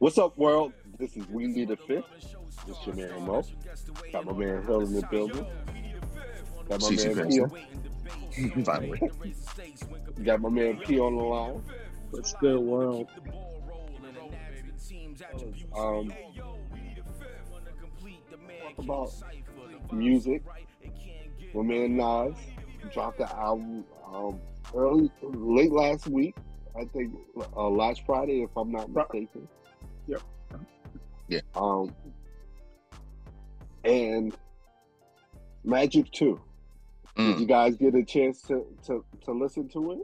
What's 0.00 0.16
up, 0.16 0.38
world? 0.38 0.72
This 0.98 1.14
is 1.14 1.28
We 1.28 1.46
Need 1.46 1.70
a 1.70 1.76
Fifth. 1.76 2.06
This 2.66 2.74
is 2.74 2.86
your 2.86 2.96
man 2.96 3.26
Mo. 3.26 3.44
Got 4.10 4.24
my 4.24 4.32
man 4.32 4.62
Hill 4.62 4.80
in 4.80 4.94
the 4.94 5.06
building. 5.10 5.46
Got 6.70 6.80
my 6.80 6.88
CC 6.88 7.14
man 7.14 7.50
P. 8.32 8.48
Finally. 8.64 9.10
Got 10.24 10.40
my 10.40 10.48
man 10.48 10.78
P 10.78 10.98
on 10.98 11.18
the 11.18 11.22
line. 11.22 11.62
What's 12.12 12.32
good, 12.40 12.60
world? 12.60 13.08
Um, 15.76 16.10
talk 18.62 18.78
about 18.78 19.12
music. 19.92 20.42
My 21.52 21.62
man 21.62 21.98
Nas 21.98 22.34
dropped 22.90 23.18
the 23.18 23.30
album 23.36 23.84
um, 24.10 24.40
early, 24.74 25.10
late 25.22 25.72
last 25.72 26.08
week. 26.08 26.36
I 26.74 26.86
think 26.86 27.14
uh, 27.54 27.68
last 27.68 28.06
Friday, 28.06 28.40
if 28.40 28.56
I'm 28.56 28.72
not 28.72 28.88
mistaken. 28.88 29.46
Yep. 31.30 31.44
Yeah. 31.54 31.60
Um, 31.60 31.94
and 33.84 34.36
Magic 35.64 36.10
Two. 36.12 36.40
Did 37.16 37.36
Mm. 37.36 37.40
you 37.40 37.46
guys 37.46 37.76
get 37.76 37.94
a 37.94 38.04
chance 38.04 38.42
to 38.42 38.64
to, 38.86 39.04
to 39.24 39.32
listen 39.32 39.68
to 39.70 39.92
it? 39.92 39.98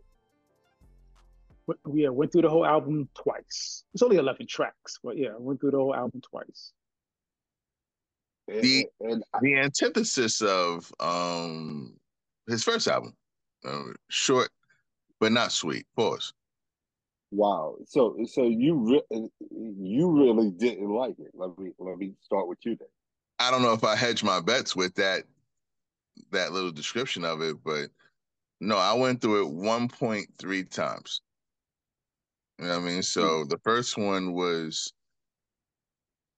Went- 1.67 1.81
Yeah, 1.93 2.09
went 2.11 2.33
through 2.33 2.43
the 2.43 2.51
whole 2.51 2.65
album 2.67 3.09
twice. 3.15 3.85
It's 3.93 4.03
only 4.03 4.17
11 4.19 4.47
tracks, 4.47 4.99
but 5.03 5.17
yeah, 5.19 5.31
went 5.39 5.61
through 5.61 5.73
the 5.73 5.79
whole 5.79 5.95
album 5.95 6.21
twice. 6.21 6.73
And, 8.49 8.63
The- 8.63 8.87
and 9.01 9.25
I- 9.35 9.39
The 9.43 9.55
antithesis 9.57 10.43
of 10.43 10.93
um 11.01 11.99
his 12.49 12.63
first 12.63 12.87
album, 12.89 13.17
uh, 13.65 13.83
short 14.09 14.51
but 15.21 15.33
not 15.33 15.51
sweet. 15.53 15.87
Pause. 15.97 16.33
Wow, 17.31 17.77
so 17.87 18.17
so 18.27 18.45
you 18.45 19.03
re- 19.11 19.29
you 19.51 20.11
really 20.11 20.51
didn't 20.51 20.91
like 20.91 21.19
it. 21.19 21.33
Let 21.35 21.59
me 21.59 21.73
let 21.79 21.99
me 21.99 22.15
start 22.23 22.49
with 22.49 22.59
you 22.65 22.77
then. 22.77 22.89
I 23.39 23.51
don't 23.51 23.63
know 23.63 23.73
if 23.73 23.85
I 23.85 23.97
hedge 23.97 24.25
my 24.25 24.41
bets 24.41 24.75
with 24.75 24.95
that 24.95 25.25
that 26.33 26.53
little 26.53 26.73
description 26.73 27.25
of 27.25 27.43
it, 27.43 27.57
but 27.63 27.91
no, 28.61 28.77
I 28.77 28.95
went 28.95 29.21
through 29.21 29.47
it 29.47 29.53
1.3 29.53 30.71
times. 30.71 31.21
You 32.59 32.67
know 32.67 32.71
what 32.73 32.79
I 32.79 32.87
mean? 32.87 33.03
So 33.03 33.45
the 33.45 33.59
first 33.59 33.99
one 33.99 34.33
was, 34.33 34.93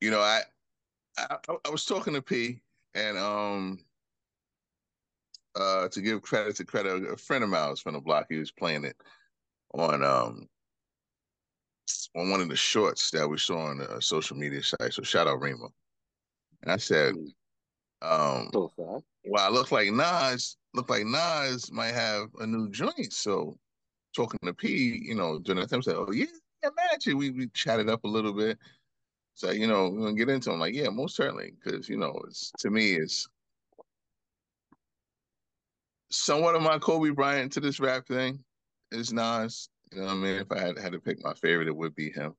you 0.01 0.11
know, 0.11 0.21
I 0.21 0.43
I, 1.17 1.37
I 1.65 1.71
was 1.71 1.85
talking 1.85 2.15
to 2.15 2.23
P 2.23 2.61
and 2.95 3.17
um 3.17 3.79
uh 5.55 5.89
to 5.89 6.01
give 6.01 6.23
credit 6.23 6.57
to 6.57 6.65
credit, 6.65 7.05
a 7.05 7.17
friend 7.17 7.45
of 7.45 7.51
mine 7.51 7.71
was 7.71 7.81
from 7.81 7.95
the 7.95 8.01
block. 8.01 8.27
He 8.29 8.37
was 8.39 8.51
playing 8.51 8.85
it 8.85 8.97
on 9.75 10.03
um 10.03 10.49
on 12.17 12.31
one 12.31 12.41
of 12.41 12.49
the 12.49 12.57
shorts 12.57 13.11
that 13.11 13.29
we 13.29 13.39
saw 13.39 13.59
on 13.59 13.79
the 13.79 14.01
social 14.01 14.37
media 14.37 14.63
site. 14.63 14.93
So 14.93 15.03
shout 15.03 15.27
out 15.27 15.41
Remo. 15.41 15.71
And 16.63 16.73
I 16.73 16.77
said, 16.77 17.15
um, 18.03 18.51
So 18.53 18.73
well, 19.25 19.47
I 19.47 19.51
look 19.51 19.73
like 19.73 19.91
Nas, 19.91 20.57
look 20.75 20.91
like 20.91 21.05
Nas 21.05 21.71
might 21.71 21.95
have 21.95 22.29
a 22.41 22.47
new 22.47 22.71
joint. 22.71 23.13
So 23.13 23.59
talking 24.15 24.41
to 24.45 24.55
P, 24.55 25.03
you 25.03 25.15
know, 25.15 25.39
during 25.39 25.61
that 25.61 25.71
time, 25.71 25.79
I 25.79 25.83
said, 25.83 25.97
Oh 25.97 26.13
yeah, 26.13 26.27
yeah, 26.63 26.71
Magic. 26.77 27.15
We 27.15 27.31
we 27.31 27.49
chatted 27.49 27.89
up 27.89 28.05
a 28.05 28.09
little 28.09 28.33
bit. 28.33 28.59
So, 29.35 29.51
you 29.53 29.69
know, 29.69 29.89
we're 29.89 30.01
gonna 30.01 30.15
get 30.15 30.29
into 30.29 30.51
them. 30.51 30.59
Like, 30.59 30.75
yeah, 30.75 30.89
most 30.89 31.15
certainly. 31.15 31.53
Cause, 31.65 31.89
you 31.89 31.97
know, 31.97 32.21
it's 32.27 32.51
to 32.59 32.71
me, 32.71 32.95
it's 32.95 33.29
somewhat 36.11 36.57
of 36.57 36.63
my 36.63 36.79
Kobe 36.79 37.11
Bryant 37.11 37.53
to 37.53 37.61
this 37.61 37.81
rap 37.81 38.07
thing 38.07 38.43
is 38.91 39.13
Nas. 39.13 39.69
You 39.93 40.01
know 40.01 40.07
what 40.07 40.13
I 40.13 40.17
mean? 40.17 40.35
If 40.37 40.53
I 40.53 40.59
had 40.59 40.79
had 40.79 40.93
to 40.93 41.01
pick 41.01 41.23
my 41.25 41.35
favorite, 41.35 41.69
it 41.69 41.77
would 41.77 41.95
be 41.95 42.11
him. 42.11 42.35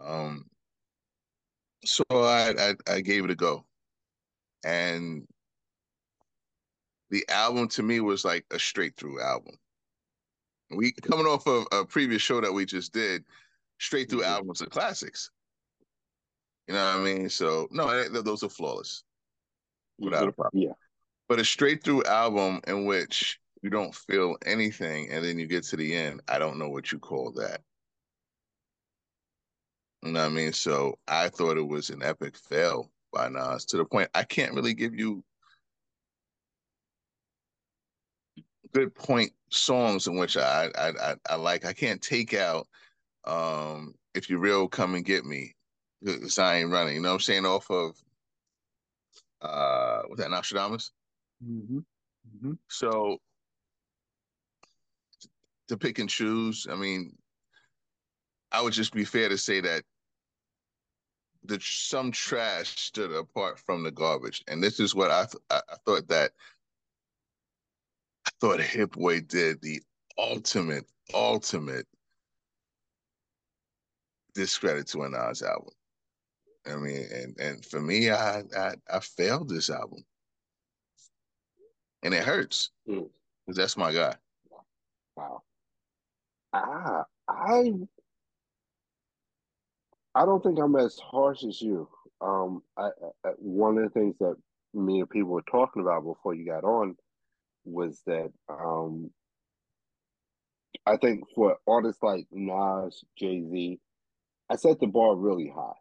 Um 0.00 0.46
so 1.84 2.04
I 2.10 2.54
I, 2.58 2.74
I 2.94 3.00
gave 3.00 3.24
it 3.24 3.30
a 3.30 3.34
go. 3.34 3.64
And 4.64 5.26
the 7.10 7.24
album 7.28 7.68
to 7.68 7.82
me 7.82 8.00
was 8.00 8.24
like 8.24 8.44
a 8.50 8.58
straight 8.58 8.96
through 8.96 9.20
album. 9.20 9.54
We 10.70 10.92
coming 10.92 11.26
off 11.26 11.46
of 11.46 11.66
a 11.72 11.84
previous 11.84 12.22
show 12.22 12.40
that 12.40 12.52
we 12.52 12.64
just 12.64 12.92
did, 12.92 13.24
straight 13.78 14.10
through 14.10 14.24
albums 14.24 14.62
are 14.62 14.66
classics. 14.66 15.30
You 16.66 16.74
know 16.74 16.84
what 16.84 16.96
I 16.96 17.04
mean? 17.04 17.28
So 17.28 17.68
no, 17.70 18.08
those 18.08 18.42
are 18.42 18.48
flawless, 18.48 19.04
without 19.98 20.28
a 20.28 20.32
problem. 20.32 20.62
Yeah. 20.62 20.72
But 21.28 21.40
a 21.40 21.44
straight 21.44 21.84
through 21.84 22.04
album 22.04 22.62
in 22.66 22.86
which 22.86 23.38
you 23.64 23.70
don't 23.70 23.94
feel 23.94 24.36
anything, 24.44 25.10
and 25.10 25.24
then 25.24 25.38
you 25.38 25.46
get 25.46 25.64
to 25.64 25.76
the 25.76 25.94
end, 25.96 26.20
I 26.28 26.38
don't 26.38 26.58
know 26.58 26.68
what 26.68 26.92
you 26.92 26.98
call 26.98 27.32
that. 27.32 27.62
You 30.02 30.12
know 30.12 30.20
what 30.20 30.26
I 30.26 30.28
mean? 30.28 30.52
So 30.52 30.98
I 31.08 31.30
thought 31.30 31.56
it 31.56 31.66
was 31.66 31.88
an 31.88 32.02
epic 32.02 32.36
fail 32.36 32.90
by 33.10 33.30
Nas 33.30 33.64
to 33.66 33.78
the 33.78 33.86
point 33.86 34.10
I 34.14 34.22
can't 34.22 34.52
really 34.52 34.74
give 34.74 34.94
you 34.94 35.24
good 38.74 38.94
point 38.94 39.32
songs 39.48 40.08
in 40.08 40.18
which 40.18 40.36
I 40.36 40.68
I 40.76 40.88
I, 40.90 41.14
I 41.30 41.34
like. 41.36 41.64
I 41.64 41.72
can't 41.72 42.02
take 42.02 42.34
out 42.34 42.68
um 43.24 43.94
if 44.14 44.28
you 44.28 44.36
real 44.36 44.68
come 44.68 44.94
and 44.94 45.06
get 45.06 45.24
me. 45.24 45.54
Cause 46.04 46.38
I 46.38 46.56
ain't 46.56 46.70
running. 46.70 46.96
You 46.96 47.00
know 47.00 47.08
what 47.08 47.14
I'm 47.14 47.20
saying? 47.20 47.46
Off 47.46 47.70
of 47.70 47.96
uh 49.40 50.02
was 50.10 50.18
that 50.18 50.30
Nostradamus? 50.30 50.92
hmm 51.42 51.78
hmm 52.42 52.52
So 52.68 53.20
to 55.68 55.76
pick 55.76 55.98
and 55.98 56.08
choose, 56.08 56.66
I 56.70 56.74
mean, 56.74 57.16
I 58.52 58.60
would 58.62 58.72
just 58.72 58.92
be 58.92 59.04
fair 59.04 59.28
to 59.28 59.38
say 59.38 59.60
that 59.60 59.84
the 61.44 61.58
some 61.60 62.10
trash 62.10 62.76
stood 62.78 63.12
apart 63.12 63.58
from 63.58 63.82
the 63.82 63.90
garbage, 63.90 64.42
and 64.48 64.62
this 64.62 64.80
is 64.80 64.94
what 64.94 65.10
I 65.10 65.24
th- 65.26 65.42
I, 65.50 65.60
I 65.68 65.76
thought 65.84 66.08
that 66.08 66.32
I 68.26 68.30
thought 68.40 68.60
Hit 68.60 68.92
Boy 68.92 69.20
did 69.20 69.60
the 69.60 69.82
ultimate 70.16 70.86
ultimate 71.12 71.86
discredit 74.34 74.86
to 74.88 75.08
Nas 75.08 75.42
album. 75.42 75.74
I 76.66 76.76
mean, 76.76 77.06
and 77.12 77.38
and 77.38 77.64
for 77.64 77.80
me, 77.80 78.10
I 78.10 78.40
I, 78.56 78.74
I 78.90 79.00
failed 79.00 79.48
this 79.50 79.68
album, 79.68 80.04
and 82.02 82.14
it 82.14 82.24
hurts 82.24 82.70
Mm. 82.88 83.10
because 83.46 83.56
that's 83.56 83.76
my 83.76 83.92
guy. 83.92 84.16
Wow. 85.16 85.43
Ah, 86.54 87.06
I 87.28 87.72
I 90.14 90.26
don't 90.26 90.42
think 90.42 90.58
I'm 90.60 90.76
as 90.76 90.98
harsh 90.98 91.44
as 91.44 91.60
you. 91.62 91.88
Um, 92.20 92.62
I, 92.78 92.90
I 93.24 93.30
one 93.38 93.78
of 93.78 93.84
the 93.84 93.90
things 93.90 94.16
that 94.20 94.36
me 94.74 95.00
and 95.00 95.10
people 95.10 95.30
were 95.30 95.42
talking 95.42 95.82
about 95.82 96.04
before 96.04 96.34
you 96.34 96.46
got 96.46 96.64
on 96.64 96.96
was 97.64 98.02
that 98.06 98.32
um, 98.48 99.10
I 100.86 100.96
think 100.98 101.24
for 101.34 101.58
artists 101.68 102.02
like 102.02 102.26
Nas, 102.32 103.04
Jay 103.18 103.42
Z, 103.50 103.80
I 104.50 104.56
set 104.56 104.80
the 104.80 104.86
bar 104.86 105.16
really 105.16 105.52
high, 105.54 105.78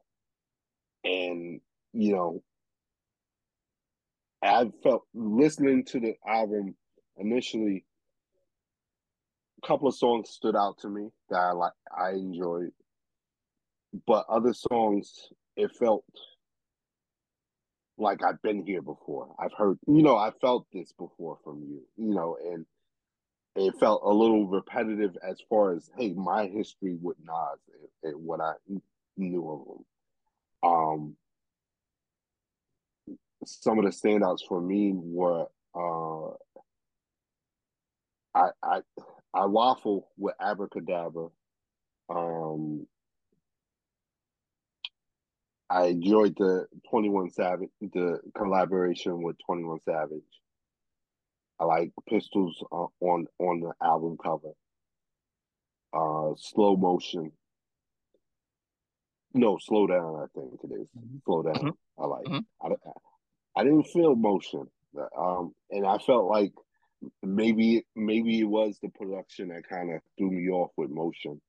and 1.03 1.61
you 1.93 2.13
know, 2.13 2.43
I 4.43 4.71
felt 4.83 5.03
listening 5.13 5.85
to 5.85 5.99
the 5.99 6.15
album 6.27 6.75
initially 7.17 7.85
couple 9.65 9.87
of 9.87 9.95
songs 9.95 10.29
stood 10.29 10.55
out 10.55 10.77
to 10.79 10.89
me 10.89 11.09
that 11.29 11.37
I 11.37 11.51
like 11.51 11.73
I 11.97 12.11
enjoyed. 12.11 12.71
But 14.07 14.25
other 14.29 14.53
songs 14.53 15.29
it 15.55 15.71
felt 15.77 16.03
like 17.97 18.23
I've 18.23 18.41
been 18.41 18.65
here 18.65 18.81
before. 18.81 19.35
I've 19.39 19.53
heard 19.57 19.77
you 19.87 20.01
know, 20.01 20.17
I 20.17 20.31
felt 20.41 20.67
this 20.73 20.91
before 20.93 21.37
from 21.43 21.61
you, 21.61 21.81
you 21.97 22.13
know, 22.13 22.37
and 22.43 22.65
it 23.55 23.75
felt 23.79 24.01
a 24.03 24.09
little 24.11 24.47
repetitive 24.47 25.15
as 25.27 25.37
far 25.49 25.73
as 25.75 25.89
hey, 25.97 26.13
my 26.13 26.47
history 26.47 26.97
with 27.01 27.17
Nas 27.23 27.59
and, 28.03 28.23
what 28.23 28.41
I 28.41 28.53
knew 29.17 29.49
of 29.49 29.67
him. 29.67 30.69
Um 30.69 31.15
some 33.45 33.77
of 33.77 33.85
the 33.85 33.91
standouts 33.91 34.39
for 34.47 34.61
me 34.61 34.93
were 34.95 35.47
uh 35.75 36.29
I 38.35 38.49
I 38.63 38.81
I 39.33 39.45
waffle 39.45 40.09
with 40.17 40.35
Abracadabra. 40.39 41.27
Um, 42.09 42.85
I 45.69 45.85
enjoyed 45.87 46.35
the 46.37 46.67
Twenty 46.89 47.09
One 47.09 47.29
Savage, 47.31 47.69
the 47.81 48.19
collaboration 48.37 49.23
with 49.23 49.37
Twenty 49.45 49.63
One 49.63 49.79
Savage. 49.81 50.21
I 51.59 51.65
like 51.65 51.91
Pistols 52.07 52.63
on 52.71 53.25
on 53.39 53.59
the 53.61 53.73
album 53.81 54.17
cover. 54.21 54.51
Uh, 55.93 56.33
slow 56.37 56.75
motion. 56.75 57.31
No, 59.33 59.57
slow 59.59 59.87
down. 59.87 60.15
I 60.23 60.25
think 60.39 60.59
it 60.63 60.71
is. 60.79 60.87
Slow 61.25 61.41
down. 61.43 61.55
Mhm. 61.55 61.73
I 61.97 62.05
like. 62.05 62.25
Mhm. 62.25 62.45
I, 62.61 62.67
I 63.55 63.63
didn't 63.63 63.85
feel 63.85 64.15
motion. 64.15 64.67
Um, 65.17 65.55
and 65.71 65.87
I 65.87 65.97
felt 65.97 66.25
like 66.25 66.53
maybe 67.21 67.85
maybe 67.95 68.39
it 68.39 68.45
was 68.45 68.79
the 68.81 68.89
production 68.89 69.49
that 69.49 69.67
kind 69.67 69.93
of 69.93 70.01
threw 70.17 70.31
me 70.31 70.49
off 70.49 70.71
with 70.77 70.89
motion. 70.89 71.41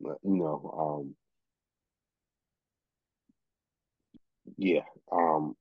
But, 0.00 0.18
You 0.22 0.36
know, 0.36 1.04
um, 1.04 1.14
Yeah. 4.56 4.84
Um, 5.10 5.56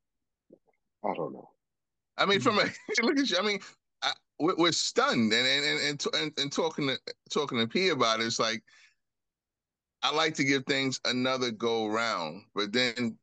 I 1.04 1.14
don't 1.14 1.34
know. 1.34 1.50
I 2.18 2.26
mean, 2.26 2.40
from 2.40 2.60
a 2.60 2.64
look 3.02 3.18
at 3.18 3.30
you. 3.30 3.38
I 3.38 3.42
mean, 3.42 3.60
I, 4.02 4.12
we're, 4.40 4.56
we're, 4.58 4.72
stunned, 4.72 5.34
and 5.34 5.48
and 5.48 5.80
and 5.82 6.06
and, 6.16 6.32
and 6.38 6.52
talking 6.52 6.88
to 6.88 6.98
talking 7.32 7.58
to 7.58 7.68
P 7.68 7.90
about 7.90 8.20
it, 8.20 8.26
it's 8.26 8.40
like 8.40 8.62
I 10.04 10.14
like 10.14 10.36
to 10.36 10.44
give 10.44 10.66
things 10.66 11.00
another 11.06 11.52
go 11.52 11.88
round, 11.88 12.44
but 12.54 12.72
then 12.72 13.18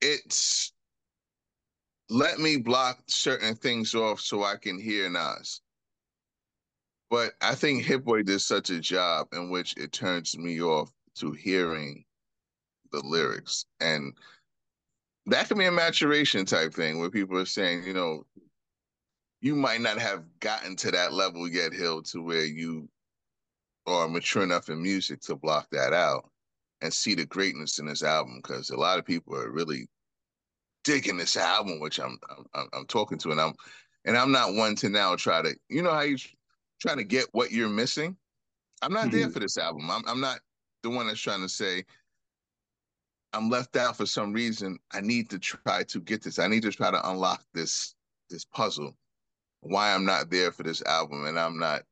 it's 0.00 0.72
let 2.12 2.38
me 2.38 2.58
block 2.58 2.98
certain 3.06 3.54
things 3.54 3.94
off 3.94 4.20
so 4.20 4.44
I 4.44 4.56
can 4.56 4.78
hear 4.78 5.08
Nas. 5.08 5.62
But 7.08 7.32
I 7.40 7.54
think 7.54 7.84
Hit 7.84 8.04
Boy 8.04 8.22
did 8.22 8.40
such 8.40 8.68
a 8.68 8.80
job 8.80 9.28
in 9.32 9.48
which 9.50 9.74
it 9.78 9.92
turns 9.92 10.36
me 10.36 10.60
off 10.60 10.90
to 11.16 11.32
hearing 11.32 12.04
the 12.90 13.00
lyrics. 13.02 13.64
And 13.80 14.12
that 15.26 15.48
can 15.48 15.56
be 15.56 15.64
a 15.64 15.72
maturation 15.72 16.44
type 16.44 16.74
thing 16.74 16.98
where 16.98 17.10
people 17.10 17.38
are 17.38 17.46
saying, 17.46 17.84
you 17.84 17.94
know, 17.94 18.24
you 19.40 19.54
might 19.54 19.80
not 19.80 19.98
have 19.98 20.24
gotten 20.40 20.76
to 20.76 20.90
that 20.90 21.14
level 21.14 21.48
yet, 21.48 21.72
Hill, 21.72 22.02
to 22.02 22.22
where 22.22 22.44
you 22.44 22.88
are 23.86 24.06
mature 24.06 24.42
enough 24.42 24.68
in 24.68 24.82
music 24.82 25.20
to 25.22 25.34
block 25.34 25.66
that 25.72 25.94
out 25.94 26.30
and 26.82 26.92
see 26.92 27.14
the 27.14 27.24
greatness 27.24 27.78
in 27.78 27.86
this 27.86 28.02
album. 28.02 28.40
Because 28.42 28.68
a 28.68 28.76
lot 28.76 28.98
of 28.98 29.06
people 29.06 29.34
are 29.34 29.50
really 29.50 29.88
digging 30.84 31.16
this 31.16 31.36
album, 31.36 31.80
which 31.80 31.98
I'm, 31.98 32.18
I'm 32.54 32.68
I'm 32.72 32.86
talking 32.86 33.18
to, 33.18 33.30
and 33.30 33.40
I'm 33.40 33.54
and 34.04 34.16
I'm 34.16 34.32
not 34.32 34.54
one 34.54 34.74
to 34.76 34.88
now 34.88 35.16
try 35.16 35.42
to, 35.42 35.54
you 35.68 35.82
know, 35.82 35.92
how 35.92 36.02
you 36.02 36.16
trying 36.80 36.98
to 36.98 37.04
get 37.04 37.26
what 37.32 37.52
you're 37.52 37.68
missing. 37.68 38.16
I'm 38.82 38.92
not 38.92 39.06
mm-hmm. 39.06 39.18
there 39.18 39.30
for 39.30 39.40
this 39.40 39.58
album. 39.58 39.90
I'm 39.90 40.02
I'm 40.06 40.20
not 40.20 40.40
the 40.82 40.90
one 40.90 41.06
that's 41.06 41.20
trying 41.20 41.42
to 41.42 41.48
say 41.48 41.84
I'm 43.32 43.48
left 43.48 43.76
out 43.76 43.96
for 43.96 44.06
some 44.06 44.32
reason. 44.32 44.78
I 44.92 45.00
need 45.00 45.30
to 45.30 45.38
try 45.38 45.84
to 45.84 46.00
get 46.00 46.22
this. 46.22 46.38
I 46.38 46.48
need 46.48 46.62
to 46.62 46.72
try 46.72 46.90
to 46.90 47.10
unlock 47.10 47.44
this 47.54 47.94
this 48.28 48.44
puzzle. 48.44 48.96
Why 49.60 49.94
I'm 49.94 50.04
not 50.04 50.30
there 50.30 50.50
for 50.50 50.64
this 50.64 50.82
album 50.82 51.26
and 51.26 51.38
I'm 51.38 51.58
not 51.58 51.82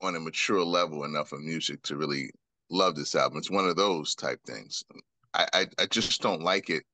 on 0.00 0.14
a 0.14 0.20
mature 0.20 0.62
level 0.62 1.04
enough 1.04 1.32
of 1.32 1.40
music 1.40 1.82
to 1.82 1.96
really 1.96 2.30
love 2.70 2.94
this 2.94 3.14
album. 3.14 3.38
It's 3.38 3.50
one 3.50 3.66
of 3.66 3.76
those 3.76 4.14
type 4.14 4.40
things. 4.46 4.84
I, 5.32 5.46
I, 5.52 5.66
I 5.80 5.86
just 5.86 6.20
don't 6.22 6.42
like 6.42 6.70
it 6.70 6.84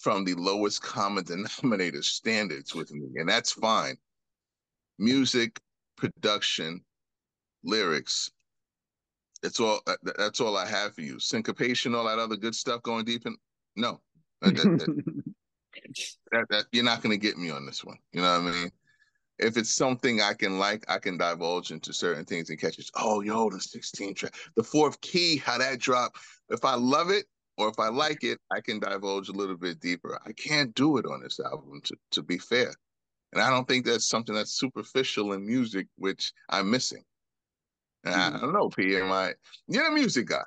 from 0.00 0.24
the 0.24 0.34
lowest 0.34 0.82
common 0.82 1.24
denominator 1.24 2.02
standards 2.02 2.74
with 2.74 2.90
me, 2.90 3.08
and 3.16 3.28
that's 3.28 3.52
fine. 3.52 3.96
Music, 4.98 5.60
production, 5.96 6.82
lyrics, 7.62 8.30
that's 9.42 9.60
all. 9.60 9.80
Uh, 9.86 9.96
that's 10.16 10.40
all 10.40 10.56
I 10.56 10.66
have 10.66 10.94
for 10.94 11.02
you. 11.02 11.18
Syncopation, 11.18 11.94
all 11.94 12.06
that 12.06 12.18
other 12.18 12.36
good 12.36 12.54
stuff 12.54 12.82
going 12.82 13.04
deep 13.04 13.26
in. 13.26 13.36
No, 13.76 14.00
uh, 14.42 14.50
that, 14.50 15.14
that, 16.32 16.46
that, 16.50 16.64
you're 16.72 16.84
not 16.84 17.02
going 17.02 17.18
to 17.18 17.26
get 17.26 17.38
me 17.38 17.50
on 17.50 17.64
this 17.64 17.84
one. 17.84 17.96
You 18.12 18.22
know 18.22 18.40
what 18.40 18.52
I 18.52 18.52
mean? 18.52 18.72
If 19.38 19.56
it's 19.56 19.74
something 19.74 20.20
I 20.20 20.34
can 20.34 20.58
like, 20.58 20.84
I 20.88 20.98
can 20.98 21.16
divulge 21.16 21.70
into 21.70 21.94
certain 21.94 22.26
things 22.26 22.50
and 22.50 22.60
catch 22.60 22.78
it. 22.78 22.90
Oh, 22.94 23.22
yo, 23.22 23.48
the 23.48 23.60
16 23.60 24.14
track, 24.14 24.34
the 24.56 24.62
fourth 24.62 25.00
key, 25.00 25.38
how 25.38 25.56
that 25.56 25.78
drop. 25.78 26.16
If 26.50 26.64
I 26.64 26.74
love 26.74 27.08
it 27.08 27.24
or 27.56 27.68
if 27.68 27.78
I 27.78 27.88
like 27.88 28.24
it, 28.24 28.38
I 28.50 28.60
can 28.60 28.80
divulge 28.80 29.28
a 29.28 29.32
little 29.32 29.56
bit 29.56 29.80
deeper. 29.80 30.18
I 30.24 30.32
can't 30.32 30.74
do 30.74 30.96
it 30.96 31.06
on 31.06 31.22
this 31.22 31.40
album, 31.40 31.80
to, 31.84 31.96
to 32.12 32.22
be 32.22 32.38
fair. 32.38 32.72
And 33.32 33.42
I 33.42 33.50
don't 33.50 33.68
think 33.68 33.86
that's 33.86 34.08
something 34.08 34.34
that's 34.34 34.58
superficial 34.58 35.32
in 35.32 35.46
music, 35.46 35.86
which 35.96 36.32
I'm 36.48 36.70
missing. 36.70 37.04
Mm-hmm. 38.06 38.36
I 38.36 38.40
don't 38.40 38.52
know, 38.52 38.68
P. 38.68 38.96
Am 38.96 39.12
I? 39.12 39.34
You're 39.68 39.88
a 39.88 39.92
music 39.92 40.28
guy. 40.28 40.42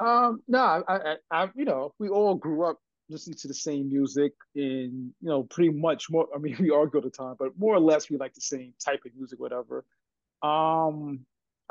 Um, 0.00 0.42
no, 0.48 0.58
I, 0.58 0.82
I, 0.88 1.16
I, 1.30 1.48
you 1.54 1.64
know, 1.64 1.94
we 1.98 2.08
all 2.08 2.34
grew 2.34 2.64
up 2.64 2.78
listening 3.08 3.36
to 3.36 3.48
the 3.48 3.54
same 3.54 3.88
music, 3.88 4.32
and 4.56 5.12
you 5.20 5.28
know, 5.28 5.44
pretty 5.44 5.70
much 5.70 6.10
more. 6.10 6.26
I 6.34 6.38
mean, 6.38 6.56
we 6.60 6.70
argue 6.70 6.98
all 6.98 7.04
the 7.04 7.10
time, 7.10 7.36
but 7.38 7.56
more 7.58 7.74
or 7.74 7.80
less, 7.80 8.10
we 8.10 8.16
like 8.16 8.34
the 8.34 8.40
same 8.40 8.74
type 8.84 9.02
of 9.06 9.12
music, 9.16 9.38
whatever. 9.38 9.84
Um, 10.42 11.20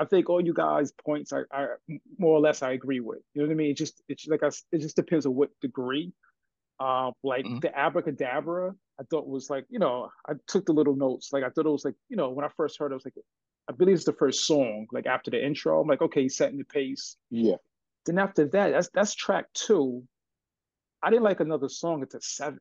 I 0.01 0.05
think 0.05 0.29
all 0.29 0.43
you 0.43 0.53
guys' 0.53 0.91
points, 1.05 1.31
I, 1.31 1.41
I 1.51 1.67
more 2.17 2.35
or 2.35 2.39
less, 2.39 2.63
I 2.63 2.71
agree 2.71 3.01
with. 3.01 3.19
You 3.33 3.41
know 3.41 3.47
what 3.47 3.53
I 3.53 3.55
mean? 3.55 3.69
It 3.69 3.77
just, 3.77 4.01
it's 4.09 4.27
like 4.27 4.41
I, 4.41 4.47
it 4.71 4.79
just 4.79 4.95
depends 4.95 5.27
on 5.27 5.35
what 5.35 5.51
degree. 5.61 6.11
Uh, 6.79 7.11
like 7.23 7.45
mm-hmm. 7.45 7.59
the 7.59 7.77
abracadabra, 7.77 8.73
I 8.99 9.03
thought 9.03 9.27
was 9.27 9.51
like, 9.51 9.65
you 9.69 9.77
know, 9.77 10.09
I 10.27 10.33
took 10.47 10.65
the 10.65 10.73
little 10.73 10.95
notes. 10.95 11.31
Like 11.31 11.43
I 11.43 11.49
thought 11.49 11.67
it 11.67 11.69
was 11.69 11.85
like, 11.85 11.93
you 12.09 12.17
know, 12.17 12.31
when 12.31 12.43
I 12.43 12.49
first 12.57 12.79
heard, 12.79 12.91
it, 12.91 12.93
I 12.93 12.95
was 12.95 13.05
like, 13.05 13.13
I 13.69 13.73
believe 13.73 13.95
it's 13.95 14.05
the 14.05 14.13
first 14.13 14.47
song, 14.47 14.87
like 14.91 15.05
after 15.05 15.29
the 15.29 15.45
intro. 15.45 15.79
I'm 15.79 15.87
like, 15.87 16.01
okay, 16.01 16.23
he's 16.23 16.35
setting 16.35 16.57
the 16.57 16.63
pace. 16.63 17.17
Yeah. 17.29 17.57
Then 18.07 18.17
after 18.17 18.47
that, 18.47 18.71
that's 18.71 18.89
that's 18.91 19.13
track 19.13 19.45
two. 19.53 20.01
I 21.03 21.11
didn't 21.11 21.23
like 21.23 21.39
another 21.39 21.69
song 21.69 22.01
until 22.01 22.21
seven. 22.21 22.59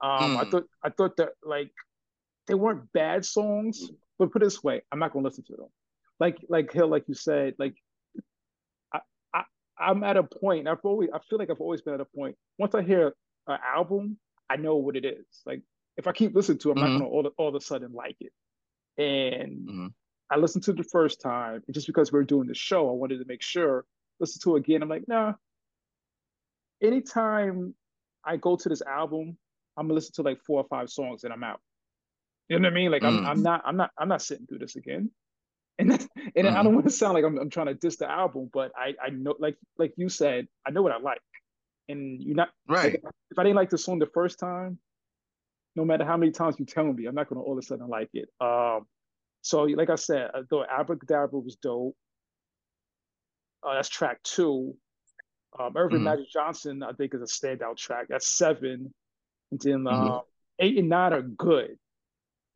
Um, 0.00 0.10
mm. 0.10 0.36
I 0.36 0.44
hmm. 0.44 0.50
thought 0.50 0.64
I 0.84 0.90
thought 0.90 1.16
that 1.16 1.30
like 1.42 1.72
they 2.46 2.54
weren't 2.54 2.92
bad 2.92 3.24
songs, 3.24 3.90
but 4.16 4.30
put 4.30 4.42
it 4.42 4.46
this 4.46 4.62
way, 4.62 4.82
I'm 4.92 5.00
not 5.00 5.12
gonna 5.12 5.26
listen 5.26 5.42
to 5.48 5.56
them. 5.56 5.68
Like 6.20 6.38
like 6.48 6.72
Hill, 6.72 6.88
like 6.88 7.04
you 7.08 7.14
said, 7.14 7.54
like 7.58 7.74
I, 8.94 9.00
I 9.34 9.42
I'm 9.78 10.04
at 10.04 10.16
a 10.16 10.22
point. 10.22 10.68
I've 10.68 10.84
always 10.84 11.08
I 11.12 11.18
feel 11.28 11.38
like 11.38 11.50
I've 11.50 11.60
always 11.60 11.80
been 11.80 11.94
at 11.94 12.00
a 12.00 12.04
point. 12.04 12.36
Once 12.58 12.74
I 12.74 12.82
hear 12.82 13.14
an 13.48 13.58
album, 13.74 14.18
I 14.48 14.56
know 14.56 14.76
what 14.76 14.96
it 14.96 15.04
is. 15.04 15.24
Like 15.46 15.62
if 15.96 16.06
I 16.06 16.12
keep 16.12 16.34
listening 16.34 16.58
to 16.58 16.70
it, 16.70 16.72
I'm 16.72 16.84
mm-hmm. 16.84 16.92
not 16.92 16.98
gonna 16.98 17.10
all, 17.10 17.30
all 17.38 17.48
of 17.48 17.54
a 17.54 17.60
sudden 17.60 17.92
like 17.92 18.16
it. 18.20 18.32
And 18.98 19.68
mm-hmm. 19.68 19.86
I 20.30 20.36
listened 20.36 20.64
to 20.64 20.72
it 20.72 20.76
the 20.76 20.84
first 20.84 21.20
time, 21.20 21.62
and 21.66 21.74
just 21.74 21.86
because 21.86 22.12
we 22.12 22.20
are 22.20 22.24
doing 22.24 22.46
the 22.46 22.54
show, 22.54 22.88
I 22.88 22.92
wanted 22.92 23.18
to 23.18 23.24
make 23.26 23.42
sure 23.42 23.84
listen 24.20 24.40
to 24.42 24.56
it 24.56 24.60
again. 24.60 24.82
I'm 24.82 24.88
like, 24.88 25.08
nah. 25.08 25.32
Anytime 26.82 27.74
I 28.24 28.36
go 28.36 28.56
to 28.56 28.68
this 28.68 28.82
album, 28.82 29.36
I'm 29.76 29.86
gonna 29.86 29.94
listen 29.94 30.12
to 30.16 30.22
like 30.22 30.40
four 30.46 30.60
or 30.60 30.68
five 30.68 30.90
songs 30.90 31.24
and 31.24 31.32
I'm 31.32 31.42
out. 31.42 31.60
You 32.48 32.58
know 32.58 32.66
what 32.66 32.72
I 32.72 32.74
mean? 32.74 32.90
Like 32.90 33.02
mm. 33.02 33.06
I'm, 33.06 33.26
I'm 33.26 33.42
not, 33.42 33.62
I'm 33.64 33.76
not, 33.76 33.90
I'm 33.98 34.08
not 34.08 34.22
sitting 34.22 34.46
through 34.46 34.58
this 34.58 34.76
again. 34.76 35.10
And 35.80 35.92
and 35.92 36.46
mm. 36.46 36.50
I 36.50 36.62
don't 36.62 36.66
mm-hmm. 36.66 36.74
want 36.74 36.86
to 36.86 36.92
sound 36.92 37.14
like 37.14 37.24
I'm, 37.24 37.38
I'm 37.38 37.50
trying 37.50 37.66
to 37.66 37.74
diss 37.74 37.96
the 37.96 38.10
album, 38.10 38.50
but 38.52 38.70
I, 38.76 38.94
I 39.02 39.10
know, 39.10 39.34
like, 39.38 39.56
like 39.78 39.94
you 39.96 40.08
said, 40.08 40.46
I 40.66 40.70
know 40.70 40.82
what 40.82 40.92
I 40.92 40.98
like, 40.98 41.20
and 41.88 42.22
you're 42.22 42.36
not 42.36 42.50
right. 42.68 42.92
Like, 43.02 43.14
if 43.30 43.38
I 43.38 43.42
didn't 43.44 43.56
like 43.56 43.70
the 43.70 43.78
song 43.78 43.98
the 43.98 44.06
first 44.12 44.38
time, 44.38 44.78
no 45.76 45.84
matter 45.84 46.04
how 46.04 46.16
many 46.16 46.32
times 46.32 46.56
you 46.58 46.66
tell 46.66 46.92
me, 46.92 47.06
I'm 47.06 47.14
not 47.14 47.28
gonna 47.28 47.40
all 47.40 47.52
of 47.52 47.58
a 47.58 47.62
sudden 47.62 47.88
like 47.88 48.10
it. 48.12 48.28
Um, 48.40 48.86
so 49.42 49.62
like 49.62 49.90
I 49.90 49.94
said, 49.94 50.30
though 50.50 50.64
Abracadabra 50.64 51.38
was 51.38 51.56
dope. 51.56 51.96
Uh, 53.66 53.74
that's 53.74 53.88
track 53.88 54.22
two. 54.22 54.74
Um, 55.58 55.74
Earvin 55.76 55.96
mm-hmm. 55.96 56.04
Magic 56.04 56.30
Johnson, 56.30 56.82
I 56.82 56.92
think, 56.92 57.14
is 57.14 57.22
a 57.22 57.24
standout 57.24 57.76
track. 57.76 58.06
That's 58.08 58.36
seven. 58.36 58.94
And 59.50 59.60
then 59.60 59.80
mm-hmm. 59.84 60.18
eight 60.58 60.78
and 60.78 60.88
nine 60.88 61.12
are 61.12 61.22
good. 61.22 61.76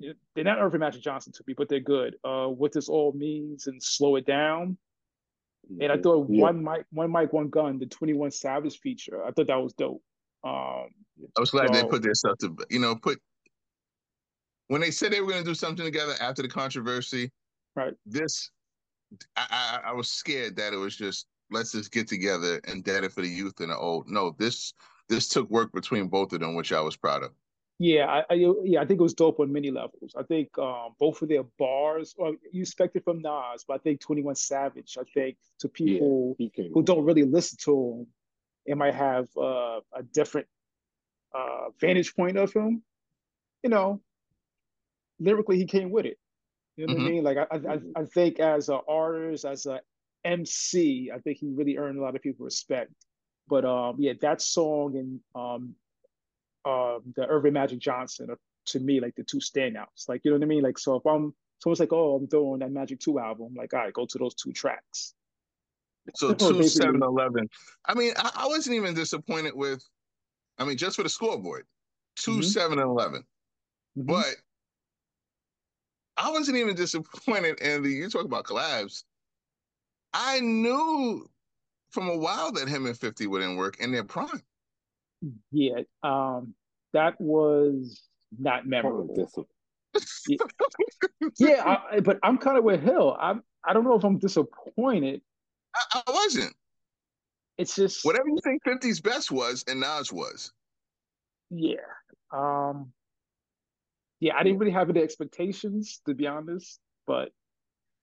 They're 0.01 0.45
not 0.45 0.59
Earvin 0.59 0.81
Magic 0.81 1.03
Johnson 1.03 1.33
to 1.33 1.45
me, 1.47 1.55
but 1.57 1.69
they're 1.69 1.81
good. 1.81 2.17
Uh, 2.25 2.47
what 2.47 2.73
this 2.73 2.89
all 2.89 3.13
means 3.13 3.67
and 3.67 3.83
slow 3.83 4.17
it 4.17 4.27
down. 4.27 4.77
And 5.81 5.91
I 5.91 5.97
thought 5.97 6.27
yeah. 6.29 6.43
one 6.43 6.63
mic, 6.63 6.85
one 6.91 7.11
mic, 7.11 7.33
one 7.33 7.49
gun, 7.49 7.79
the 7.79 7.87
Twenty 7.87 8.13
One 8.13 8.31
Savage 8.31 8.81
feature. 8.81 9.25
I 9.25 9.31
thought 9.31 9.47
that 9.47 9.63
was 9.63 9.73
dope. 9.73 10.03
Um, 10.43 10.89
I 11.37 11.41
was 11.41 11.51
glad 11.51 11.69
so, 11.69 11.75
they 11.75 11.89
put 11.89 12.03
their 12.03 12.15
stuff 12.15 12.37
to 12.39 12.55
you 12.69 12.79
know 12.79 12.97
put 12.97 13.19
when 14.69 14.81
they 14.81 14.91
said 14.91 15.13
they 15.13 15.21
were 15.21 15.31
going 15.31 15.43
to 15.43 15.49
do 15.49 15.55
something 15.55 15.85
together 15.85 16.15
after 16.21 16.43
the 16.43 16.49
controversy. 16.49 17.31
Right. 17.77 17.95
This, 18.05 18.51
I, 19.37 19.47
I, 19.51 19.91
I 19.91 19.93
was 19.93 20.11
scared 20.11 20.57
that 20.57 20.73
it 20.73 20.77
was 20.77 20.97
just 20.97 21.27
let's 21.51 21.73
just 21.73 21.93
get 21.93 22.09
together 22.09 22.61
and 22.67 22.85
dead 22.85 23.05
it 23.05 23.13
for 23.13 23.23
the 23.23 23.29
youth 23.29 23.61
and 23.61 23.71
the 23.71 23.79
old. 23.79 24.09
No, 24.09 24.35
this 24.39 24.75
this 25.09 25.29
took 25.29 25.49
work 25.51 25.73
between 25.73 26.09
both 26.09 26.33
of 26.33 26.41
them, 26.41 26.55
which 26.55 26.73
I 26.73 26.81
was 26.81 26.97
proud 26.97 27.23
of. 27.23 27.31
Yeah, 27.79 28.07
I, 28.07 28.25
I, 28.31 28.53
yeah, 28.63 28.81
I 28.81 28.87
think 28.87 29.01
it 29.01 29.03
was 29.03 29.15
dope 29.15 29.41
on 29.41 29.53
many 29.53 29.71
levels. 29.71 30.15
I 30.17 30.23
think 30.23 30.57
um, 30.59 30.95
both 31.01 31.21
of 31.23 31.29
their 31.29 31.43
bars, 31.59 32.15
well, 32.17 32.35
you 32.53 32.63
expect 32.63 32.95
it 32.95 33.03
from 33.03 33.21
Nas, 33.21 33.65
but 33.67 33.75
I 33.75 33.79
think 33.79 34.01
Twenty 34.01 34.23
One 34.23 34.37
Savage, 34.37 34.97
I 34.99 35.03
think 35.13 35.37
to 35.59 35.69
people 35.69 36.37
yeah, 36.39 36.49
who 36.73 36.83
don't 36.83 37.05
really 37.05 37.25
listen 37.25 37.59
to 37.63 37.99
him, 37.99 38.07
it 38.67 38.77
might 38.77 38.95
have 38.95 39.27
uh, 39.37 39.81
a 39.93 40.03
different 40.13 40.47
uh, 41.35 41.71
vantage 41.81 42.15
point 42.15 42.37
of 42.37 42.53
him. 42.53 42.83
You 43.65 43.71
know, 43.71 44.01
lyrically, 45.19 45.59
he 45.59 45.67
came 45.67 45.91
with 45.91 46.07
it. 46.07 46.19
You 46.77 46.87
know 46.87 46.95
mm-hmm. 46.95 47.03
what 47.03 47.09
I 47.09 47.11
mm-hmm. 47.11 47.15
mean? 47.17 47.25
Like 47.25 47.39
I, 47.39 48.01
I, 48.01 48.03
I 48.03 48.05
think 48.07 48.39
as 48.39 48.69
an 48.69 48.81
artist, 48.89 49.45
as 49.45 49.67
a 49.67 49.81
MC, 50.25 51.11
I 51.13 51.19
think 51.19 51.39
he 51.39 51.49
really 51.49 51.77
earned 51.77 51.99
a 51.99 52.03
lot 52.03 52.15
of 52.15 52.23
people 52.23 52.45
respect. 52.45 52.93
But 53.49 53.65
um, 53.65 53.97
yeah, 53.99 54.13
that 54.23 54.41
song 54.41 54.97
and 54.97 55.21
um, 55.35 55.75
uh, 56.65 56.99
the 57.17 57.27
Earvin 57.27 57.53
Magic 57.53 57.79
Johnson 57.79 58.31
are 58.31 58.39
to 58.67 58.81
me 58.81 59.01
like 59.01 59.15
the 59.15 59.25
two 59.25 59.39
standouts. 59.39 60.09
Like 60.09 60.23
you 60.25 60.31
know 60.31 60.39
what 60.39 60.45
I 60.45 60.49
mean? 60.49 60.63
Like 60.63 60.79
so 60.79 60.97
if 60.97 61.07
I'm 61.07 61.35
someone's 61.59 61.81
like, 61.81 61.93
oh, 61.93 62.17
I'm 62.17 62.27
throwing 62.27 62.61
that 62.61 62.73
Magic 62.73 63.01
Two 63.01 63.19
album, 63.19 63.49
I'm 63.51 63.55
like, 63.55 63.75
all 63.75 63.81
right, 63.81 63.93
go 63.93 64.07
to 64.07 64.19
those 64.19 64.35
two 64.35 64.53
tracks. 64.53 65.15
So 66.15 66.35
two 66.35 66.63
seven 66.65 67.03
eleven. 67.03 67.49
I 67.87 67.95
mean, 67.95 68.13
I, 68.17 68.31
I, 68.35 68.47
wasn't 68.47 68.77
even 68.77 68.95
disappointed 68.95 69.55
with. 69.55 69.83
I 70.59 70.65
mean, 70.65 70.77
just 70.77 70.97
for 70.97 71.03
the 71.03 71.09
scoreboard, 71.09 71.65
2 72.17 72.31
mm-hmm. 72.31 72.43
seven 72.43 72.79
and 72.79 72.89
11 72.89 73.23
mm-hmm. 73.23 74.03
But 74.07 74.37
I 76.17 76.31
wasn't 76.31 76.59
even 76.59 76.77
disappointed 76.77 77.61
in 77.61 77.83
the. 77.83 77.91
You 77.91 78.09
talk 78.09 78.25
about 78.25 78.45
collabs. 78.45 79.03
I 80.13 80.39
knew 80.41 81.29
from 81.91 82.09
a 82.09 82.17
while 82.17 82.53
that 82.53 82.69
him 82.69 82.87
and 82.87 82.97
50 82.97 83.27
wouldn't 83.27 83.59
work 83.59 83.81
in 83.81 83.91
their 83.91 84.05
prime. 84.05 84.43
Yeah. 85.51 85.81
Um, 86.03 86.55
that 86.93 87.21
was 87.21 88.03
not 88.39 88.67
memorable. 88.67 89.29
yeah, 90.29 90.37
yeah 91.39 91.77
I, 91.93 92.01
but 92.01 92.19
I'm 92.23 92.39
kind 92.39 92.59
of 92.59 92.65
with 92.65 92.83
Hill. 92.83 93.17
I'm 93.19 93.43
I 93.65 93.73
don't 93.73 93.85
know 93.85 93.95
if 93.95 94.05
I'm 94.05 94.19
disappointed. 94.19 95.23
I, 95.75 96.03
I 96.07 96.11
wasn't. 96.11 96.55
It's 97.59 97.77
just 97.77 98.05
whatever 98.05 98.29
you 98.29 98.39
think 98.43 98.63
50's 98.65 99.01
best 99.01 99.31
was 99.31 99.65
and 99.69 99.81
Nas 99.81 100.13
was. 100.13 100.53
Yeah. 101.51 101.77
Um 102.33 102.93
yeah, 104.21 104.35
I 104.37 104.43
didn't 104.43 104.59
really 104.59 104.73
have 104.73 104.91
any 104.91 105.03
expectations 105.03 106.01
to 106.07 106.15
be 106.15 106.27
honest, 106.27 106.81
but 107.07 107.31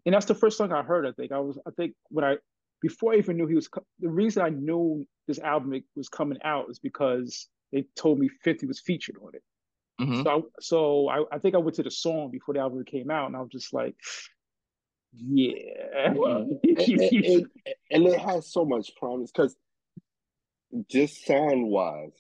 and 0.06 0.16
that's 0.16 0.26
the 0.26 0.36
first 0.36 0.58
song 0.58 0.72
I 0.72 0.84
heard. 0.84 1.06
I 1.06 1.12
think 1.12 1.32
I 1.32 1.40
was 1.40 1.58
I 1.68 1.72
think 1.72 1.94
when 2.10 2.26
I 2.26 2.38
before 2.82 3.14
I 3.14 3.18
even 3.18 3.38
knew 3.38 3.48
he 3.48 3.56
was 3.56 3.70
the 4.00 4.10
reason 4.10 4.44
I 4.44 4.50
knew 4.50 5.06
this 5.28 5.40
album 5.40 5.82
was 5.96 6.10
coming 6.10 6.40
out 6.44 6.66
is 6.70 6.80
because 6.80 7.48
they 7.72 7.86
told 7.96 8.20
me 8.20 8.30
50 8.44 8.66
was 8.66 8.80
featured 8.80 9.16
on 9.22 9.32
it. 9.34 9.44
Mm-hmm. 10.02 10.24
So, 10.24 10.30
I, 10.30 10.42
so 10.60 11.10
I, 11.10 11.36
I, 11.36 11.40
think 11.40 11.56
I 11.56 11.60
went 11.60 11.76
to 11.76 11.84
the 11.84 11.92
song 11.92 12.32
before 12.32 12.56
the 12.56 12.60
album 12.60 12.84
came 12.86 13.12
out, 13.12 13.28
and 13.28 13.36
I 13.36 13.40
was 13.40 13.52
just 13.52 13.72
like, 13.72 13.96
yeah. 15.14 15.54
and, 16.06 16.18
and, 16.64 17.48
and, 17.92 18.08
it 18.08 18.20
has 18.20 18.52
so 18.52 18.66
much 18.66 18.92
promise 18.96 19.32
because 19.32 19.56
just 20.90 21.26
sound 21.26 21.68
wise, 21.68 22.18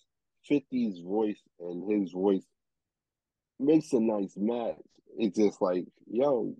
50's 0.50 1.00
voice 1.02 1.42
and 1.60 1.92
his 1.92 2.12
voice 2.12 2.44
makes 3.60 3.94
a 3.94 4.00
nice 4.00 4.34
match. 4.38 4.76
It's 5.18 5.38
just 5.38 5.62
like, 5.62 5.86
yo, 6.08 6.54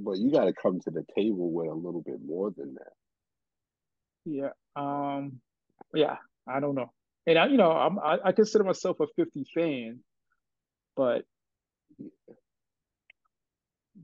but 0.00 0.18
you 0.18 0.30
got 0.30 0.44
to 0.44 0.52
come 0.52 0.80
to 0.80 0.90
the 0.90 1.04
table 1.16 1.50
with 1.50 1.70
a 1.70 1.74
little 1.74 2.02
bit 2.02 2.20
more 2.24 2.50
than 2.56 2.74
that. 2.74 2.92
Yeah. 4.26 4.50
Um. 4.74 5.40
Yeah. 5.94 6.16
I 6.48 6.60
don't 6.60 6.74
know, 6.76 6.92
and 7.26 7.38
I, 7.38 7.46
you 7.46 7.56
know, 7.56 7.72
I'm, 7.72 7.98
I, 7.98 8.18
I 8.26 8.32
consider 8.32 8.62
myself 8.62 9.00
a 9.00 9.06
50 9.16 9.46
fan, 9.52 9.98
but 10.96 11.24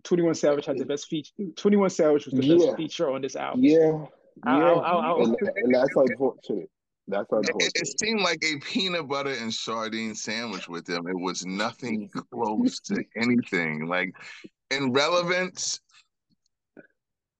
21 0.04 0.34
Savage 0.34 0.66
had 0.66 0.78
the 0.78 0.84
best 0.84 1.06
feature. 1.06 1.32
21 1.56 1.90
Savage 1.90 2.26
was 2.26 2.34
the 2.34 2.44
yeah. 2.44 2.66
best 2.66 2.76
feature 2.76 3.10
on 3.10 3.22
this 3.22 3.36
album. 3.36 3.62
Yeah. 3.62 3.78
Yeah. 3.78 4.06
I'll, 4.44 4.80
I'll, 4.80 5.00
I'll, 5.00 5.22
and, 5.22 5.36
and, 5.56 5.74
that's 5.74 5.94
unfortunate. 5.94 6.68
That's 7.06 7.30
unfortunate. 7.30 7.72
It, 7.76 7.82
it, 7.82 8.00
seemed 8.00 8.22
like 8.22 8.42
a 8.42 8.58
peanut 8.60 9.06
butter 9.06 9.34
and 9.40 9.52
sardine 9.52 10.14
sandwich 10.14 10.68
with 10.68 10.86
them. 10.86 11.06
It 11.06 11.18
was 11.18 11.44
nothing 11.46 12.08
close 12.32 12.80
to 12.80 13.04
anything. 13.16 13.86
Like 13.86 14.14
in 14.70 14.92
relevance 14.92 15.80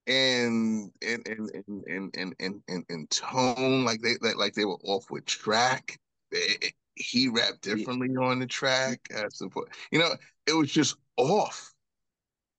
and 0.07 0.91
in 1.01 1.23
in 1.27 1.49
in 1.87 2.11
in 2.15 2.33
in 2.39 2.63
in, 2.69 2.85
in 2.89 3.07
tone, 3.09 3.85
like 3.85 4.01
they 4.03 4.17
like 4.35 4.55
they 4.55 4.65
were 4.65 4.79
off 4.85 5.11
with 5.11 5.27
track. 5.27 5.99
It, 6.31 6.75
he 6.95 7.29
rapped 7.29 7.63
differently 7.63 8.09
yeah. 8.13 8.27
on 8.27 8.39
the 8.39 8.47
track. 8.47 9.01
As 9.11 9.39
support, 9.39 9.69
you 9.91 9.99
know, 9.99 10.15
it 10.47 10.53
was 10.53 10.71
just 10.71 10.97
off. 11.17 11.73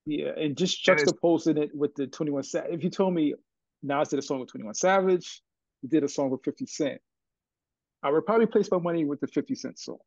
Yeah, 0.05 0.31
and 0.37 0.57
just 0.57 0.85
juxtaposing 0.85 1.57
it 1.57 1.73
with 1.73 1.95
the 1.95 2.07
21 2.07 2.43
Savage. 2.43 2.73
If 2.73 2.83
you 2.83 2.89
told 2.89 3.13
me 3.13 3.35
Nas 3.83 4.09
did 4.09 4.19
a 4.19 4.21
song 4.21 4.39
with 4.39 4.49
21 4.49 4.73
Savage, 4.73 5.41
he 5.81 5.87
did 5.87 6.03
a 6.03 6.09
song 6.09 6.29
with 6.29 6.43
50 6.43 6.65
Cent, 6.65 7.01
I 8.01 8.09
would 8.09 8.25
probably 8.25 8.47
place 8.47 8.69
my 8.69 8.79
money 8.79 9.05
with 9.05 9.21
the 9.21 9.27
50 9.27 9.55
Cent 9.55 9.79
song. 9.79 9.99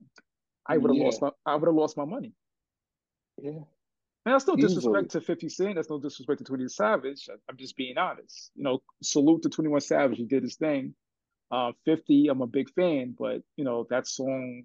I 0.66 0.76
would 0.76 0.90
have 0.90 0.98
yeah. 0.98 1.04
lost 1.04 1.22
my 1.22 1.30
I 1.46 1.54
would 1.54 1.66
have 1.66 1.74
lost 1.74 1.96
my 1.96 2.04
money. 2.04 2.32
Yeah. 3.40 3.60
And 4.26 4.34
that's 4.34 4.46
no 4.48 4.56
disrespect 4.56 5.06
Easily. 5.06 5.20
to 5.20 5.20
50 5.20 5.48
Cent. 5.48 5.74
That's 5.76 5.88
no 5.88 6.00
disrespect 6.00 6.38
to 6.38 6.44
21 6.44 6.68
Savage. 6.70 7.28
I'm 7.48 7.56
just 7.56 7.76
being 7.76 7.96
honest. 7.96 8.50
You 8.56 8.64
know, 8.64 8.82
salute 9.00 9.42
to 9.42 9.48
21 9.48 9.80
Savage. 9.82 10.18
He 10.18 10.24
did 10.24 10.42
his 10.42 10.56
thing. 10.56 10.94
Uh, 11.52 11.70
50, 11.84 12.26
I'm 12.26 12.40
a 12.40 12.46
big 12.48 12.68
fan, 12.74 13.14
but 13.16 13.42
you 13.56 13.64
know, 13.64 13.86
that 13.88 14.08
song 14.08 14.64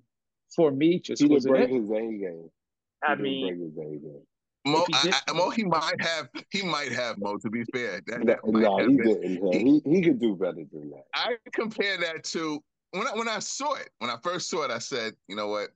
for 0.56 0.72
me 0.72 1.00
just 1.00 1.22
he 1.22 1.28
didn't 1.28 1.44
bring 1.44 1.70
his 1.70 1.90
A 1.92 2.02
game. 2.02 2.50
I 3.04 3.14
mean, 3.14 3.72
Mo, 4.66 4.84
he, 5.04 5.12
I, 5.12 5.34
Mo, 5.34 5.52
he 5.52 5.64
might 5.64 6.02
have, 6.02 6.30
he 6.50 6.64
might 6.64 6.92
have 6.92 7.20
Mo. 7.20 7.38
To 7.38 7.50
be 7.52 7.64
fair, 7.72 8.02
that, 8.08 8.26
that 8.26 8.40
no, 8.46 8.78
he 8.80 8.98
been. 8.98 8.98
didn't. 8.98 9.54
He, 9.54 9.82
he 9.86 10.02
could 10.02 10.20
do 10.20 10.36
better 10.36 10.64
than 10.72 10.90
that. 10.90 11.04
I 11.14 11.36
compare 11.52 11.98
that 11.98 12.24
to 12.26 12.64
when 12.92 13.08
I 13.08 13.12
when 13.16 13.28
I 13.28 13.40
saw 13.40 13.76
it. 13.76 13.90
When 14.00 14.10
I 14.10 14.18
first 14.24 14.50
saw 14.50 14.64
it, 14.64 14.72
I 14.72 14.80
said, 14.80 15.14
you 15.28 15.36
know 15.36 15.48
what? 15.48 15.70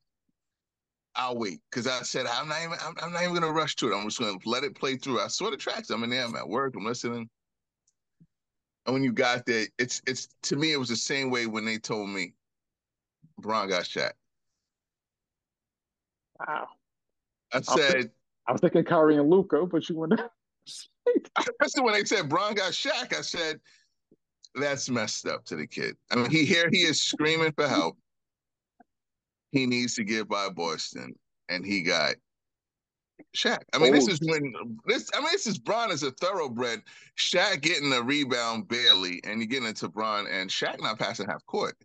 I'll 1.15 1.37
wait 1.37 1.61
because 1.69 1.87
I 1.87 2.01
said 2.01 2.25
I'm 2.25 2.47
not 2.47 2.59
even 2.63 2.77
I'm, 2.83 2.93
I'm, 3.01 3.13
not 3.13 3.23
even 3.23 3.35
gonna 3.35 3.51
rush 3.51 3.75
to 3.77 3.91
it. 3.91 3.95
I'm 3.95 4.05
just 4.05 4.19
gonna 4.19 4.37
let 4.45 4.63
it 4.63 4.75
play 4.75 4.97
through. 4.97 5.21
I 5.21 5.27
saw 5.27 5.49
the 5.49 5.57
tracks. 5.57 5.89
I'm 5.89 6.03
in 6.03 6.09
there. 6.09 6.25
I'm 6.25 6.35
at 6.35 6.47
work. 6.47 6.75
I'm 6.75 6.85
listening. 6.85 7.29
And 8.85 8.93
when 8.93 9.03
you 9.03 9.11
got 9.11 9.45
there, 9.45 9.65
it's 9.77 10.01
it's 10.05 10.27
to 10.43 10.55
me 10.55 10.73
it 10.73 10.77
was 10.77 10.89
the 10.89 10.95
same 10.95 11.31
way 11.31 11.47
when 11.47 11.65
they 11.65 11.77
told 11.77 12.09
me 12.09 12.33
Bron 13.39 13.69
got 13.69 13.83
Shaq. 13.83 14.11
Wow. 16.39 16.67
I 17.53 17.61
said 17.61 18.11
I 18.47 18.51
was 18.51 18.61
thinking 18.61 18.83
Kyrie 18.83 19.17
and 19.17 19.29
Luka, 19.29 19.65
but 19.65 19.87
you 19.89 19.97
went. 19.97 20.13
Especially 21.37 21.83
when 21.83 21.93
they 21.93 22.03
said 22.03 22.29
Bron 22.29 22.53
got 22.55 22.73
Shaq, 22.73 23.15
I 23.15 23.21
said 23.21 23.59
that's 24.55 24.89
messed 24.89 25.27
up 25.27 25.45
to 25.45 25.55
the 25.55 25.67
kid. 25.67 25.95
I 26.11 26.15
mean, 26.15 26.29
he 26.29 26.45
here 26.45 26.69
he 26.71 26.79
is 26.79 27.01
screaming 27.01 27.53
for 27.53 27.67
help. 27.67 27.97
He 29.55 29.65
needs 29.65 29.95
to 29.95 30.03
get 30.03 30.27
by 30.27 30.49
Boston, 30.49 31.15
and 31.47 31.65
he 31.65 31.81
got 31.81 32.15
Shaq. 33.33 33.59
I 33.73 33.77
mean, 33.77 33.93
oh. 33.93 33.95
this 33.95 34.09
is 34.09 34.19
when 34.21 34.53
this. 34.85 35.09
I 35.13 35.21
mean, 35.21 35.29
this 35.31 35.47
is 35.47 35.57
Bron 35.57 35.91
as 35.91 36.03
a 36.03 36.11
thoroughbred. 36.11 36.81
Shaq 37.17 37.61
getting 37.61 37.93
a 37.93 38.01
rebound 38.01 38.67
barely, 38.67 39.21
and 39.23 39.39
you 39.39 39.47
get 39.47 39.63
into 39.63 39.87
Bron 39.87 40.27
and 40.27 40.49
Shaq 40.49 40.81
not 40.81 40.99
passing 40.99 41.27
half 41.27 41.45
court. 41.45 41.77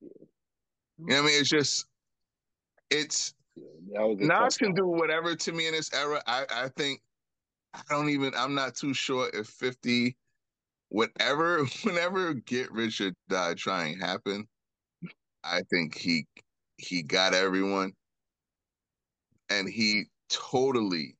You 0.00 0.10
know 0.98 1.14
what 1.14 1.22
I 1.22 1.26
mean? 1.26 1.40
It's 1.40 1.48
just, 1.48 1.86
it's 2.90 3.34
Nas 3.86 4.56
can 4.56 4.74
do 4.74 4.88
whatever 4.88 5.36
to 5.36 5.52
me 5.52 5.68
in 5.68 5.72
this 5.74 5.94
era. 5.94 6.20
I, 6.26 6.46
I 6.52 6.68
think 6.76 7.00
I 7.74 7.82
don't 7.88 8.08
even. 8.08 8.32
I'm 8.36 8.56
not 8.56 8.74
too 8.74 8.92
sure 8.92 9.30
if 9.32 9.46
50, 9.46 10.16
whatever, 10.88 11.64
whenever 11.84 12.34
Get 12.34 12.72
Rich 12.72 13.02
or 13.02 13.12
Die 13.28 13.54
trying 13.54 14.00
happen, 14.00 14.48
I 15.44 15.62
think 15.70 15.96
he 15.96 16.26
he 16.76 17.02
got 17.02 17.34
everyone, 17.34 17.92
and 19.50 19.68
he 19.68 20.04
totally 20.28 21.16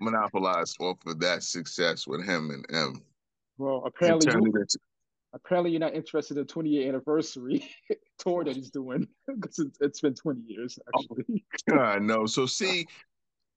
monopolized 0.00 0.76
off 0.80 0.98
of 1.06 1.20
that 1.20 1.42
success 1.42 2.06
with 2.06 2.24
him 2.24 2.50
and 2.50 2.66
M. 2.74 3.02
Well, 3.58 3.82
apparently, 3.86 4.32
you, 4.32 4.64
apparently 5.32 5.70
you're 5.70 5.80
not 5.80 5.94
interested 5.94 6.36
in 6.36 6.42
the 6.42 6.52
20 6.52 6.68
year 6.68 6.88
anniversary 6.88 7.68
tour 8.18 8.44
that 8.44 8.56
he's 8.56 8.70
doing 8.70 9.06
because 9.26 9.58
it's, 9.58 9.78
it's 9.80 10.00
been 10.00 10.14
20 10.14 10.40
years 10.46 10.78
actually. 10.94 11.44
Oh, 11.70 11.76
God, 11.76 12.02
no. 12.02 12.26
So 12.26 12.46
see, 12.46 12.86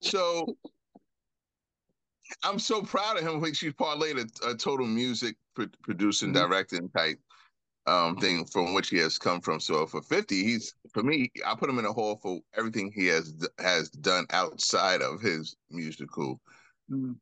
so 0.01 0.55
I'm 2.43 2.59
so 2.59 2.81
proud 2.81 3.17
of 3.17 3.23
him. 3.23 3.41
Like 3.41 3.55
she's 3.55 3.73
parlayed 3.73 4.19
a, 4.19 4.49
a 4.49 4.55
total 4.55 4.85
music 4.85 5.35
pro- 5.55 5.67
producing, 5.83 6.33
mm-hmm. 6.33 6.49
directing 6.49 6.89
type 6.89 7.19
um, 7.87 8.17
thing 8.17 8.45
from 8.45 8.73
which 8.73 8.89
he 8.89 8.97
has 8.97 9.17
come 9.17 9.41
from. 9.41 9.59
So 9.59 9.85
for 9.85 10.01
50, 10.01 10.43
he's 10.43 10.73
for 10.93 11.03
me, 11.03 11.31
I 11.45 11.55
put 11.55 11.69
him 11.69 11.79
in 11.79 11.85
a 11.85 11.93
hall 11.93 12.17
for 12.21 12.39
everything 12.55 12.91
he 12.93 13.07
has 13.07 13.33
has 13.59 13.89
done 13.89 14.25
outside 14.31 15.01
of 15.01 15.21
his 15.21 15.55
musical 15.69 16.39
mm-hmm. 16.91 17.13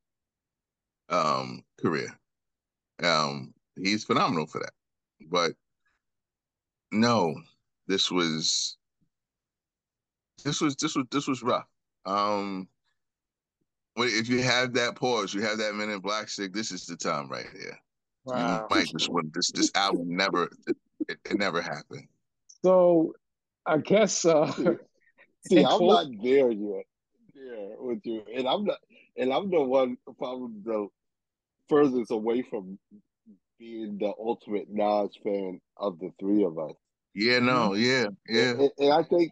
um, 1.13 1.63
career. 1.79 2.17
Um, 3.03 3.53
he's 3.75 4.03
phenomenal 4.03 4.45
for 4.45 4.59
that. 4.59 4.73
But 5.29 5.53
no, 6.91 7.35
this 7.87 8.11
was 8.11 8.77
this 10.43 10.61
was 10.61 10.75
this 10.75 10.95
was 10.95 11.05
this 11.11 11.27
was 11.27 11.43
rough. 11.43 11.67
Um 12.05 12.67
if 13.95 14.27
you 14.27 14.41
have 14.41 14.73
that 14.73 14.95
pause, 14.95 15.33
you 15.33 15.41
have 15.41 15.59
that 15.59 15.75
minute 15.75 15.93
in 15.93 15.99
Black 15.99 16.27
stick, 16.27 16.51
this 16.51 16.71
is 16.71 16.85
the 16.85 16.95
time 16.95 17.29
right 17.29 17.45
here. 17.51 17.77
Wow. 18.25 18.67
You 18.69 18.75
might 18.75 18.87
just 18.87 19.09
want 19.09 19.33
this 19.33 19.51
this 19.51 19.71
album 19.75 20.15
never 20.15 20.49
it, 20.67 21.17
it 21.25 21.37
never 21.37 21.61
happened. 21.61 22.07
So 22.63 23.13
I 23.65 23.77
guess 23.77 24.25
uh 24.25 24.51
See, 25.47 25.57
I'm 25.63 25.85
not 25.85 26.07
there 26.21 26.51
yet. 26.51 26.85
Yeah, 27.35 27.75
with 27.79 27.99
you. 28.03 28.23
And 28.33 28.47
I'm 28.47 28.63
not 28.65 28.77
and 29.17 29.33
I'm 29.33 29.49
the 29.49 29.61
one 29.61 29.97
probably 30.17 30.61
the 30.63 30.87
furthest 31.69 32.11
away 32.11 32.41
from 32.41 32.79
being 33.59 33.97
the 33.97 34.11
ultimate 34.19 34.67
Nas 34.69 35.17
fan 35.23 35.59
of 35.77 35.99
the 35.99 36.11
three 36.19 36.43
of 36.43 36.57
us. 36.57 36.75
Yeah, 37.13 37.39
no, 37.39 37.71
mm-hmm. 37.71 37.83
yeah, 37.83 38.05
yeah. 38.27 38.49
And, 38.51 38.71
and, 38.79 38.91
I 38.91 39.03
think, 39.03 39.31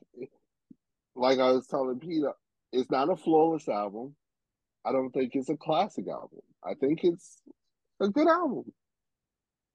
like 1.16 1.40
I 1.40 1.52
was 1.52 1.68
telling 1.68 2.00
Peter, 2.00 2.32
it's 2.72 2.92
not 2.92 3.10
a 3.10 3.16
flawless 3.16 3.68
album. 3.68 4.16
I 4.86 4.92
don't 4.92 5.10
think 5.12 5.32
it's 5.34 5.50
a 5.50 5.58
classic 5.58 6.08
album. 6.08 6.40
I 6.64 6.76
think 6.76 7.04
it's 7.04 7.42
a 8.00 8.08
good 8.08 8.28
album. 8.28 8.72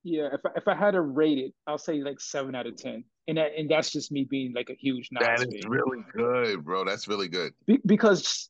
Yeah, 0.08 0.28
if 0.32 0.40
I, 0.46 0.50
if 0.54 0.68
I 0.68 0.76
had 0.76 0.92
to 0.92 1.00
rate 1.00 1.38
it, 1.38 1.52
I'll 1.66 1.78
say 1.78 2.00
like 2.00 2.20
seven 2.20 2.54
out 2.54 2.68
of 2.68 2.76
ten, 2.76 3.02
and 3.26 3.38
that, 3.38 3.50
and 3.58 3.68
that's 3.68 3.90
just 3.90 4.12
me 4.12 4.22
being 4.22 4.52
like 4.54 4.70
a 4.70 4.74
huge 4.74 5.08
Nas 5.10 5.26
That 5.26 5.40
is 5.48 5.62
fan. 5.62 5.68
really 5.68 6.04
good, 6.14 6.64
bro. 6.64 6.84
That's 6.84 7.08
really 7.08 7.26
good. 7.26 7.52
Be- 7.66 7.80
because 7.84 8.48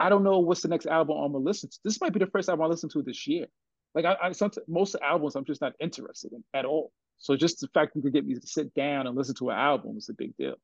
I 0.00 0.08
don't 0.08 0.24
know 0.24 0.38
what's 0.38 0.62
the 0.62 0.68
next 0.68 0.86
album 0.86 1.18
I'm 1.18 1.32
gonna 1.32 1.44
listen 1.44 1.68
to. 1.68 1.78
This 1.84 2.00
might 2.00 2.14
be 2.14 2.20
the 2.20 2.26
first 2.26 2.48
album 2.48 2.64
I 2.64 2.68
listen 2.68 2.88
to 2.88 3.02
this 3.02 3.26
year. 3.26 3.48
Like 3.94 4.06
I, 4.06 4.16
I 4.22 4.32
most 4.66 4.96
albums 5.02 5.36
I'm 5.36 5.44
just 5.44 5.60
not 5.60 5.74
interested 5.78 6.32
in 6.32 6.42
at 6.54 6.64
all. 6.64 6.90
So 7.18 7.36
just 7.36 7.60
the 7.60 7.68
fact 7.68 7.96
you 7.96 8.00
could 8.00 8.14
get 8.14 8.26
me 8.26 8.34
to 8.34 8.46
sit 8.46 8.72
down 8.72 9.06
and 9.06 9.14
listen 9.14 9.34
to 9.36 9.50
an 9.50 9.58
album 9.58 9.98
is 9.98 10.08
a 10.08 10.14
big 10.14 10.34
deal. 10.38 10.54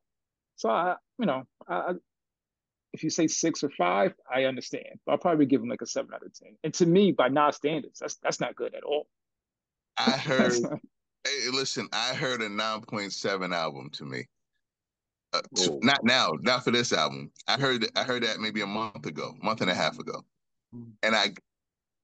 So 0.56 0.70
I, 0.70 0.96
you 1.18 1.26
know, 1.26 1.42
I, 1.68 1.92
if 2.92 3.02
you 3.02 3.10
say 3.10 3.26
six 3.26 3.64
or 3.64 3.70
five, 3.70 4.14
I 4.32 4.44
understand. 4.44 4.98
But 5.04 5.12
I'll 5.12 5.18
probably 5.18 5.46
give 5.46 5.62
him 5.62 5.68
like 5.68 5.82
a 5.82 5.86
seven 5.86 6.12
out 6.14 6.24
of 6.24 6.32
ten. 6.34 6.56
And 6.62 6.74
to 6.74 6.86
me, 6.86 7.12
by 7.12 7.28
Nas 7.28 7.56
standards, 7.56 7.98
that's 7.98 8.16
that's 8.16 8.40
not 8.40 8.56
good 8.56 8.74
at 8.74 8.84
all. 8.84 9.06
I 9.96 10.10
heard. 10.10 10.60
not... 10.60 10.80
hey, 11.24 11.50
listen, 11.52 11.88
I 11.92 12.14
heard 12.14 12.42
a 12.42 12.48
nine 12.48 12.82
point 12.82 13.12
seven 13.12 13.52
album 13.52 13.90
to 13.94 14.04
me. 14.04 14.26
Uh, 15.32 15.40
to, 15.56 15.78
not 15.82 16.04
now, 16.04 16.32
not 16.42 16.62
for 16.62 16.70
this 16.70 16.92
album. 16.92 17.30
I 17.48 17.58
heard 17.58 17.86
I 17.96 18.02
heard 18.02 18.22
that 18.24 18.40
maybe 18.40 18.60
a 18.60 18.66
month 18.66 19.06
ago, 19.06 19.34
month 19.42 19.62
and 19.62 19.70
a 19.70 19.74
half 19.74 19.98
ago, 19.98 20.22
mm-hmm. 20.74 20.90
and 21.02 21.16
I 21.16 21.32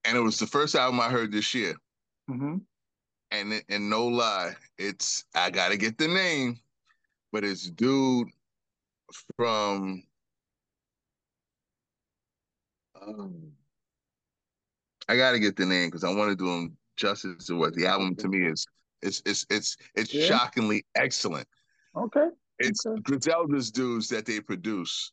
and 0.06 0.16
it 0.16 0.20
was 0.20 0.38
the 0.38 0.46
first 0.46 0.74
album 0.74 1.00
I 1.00 1.10
heard 1.10 1.30
this 1.30 1.54
year. 1.54 1.74
Mm-hmm. 2.30 2.56
And 3.30 3.62
and 3.68 3.90
no 3.90 4.06
lie, 4.06 4.54
it's 4.78 5.26
I 5.34 5.50
gotta 5.50 5.76
get 5.76 5.98
the 5.98 6.08
name, 6.08 6.58
but 7.30 7.44
it's 7.44 7.68
dude 7.68 8.28
from 9.36 10.04
um, 13.06 13.52
I 15.08 15.16
gotta 15.16 15.38
get 15.38 15.56
the 15.56 15.66
name 15.66 15.88
because 15.88 16.04
I 16.04 16.14
want 16.14 16.30
to 16.30 16.36
do 16.36 16.48
him 16.48 16.76
justice 16.96 17.46
to 17.46 17.58
what 17.58 17.74
the 17.74 17.86
album 17.86 18.14
to 18.16 18.28
me 18.28 18.46
is. 18.46 18.66
It's 19.02 19.22
it's 19.24 19.46
it's 19.50 19.76
it's 19.94 20.12
yeah. 20.12 20.26
shockingly 20.26 20.84
excellent. 20.94 21.46
Okay. 21.96 22.28
It's 22.58 22.84
okay. 22.84 23.00
Griselda's 23.02 23.70
dudes 23.70 24.08
that 24.08 24.26
they 24.26 24.40
produce. 24.40 25.12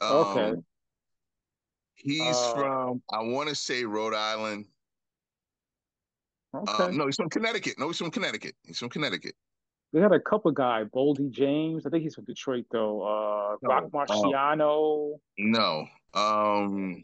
Um, 0.00 0.10
okay. 0.10 0.60
He's 1.96 2.22
uh, 2.22 2.54
from 2.54 3.02
I 3.12 3.22
want 3.22 3.48
to 3.48 3.54
say 3.54 3.84
Rhode 3.84 4.14
Island. 4.14 4.66
Okay. 6.54 6.84
Um, 6.84 6.96
no, 6.96 7.06
he's 7.06 7.16
from 7.16 7.28
Connecticut. 7.28 7.74
No, 7.78 7.88
he's 7.88 7.98
from 7.98 8.10
Connecticut. 8.10 8.54
He's 8.64 8.78
from 8.78 8.88
Connecticut. 8.88 9.34
They 9.92 10.00
had 10.00 10.12
a 10.12 10.20
couple 10.20 10.52
guy, 10.52 10.84
Boldy 10.84 11.30
James. 11.30 11.84
I 11.84 11.90
think 11.90 12.04
he's 12.04 12.14
from 12.14 12.24
Detroit 12.24 12.64
though. 12.70 13.02
Uh, 13.02 13.56
no, 13.62 13.68
Roc 13.68 13.90
Marciano. 13.90 15.18
no. 15.36 15.86
Um, 16.14 17.02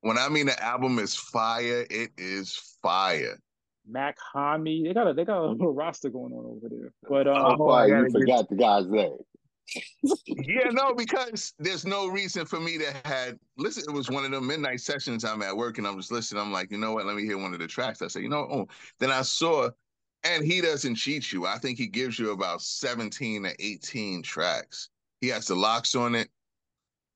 when 0.00 0.18
I 0.18 0.28
mean 0.28 0.46
the 0.46 0.62
album 0.62 0.98
is 0.98 1.14
fire, 1.14 1.86
it 1.90 2.10
is 2.18 2.76
fire. 2.82 3.38
Mac 3.86 4.16
Hami. 4.34 4.84
They 4.84 4.94
got 4.94 5.08
a 5.08 5.14
they 5.14 5.24
got 5.24 5.38
a 5.38 5.46
little 5.46 5.74
roster 5.74 6.10
going 6.10 6.32
on 6.32 6.44
over 6.46 6.68
there. 6.68 6.92
But 7.08 7.26
um, 7.28 7.56
oh, 7.60 7.64
why 7.64 7.86
you 7.86 8.10
forgot 8.10 8.48
the 8.48 8.56
guy's 8.56 8.86
name. 8.86 9.16
yeah, 10.26 10.68
no, 10.70 10.94
because 10.94 11.54
there's 11.58 11.86
no 11.86 12.08
reason 12.08 12.44
for 12.44 12.60
me 12.60 12.78
to 12.78 12.92
had 13.04 13.38
listen. 13.56 13.84
It 13.88 13.92
was 13.92 14.10
one 14.10 14.24
of 14.24 14.30
the 14.30 14.40
midnight 14.40 14.80
sessions. 14.80 15.24
I'm 15.24 15.42
at 15.42 15.56
work 15.56 15.78
and 15.78 15.86
I'm 15.86 15.96
just 15.96 16.12
listening. 16.12 16.42
I'm 16.42 16.52
like, 16.52 16.70
you 16.70 16.78
know 16.78 16.92
what? 16.92 17.06
Let 17.06 17.16
me 17.16 17.24
hear 17.24 17.38
one 17.38 17.54
of 17.54 17.60
the 17.60 17.66
tracks. 17.66 18.02
I 18.02 18.08
said, 18.08 18.22
you 18.22 18.28
know, 18.28 18.46
oh. 18.50 18.68
Then 19.00 19.10
I 19.10 19.22
saw, 19.22 19.70
and 20.22 20.44
he 20.44 20.60
doesn't 20.60 20.96
cheat 20.96 21.32
you. 21.32 21.46
I 21.46 21.58
think 21.58 21.78
he 21.78 21.86
gives 21.86 22.18
you 22.18 22.32
about 22.32 22.60
17 22.60 23.44
to 23.44 23.54
18 23.58 24.22
tracks. 24.22 24.90
He 25.20 25.28
has 25.28 25.46
the 25.46 25.54
locks 25.54 25.94
on 25.94 26.14
it, 26.14 26.28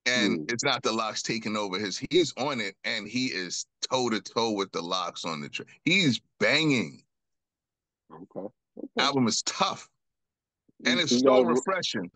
and 0.09 0.39
mm. 0.39 0.51
it's 0.51 0.63
not 0.63 0.83
the 0.83 0.91
locks 0.91 1.21
taking 1.21 1.55
over 1.55 1.77
his. 1.77 1.97
He 1.97 2.07
is 2.11 2.33
on 2.37 2.59
it, 2.59 2.75
and 2.83 3.07
he 3.07 3.27
is 3.27 3.65
toe 3.89 4.09
to 4.09 4.21
toe 4.21 4.51
with 4.51 4.71
the 4.71 4.81
locks 4.81 5.25
on 5.25 5.41
the 5.41 5.49
track. 5.49 5.67
He's 5.85 6.21
banging. 6.39 7.01
Okay. 8.13 8.47
okay. 8.77 8.87
Album 8.97 9.27
is 9.27 9.41
tough, 9.43 9.87
and 10.85 10.99
it's 10.99 11.19
so 11.19 11.41
refreshing. 11.41 12.09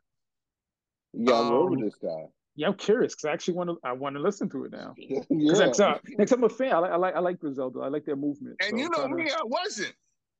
You 1.13 1.25
got 1.25 1.47
um, 1.47 1.53
over 1.53 1.75
this 1.75 1.95
guy. 1.95 2.25
Yeah, 2.55 2.67
I'm 2.67 2.75
curious 2.75 3.15
because 3.15 3.25
I 3.25 3.33
actually 3.33 3.55
want 3.55 3.69
to. 3.69 3.79
I 3.83 3.93
want 3.93 4.15
to 4.15 4.21
listen 4.21 4.49
to 4.49 4.65
it 4.65 4.71
now. 4.71 4.93
yeah. 4.97 5.19
Next 5.29 5.77
time, 5.77 5.99
next 6.17 6.31
time 6.31 6.39
I'm 6.39 6.45
a 6.45 6.49
fan. 6.49 6.73
I 6.73 6.79
like. 6.79 6.91
I 6.91 6.95
like. 6.95 7.15
I 7.15 7.19
like 7.19 7.39
Griselda. 7.39 7.79
I 7.79 7.87
like 7.87 8.05
their 8.05 8.15
movement. 8.15 8.57
And 8.61 8.71
so 8.71 8.77
you 8.77 8.89
know 8.89 9.07
me, 9.07 9.25
to... 9.25 9.33
I 9.33 9.41
wasn't. 9.43 9.93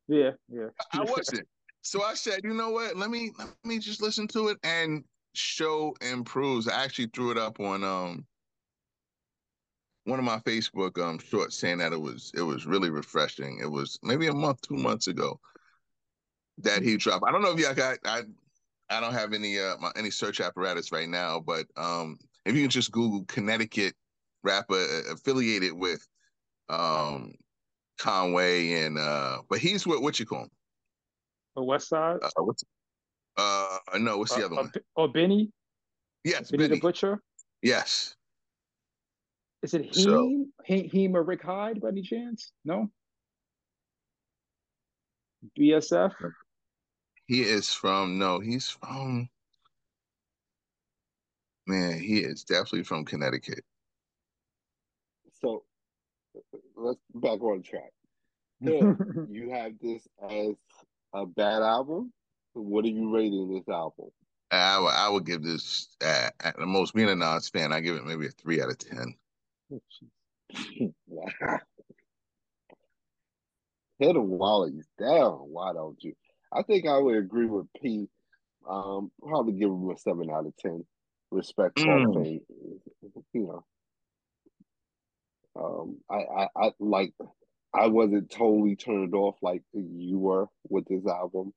Yeah, 0.08 0.32
yeah. 0.50 0.68
I 0.92 1.02
wasn't. 1.02 1.48
So 1.82 2.02
I 2.02 2.14
said, 2.14 2.42
you 2.44 2.54
know 2.54 2.70
what? 2.70 2.96
Let 2.96 3.10
me 3.10 3.32
let 3.38 3.50
me 3.64 3.80
just 3.80 4.02
listen 4.02 4.28
to 4.30 4.50
it 4.50 4.58
and 4.64 5.04
show 5.34 5.96
improves. 6.02 6.68
I 6.68 6.84
actually 6.84 7.08
threw 7.08 7.32
it 7.32 7.38
up 7.38 7.60
on 7.60 7.84
um 7.84 8.26
one 10.06 10.20
of 10.20 10.26
my 10.26 10.40
Facebook 10.40 11.02
um 11.02 11.20
shorts 11.20 11.58
saying 11.58 11.80
that 11.80 11.94
it 11.94 12.02
was 12.02 12.32
it 12.36 12.42
was 12.42 12.66
really 12.66 12.90
refreshing. 12.90 13.60
It 13.62 13.70
was 13.70 14.00
maybe 14.04 14.28
a 14.28 14.34
month, 14.34 14.62
two 14.62 14.76
months 14.76 15.08
ago 15.08 15.40
that 16.60 16.84
he 16.84 16.98
dropped. 16.98 17.26
I 17.28 17.32
don't 17.32 17.42
know 17.42 17.52
if 17.52 17.60
y'all 17.60 17.74
got 17.74 17.98
I 18.06 18.22
I 18.90 19.00
don't 19.00 19.14
have 19.14 19.34
any 19.34 19.60
uh 19.60 19.78
my, 19.80 19.92
any 19.96 20.10
search 20.10 20.40
apparatus 20.40 20.92
right 20.92 21.10
now, 21.10 21.40
but 21.40 21.66
um 21.78 22.18
if 22.46 22.56
you 22.56 22.62
can 22.62 22.70
just 22.70 22.92
Google 22.92 23.26
Connecticut 23.28 23.96
rapper 24.44 24.76
uh, 24.76 25.14
affiliated 25.14 25.74
with 25.74 26.06
um 26.70 27.34
Conway 27.98 28.74
and 28.84 28.98
uh 28.98 29.40
but 29.50 29.60
he's 29.60 29.88
what 29.88 30.02
what 30.02 30.20
you 30.20 30.26
call 30.26 30.44
him? 30.44 30.52
The 31.56 31.64
West 31.64 31.90
Side. 31.90 32.18
Uh, 32.22 32.30
what's 32.44 32.64
uh 33.38 33.78
no, 33.98 34.18
what's 34.18 34.36
the 34.36 34.44
uh, 34.44 34.46
other 34.46 34.56
one? 34.56 34.72
Oh, 34.96 35.08
Benny. 35.08 35.52
Yes, 36.24 36.52
Benny, 36.52 36.64
Benny, 36.64 36.76
the 36.76 36.82
Butcher. 36.82 37.22
Yes. 37.62 38.16
Is 39.62 39.74
it 39.74 39.86
him? 39.86 39.94
So, 39.94 40.46
him 40.66 41.16
or 41.16 41.24
Rick 41.24 41.44
Hyde 41.44 41.82
by 41.82 41.90
any 41.90 42.02
chance? 42.02 42.52
No. 42.66 42.90
BSF. 45.58 46.14
He 47.26 47.42
is 47.42 47.74
from 47.74 48.20
no, 48.20 48.40
he's 48.40 48.70
from 48.70 49.30
man, 51.66 52.00
he 52.00 52.20
is 52.20 52.44
definitely 52.44 52.84
from 52.84 53.06
Connecticut. 53.06 53.64
So 55.42 55.64
let's 56.76 57.00
back 57.16 57.42
on 57.42 57.64
track. 57.64 57.92
you 58.62 59.50
have 59.52 59.74
this 59.82 60.08
as 60.30 60.56
a 61.14 61.26
bad 61.26 61.62
album. 61.62 62.12
What 62.54 62.86
are 62.86 62.90
you 62.90 63.14
rating 63.14 63.54
this 63.54 63.68
album? 63.68 64.10
I 64.52 64.80
would, 64.80 64.94
I 64.94 65.10
would 65.10 65.26
give 65.26 65.42
this 65.44 65.96
uh, 66.04 66.30
at 66.40 66.58
the 66.58 66.66
most 66.66 66.94
being 66.94 67.10
a 67.10 67.16
Nas 67.16 67.50
fan, 67.50 67.74
I 67.74 67.80
give 67.80 67.96
it 67.96 68.06
maybe 68.06 68.28
a 68.28 68.32
three 68.32 68.62
out 68.62 68.70
of 68.70 68.78
ten. 68.78 69.16
wow. 71.08 71.60
Hit 74.00 74.16
a 74.16 74.22
Wally's 74.22 74.88
down. 75.00 75.38
Why 75.52 75.74
don't 75.74 76.04
you? 76.04 76.14
I 76.52 76.62
think 76.64 76.88
I 76.88 76.98
would 76.98 77.16
agree 77.16 77.46
with 77.46 77.68
P. 77.82 78.08
Um, 78.70 79.12
probably 79.22 79.54
give 79.54 79.70
him 79.70 79.90
a 79.90 79.98
seven 79.98 80.30
out 80.30 80.46
of 80.46 80.56
ten. 80.58 80.86
Respect 81.32 81.78
mm. 81.78 82.14
thing, 82.14 82.42
you 83.34 83.48
know. 83.48 83.66
Um, 85.56 85.98
I, 86.10 86.44
I, 86.44 86.48
I 86.56 86.72
like. 86.80 87.14
I 87.74 87.88
wasn't 87.88 88.30
totally 88.30 88.76
turned 88.76 89.16
off 89.16 89.36
like 89.42 89.64
you 89.74 90.20
were 90.20 90.48
with 90.70 90.86
this 90.88 91.08
album. 91.08 91.54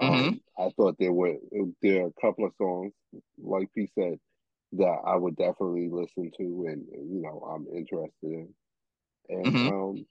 Um, 0.00 0.10
mm-hmm. 0.10 0.62
I 0.62 0.70
thought 0.70 0.96
there 0.98 1.12
were 1.12 1.36
there 1.82 2.04
are 2.04 2.08
a 2.08 2.20
couple 2.20 2.44
of 2.46 2.52
songs, 2.58 2.92
like 3.38 3.68
he 3.74 3.88
said, 3.94 4.18
that 4.72 4.98
I 5.04 5.16
would 5.16 5.36
definitely 5.36 5.88
listen 5.90 6.30
to, 6.36 6.66
and 6.68 6.86
you 6.92 7.22
know 7.22 7.40
I'm 7.40 7.66
interested 7.76 8.12
in. 8.22 8.54
And 9.28 9.46
mm-hmm. 9.46 9.68
um, 9.68 10.06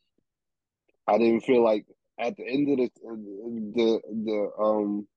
I 1.07 1.17
didn't 1.17 1.41
feel 1.41 1.63
like 1.63 1.85
at 2.19 2.35
the 2.37 2.45
end 2.45 2.69
of 2.69 2.77
the 2.77 2.89
the 3.75 4.01
the 4.25 4.63
um 4.63 5.07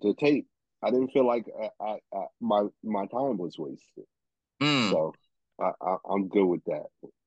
the 0.00 0.14
tape, 0.14 0.46
I 0.82 0.90
didn't 0.90 1.12
feel 1.12 1.26
like 1.26 1.46
I, 1.60 1.84
I, 1.84 1.98
I 2.12 2.24
my 2.40 2.64
my 2.82 3.06
time 3.06 3.38
was 3.38 3.56
wasted. 3.58 4.04
Mm. 4.62 4.90
So 4.90 5.14
I, 5.60 5.70
I 5.80 5.96
I'm 6.08 6.28
good 6.28 6.46
with 6.46 6.64
that. 6.64 6.86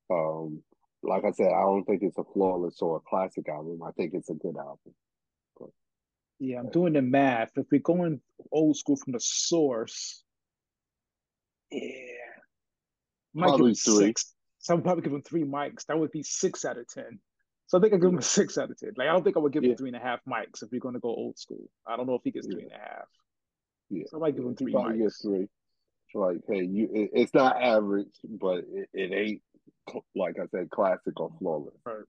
Um, 0.10 0.64
like 1.04 1.24
I 1.24 1.32
said, 1.32 1.48
I 1.48 1.62
don't 1.62 1.86
think 1.86 2.02
it's 2.02 2.18
a 2.18 2.24
flawless 2.34 2.82
or 2.82 2.98
a 2.98 3.10
classic 3.10 3.48
album. 3.50 3.82
I 3.84 3.92
think 3.92 4.14
it's 4.14 4.30
a 4.30 4.34
good 4.34 4.58
album. 4.58 4.94
Yeah, 6.40 6.60
I'm 6.60 6.70
doing 6.70 6.94
the 6.94 7.02
math. 7.02 7.52
If 7.56 7.66
we're 7.72 7.80
going 7.80 8.22
old 8.52 8.78
school 8.78 8.96
from 8.96 9.14
the 9.14 9.20
source, 9.20 10.24
yeah, 11.72 11.82
might 13.34 13.48
probably 13.48 13.74
three. 13.74 14.08
Six. 14.08 14.34
So 14.60 14.76
I'm 14.76 14.82
probably 14.82 15.04
give 15.04 15.14
him 15.14 15.22
three 15.24 15.44
mics. 15.44 15.86
That 15.88 15.98
would 15.98 16.12
be 16.12 16.24
six 16.24 16.66
out 16.66 16.78
of 16.78 16.88
ten. 16.88 17.20
So 17.68 17.78
I 17.78 17.82
think 17.82 17.94
I 17.94 17.98
give 17.98 18.10
him 18.10 18.18
a 18.18 18.22
six 18.22 18.58
out 18.58 18.70
of 18.70 18.78
ten. 18.78 18.92
Like 18.98 19.08
I 19.08 19.14
don't 19.14 19.24
think 19.24 19.36
I 19.36 19.40
would 19.40 19.52
give 19.52 19.64
yeah. 19.64 19.72
him 19.72 19.78
three 19.78 19.90
and 19.90 19.98
a 19.98 20.00
half 20.00 20.20
mics 20.28 20.62
if 20.62 20.70
we're 20.72 20.80
going 20.80 20.94
to 20.94 21.00
go 21.00 21.10
old 21.10 21.38
school. 21.38 21.70
I 21.88 21.98
don't 21.98 22.08
know 22.08 22.16
if 22.16 22.22
he 22.24 22.32
gets 22.32 22.48
yeah. 22.48 22.54
three 22.54 22.64
and 22.64 22.72
a 22.72 22.78
half. 22.78 23.08
Yeah, 23.90 24.04
so 24.08 24.18
I 24.18 24.20
might 24.20 24.36
give 24.36 24.46
him 24.46 24.56
three 24.56 24.74
probably 24.74 25.00
mics. 25.00 25.22
three. 25.22 25.48
Like, 26.14 26.38
hey, 26.50 26.64
you, 26.64 26.90
it, 26.94 27.10
it's 27.14 27.34
not 27.34 27.62
average, 27.62 28.16
but 28.24 28.60
it, 28.72 28.90
it, 28.94 29.12
ain't 29.14 29.42
like 30.16 30.38
I 30.40 30.48
said, 30.48 30.70
classic 30.70 31.20
or 31.20 31.32
flawless. 31.40 31.76
Right. 31.86 32.04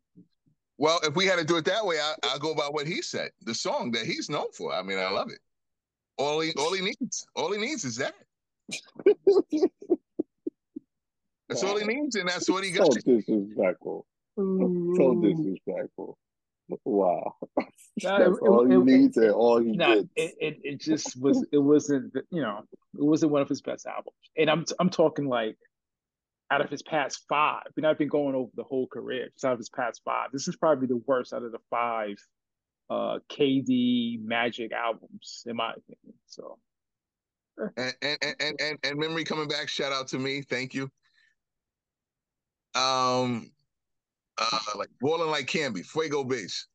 Well, 0.79 1.01
if 1.03 1.17
we 1.17 1.27
had 1.27 1.39
to 1.41 1.45
do 1.45 1.57
it 1.57 1.65
that 1.65 1.85
way, 1.85 1.99
I, 1.99 2.15
I'll 2.23 2.39
go 2.39 2.55
by 2.55 2.69
what 2.71 2.87
he 2.87 3.03
said. 3.03 3.31
The 3.43 3.55
song 3.55 3.91
that 3.93 4.07
he's 4.07 4.31
known 4.31 4.53
for. 4.53 4.73
I 4.73 4.83
mean, 4.83 4.99
I 4.99 5.11
love 5.11 5.29
it. 5.31 5.41
All 6.17 6.41
he, 6.41 6.53
all 6.57 6.73
he 6.73 6.83
needs, 6.83 7.27
all 7.35 7.53
he 7.53 7.59
needs 7.59 7.85
is 7.85 7.97
that. 7.97 8.15
that's 11.49 11.63
all 11.63 11.77
he 11.79 11.85
needs, 11.85 12.15
and 12.17 12.29
that's 12.29 12.49
what 12.49 12.65
he 12.65 12.71
got. 12.71 12.93
So 12.93 13.01
disrespectful. 13.01 14.07
So 14.37 15.21
disrespectful. 15.23 16.19
Wow. 16.85 17.35
That's 18.03 18.37
it, 18.37 18.43
all 18.43 18.67
he 18.67 18.75
it, 18.75 18.85
needs 18.85 19.17
it, 19.17 19.25
and 19.25 19.33
all 19.33 19.59
he 19.59 19.73
nah, 19.73 19.97
gets. 19.97 20.09
It, 20.17 20.35
it, 20.39 20.61
it 20.63 20.81
just 20.81 21.21
was 21.21 21.45
it 21.51 21.59
wasn't 21.59 22.15
you 22.31 22.43
know, 22.43 22.63
it 22.73 23.03
wasn't 23.03 23.33
one 23.33 23.43
of 23.43 23.49
his 23.49 23.63
best 23.63 23.87
albums. 23.87 24.15
And 24.37 24.51
I'm 24.51 24.65
I'm 24.79 24.91
talking 24.91 25.29
like 25.29 25.57
out 26.51 26.61
of 26.61 26.71
his 26.71 26.83
past 26.83 27.25
five. 27.29 27.65
We're 27.77 27.83
not 27.83 27.99
been 27.99 28.09
going 28.09 28.35
over 28.35 28.51
the 28.55 28.65
whole 28.65 28.87
career, 28.87 29.29
just 29.33 29.45
out 29.45 29.53
of 29.53 29.59
his 29.59 29.69
past 29.69 30.01
five. 30.05 30.31
This 30.33 30.49
is 30.49 30.57
probably 30.57 30.87
the 30.87 31.03
worst 31.07 31.33
out 31.33 31.43
of 31.43 31.53
the 31.53 31.59
five 31.71 32.17
uh 32.91 33.19
KD 33.31 34.23
Magic 34.25 34.73
albums, 34.73 35.45
in 35.47 35.57
my 35.57 35.73
opinion. 35.73 36.19
So 36.27 36.59
and 37.77 37.95
and 38.01 38.19
and 38.23 38.61
and, 38.61 38.79
and 38.83 38.99
memory 38.99 39.25
coming 39.25 39.49
back, 39.49 39.69
shout 39.69 39.93
out 39.93 40.09
to 40.09 40.19
me. 40.19 40.43
Thank 40.43 40.75
you. 40.75 40.91
Um 42.75 43.51
uh 44.39 44.59
like 44.77 44.89
Ballin' 45.01 45.31
Like 45.31 45.47
Camby, 45.47 45.85
Fuego 45.85 46.25
Bass. 46.25 46.67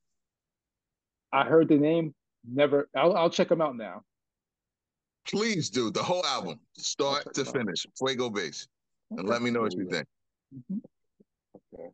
I 1.31 1.45
heard 1.45 1.67
the 1.67 1.77
name, 1.77 2.13
never 2.47 2.89
I'll 2.95 3.15
I'll 3.15 3.29
check 3.29 3.49
them 3.49 3.61
out 3.61 3.75
now. 3.75 4.03
Please 5.25 5.69
do 5.69 5.89
the 5.89 6.03
whole 6.03 6.25
album, 6.25 6.59
start 6.77 7.33
to 7.33 7.45
finish. 7.45 7.87
Fuego 7.97 8.29
Bass 8.29 8.67
and 9.17 9.27
let 9.27 9.41
me 9.41 9.51
know 9.51 9.61
what 9.61 9.73
you 9.73 9.87
think. 9.89 10.07
Mm-hmm. 10.53 10.79
Okay. 11.75 11.89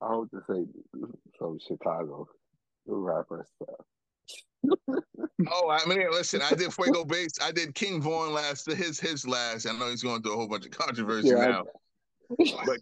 I 0.00 0.06
hope 0.06 0.30
to 0.30 0.42
say 0.48 0.64
from 1.38 1.58
Chicago, 1.66 2.26
the 2.86 2.94
rapper 2.94 3.46
stuff. 3.56 3.86
oh, 5.50 5.70
I 5.70 5.86
mean, 5.86 6.04
listen, 6.10 6.40
I 6.42 6.54
did 6.54 6.72
Fuego 6.72 7.04
Bass. 7.06 7.32
I 7.42 7.52
did 7.52 7.74
King 7.74 8.00
Von 8.00 8.32
last, 8.32 8.70
his 8.70 9.00
his 9.00 9.26
last. 9.26 9.66
I 9.66 9.72
know 9.72 9.88
he's 9.88 10.02
going 10.02 10.22
through 10.22 10.34
a 10.34 10.36
whole 10.36 10.48
bunch 10.48 10.66
of 10.66 10.72
controversy 10.72 11.28
yeah, 11.28 11.34
now. 11.34 11.64
but 12.66 12.80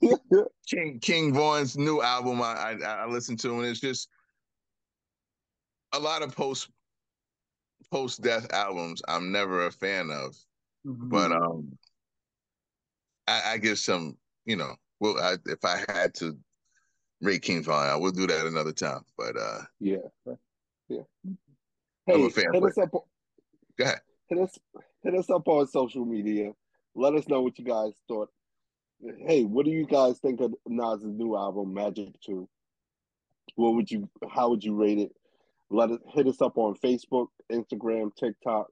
King 0.69 0.99
King 1.01 1.35
Von's 1.35 1.77
new 1.77 2.03
album, 2.03 2.41
I, 2.43 2.77
I 2.85 3.03
I 3.03 3.07
listened 3.07 3.41
to, 3.41 3.59
and 3.59 3.67
it's 3.67 3.81
just 3.81 4.09
a 5.93 5.99
lot 5.99 6.23
of 6.23 6.35
post 6.35 6.69
post 7.91 8.23
death 8.23 8.53
albums. 8.53 9.03
I'm 9.09 9.33
never 9.33 9.67
a 9.67 9.73
fan 9.73 10.11
of, 10.11 10.37
mm-hmm. 10.87 11.09
but 11.09 11.33
um, 11.33 11.77
I, 13.31 13.53
I 13.53 13.59
give 13.59 13.79
some, 13.79 14.17
you 14.45 14.57
know, 14.57 14.75
well, 14.99 15.19
I, 15.21 15.37
if 15.47 15.65
I 15.65 15.85
had 15.89 16.15
to 16.17 16.37
rate 17.21 17.43
King 17.43 17.63
Von, 17.63 17.87
I 17.87 17.97
will 17.97 18.11
do 18.11 18.27
that 18.27 18.47
another 18.47 18.73
time. 18.73 19.03
But 19.17 19.37
uh, 19.37 19.61
yeah, 19.79 19.97
yeah. 20.89 21.03
Hey, 22.07 22.21
hit 22.21 22.65
us 22.65 22.79
up. 22.79 22.91
Go 22.91 23.05
ahead. 23.81 24.01
Hit 24.29 24.39
us, 24.39 24.59
hit 25.03 25.15
us 25.15 25.31
up 25.31 25.47
on 25.49 25.67
social 25.67 26.05
media. 26.05 26.53
Let 26.95 27.15
us 27.15 27.29
know 27.29 27.41
what 27.43 27.59
you 27.59 27.65
guys 27.65 27.93
thought. 28.09 28.31
Hey, 29.27 29.45
what 29.45 29.65
do 29.65 29.71
you 29.71 29.87
guys 29.87 30.19
think 30.19 30.41
of 30.41 30.55
Nas's 30.67 31.15
new 31.15 31.37
album, 31.37 31.73
Magic 31.73 32.09
Two? 32.21 32.49
What 33.55 33.75
would 33.75 33.91
you? 33.91 34.09
How 34.31 34.51
would 34.51 34.65
you 34.65 34.75
rate 34.75 34.99
it? 34.99 35.13
Let 35.71 35.91
us 35.91 35.99
hit 36.09 36.27
us 36.27 36.43
up 36.43 36.59
on 36.59 36.75
Facebook, 36.75 37.29
Instagram, 37.51 38.15
TikTok. 38.17 38.67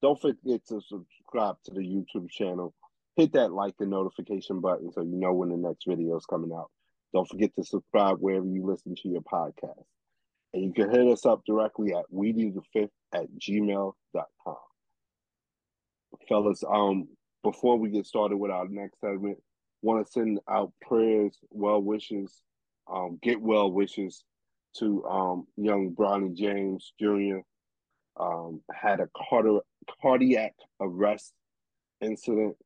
Don't 0.00 0.20
forget 0.20 0.64
to 0.68 0.80
subscribe 0.80 1.56
to 1.64 1.74
the 1.74 1.80
YouTube 1.80 2.30
channel 2.30 2.74
hit 3.18 3.32
that 3.32 3.52
like 3.52 3.74
and 3.80 3.90
notification 3.90 4.60
button 4.60 4.92
so 4.92 5.02
you 5.02 5.16
know 5.16 5.32
when 5.32 5.48
the 5.48 5.56
next 5.56 5.84
video 5.86 6.16
is 6.16 6.24
coming 6.24 6.52
out. 6.52 6.70
Don't 7.12 7.28
forget 7.28 7.50
to 7.56 7.64
subscribe 7.64 8.18
wherever 8.20 8.46
you 8.46 8.64
listen 8.64 8.94
to 8.94 9.08
your 9.08 9.22
podcast. 9.22 9.82
And 10.54 10.62
you 10.62 10.72
can 10.72 10.88
hit 10.88 11.06
us 11.08 11.26
up 11.26 11.42
directly 11.44 11.92
at 11.92 12.04
weedingthefifth 12.14 12.90
at 13.12 13.26
gmail.com. 13.40 14.56
Fellas, 16.28 16.62
um, 16.70 17.08
before 17.42 17.76
we 17.76 17.90
get 17.90 18.06
started 18.06 18.36
with 18.36 18.52
our 18.52 18.68
next 18.68 19.00
segment, 19.00 19.38
want 19.82 20.06
to 20.06 20.12
send 20.12 20.38
out 20.48 20.72
prayers, 20.80 21.36
well 21.50 21.82
wishes, 21.82 22.40
um, 22.90 23.18
get 23.20 23.40
well 23.40 23.70
wishes 23.70 24.22
to 24.78 25.04
um, 25.06 25.46
young 25.56 25.92
Bronny 25.92 26.34
James 26.36 26.92
Jr. 27.00 27.40
Um, 28.20 28.60
had 28.72 29.00
a 29.00 29.08
cardiac 30.00 30.54
arrest 30.80 31.32
incident 32.00 32.56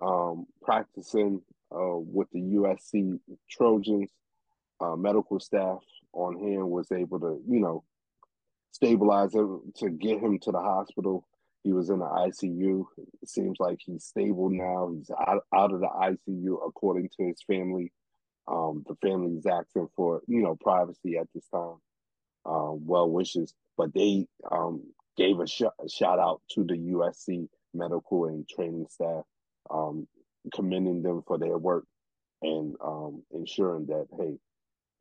um, 0.00 0.46
practicing 0.62 1.42
uh, 1.74 1.96
with 1.98 2.28
the 2.32 2.40
USC 2.40 3.18
Trojans. 3.50 4.10
Uh, 4.80 4.96
medical 4.96 5.38
staff 5.38 5.80
on 6.14 6.38
hand 6.38 6.70
was 6.70 6.90
able 6.90 7.20
to, 7.20 7.38
you 7.46 7.60
know, 7.60 7.84
stabilize 8.72 9.34
him 9.34 9.60
to 9.76 9.90
get 9.90 10.20
him 10.20 10.38
to 10.38 10.52
the 10.52 10.58
hospital. 10.58 11.26
He 11.62 11.72
was 11.72 11.90
in 11.90 11.98
the 11.98 12.06
ICU. 12.06 12.86
It 13.20 13.28
seems 13.28 13.58
like 13.60 13.78
he's 13.84 14.04
stable 14.04 14.48
now. 14.48 14.90
He's 14.94 15.10
out, 15.10 15.42
out 15.54 15.74
of 15.74 15.80
the 15.80 15.88
ICU, 15.88 16.66
according 16.66 17.10
to 17.18 17.26
his 17.26 17.42
family. 17.46 17.92
Um, 18.48 18.84
the 18.88 18.96
family 19.06 19.36
is 19.36 19.44
asking 19.44 19.88
for, 19.94 20.22
you 20.26 20.42
know, 20.42 20.56
privacy 20.58 21.18
at 21.18 21.28
this 21.34 21.46
time. 21.52 21.76
Um, 22.46 22.86
well 22.86 23.10
wishes, 23.10 23.52
but 23.76 23.92
they 23.92 24.26
um, 24.50 24.82
gave 25.18 25.40
a, 25.40 25.46
sh- 25.46 25.60
a 25.62 25.88
shout 25.90 26.18
out 26.18 26.40
to 26.52 26.64
the 26.64 26.72
USC 26.74 27.48
medical 27.74 28.24
and 28.24 28.48
training 28.48 28.86
staff 28.88 29.24
um, 29.72 30.06
commending 30.54 31.02
them 31.02 31.22
for 31.26 31.38
their 31.38 31.58
work 31.58 31.84
and 32.42 32.74
um, 32.84 33.22
ensuring 33.32 33.86
that 33.86 34.06
hey, 34.18 34.36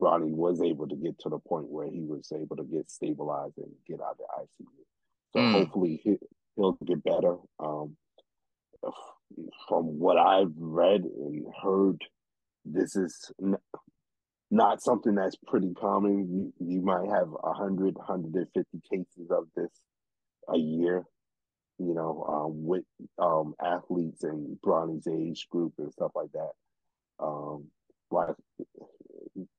Bronny 0.02 0.32
was 0.32 0.62
able 0.62 0.88
to 0.88 0.96
get 0.96 1.20
to 1.20 1.30
the 1.30 1.40
point 1.40 1.68
where 1.70 1.90
he 1.90 2.02
was 2.02 2.32
able 2.34 2.56
to 2.58 2.64
get 2.64 2.90
stabilized 2.90 3.58
and 3.58 3.72
get 3.88 4.02
out 4.02 4.12
of 4.12 4.18
the 4.18 4.64
ICU. 4.64 4.68
So 5.34 5.40
mm. 5.40 5.52
hopefully 5.52 6.02
he, 6.04 6.18
will 6.56 6.78
get 6.86 7.04
better. 7.04 7.38
Um, 7.60 7.96
from 9.68 10.00
what 10.00 10.18
I've 10.18 10.54
read 10.58 11.04
and 11.04 11.46
heard, 11.62 12.02
this 12.66 12.96
is 12.96 13.32
n- 13.42 13.58
not 14.52 14.82
something 14.82 15.16
that's 15.16 15.38
pretty 15.48 15.74
common. 15.74 16.52
You, 16.60 16.74
you 16.76 16.82
might 16.82 17.08
have 17.10 17.30
100, 17.30 17.96
150 17.96 18.82
cases 18.92 19.32
of 19.32 19.46
this 19.56 19.72
a 20.54 20.58
year 20.58 21.06
you 21.80 21.94
know, 21.94 22.26
um, 22.28 22.66
with 22.66 22.84
um, 23.18 23.56
athletes 23.64 24.24
and 24.24 24.62
Bronny's 24.62 25.08
age 25.08 25.48
group 25.50 25.74
and 25.78 25.92
stuff 25.92 26.12
like 26.14 26.32
that. 26.34 26.52
Um, 27.20 27.68
like 28.12 28.36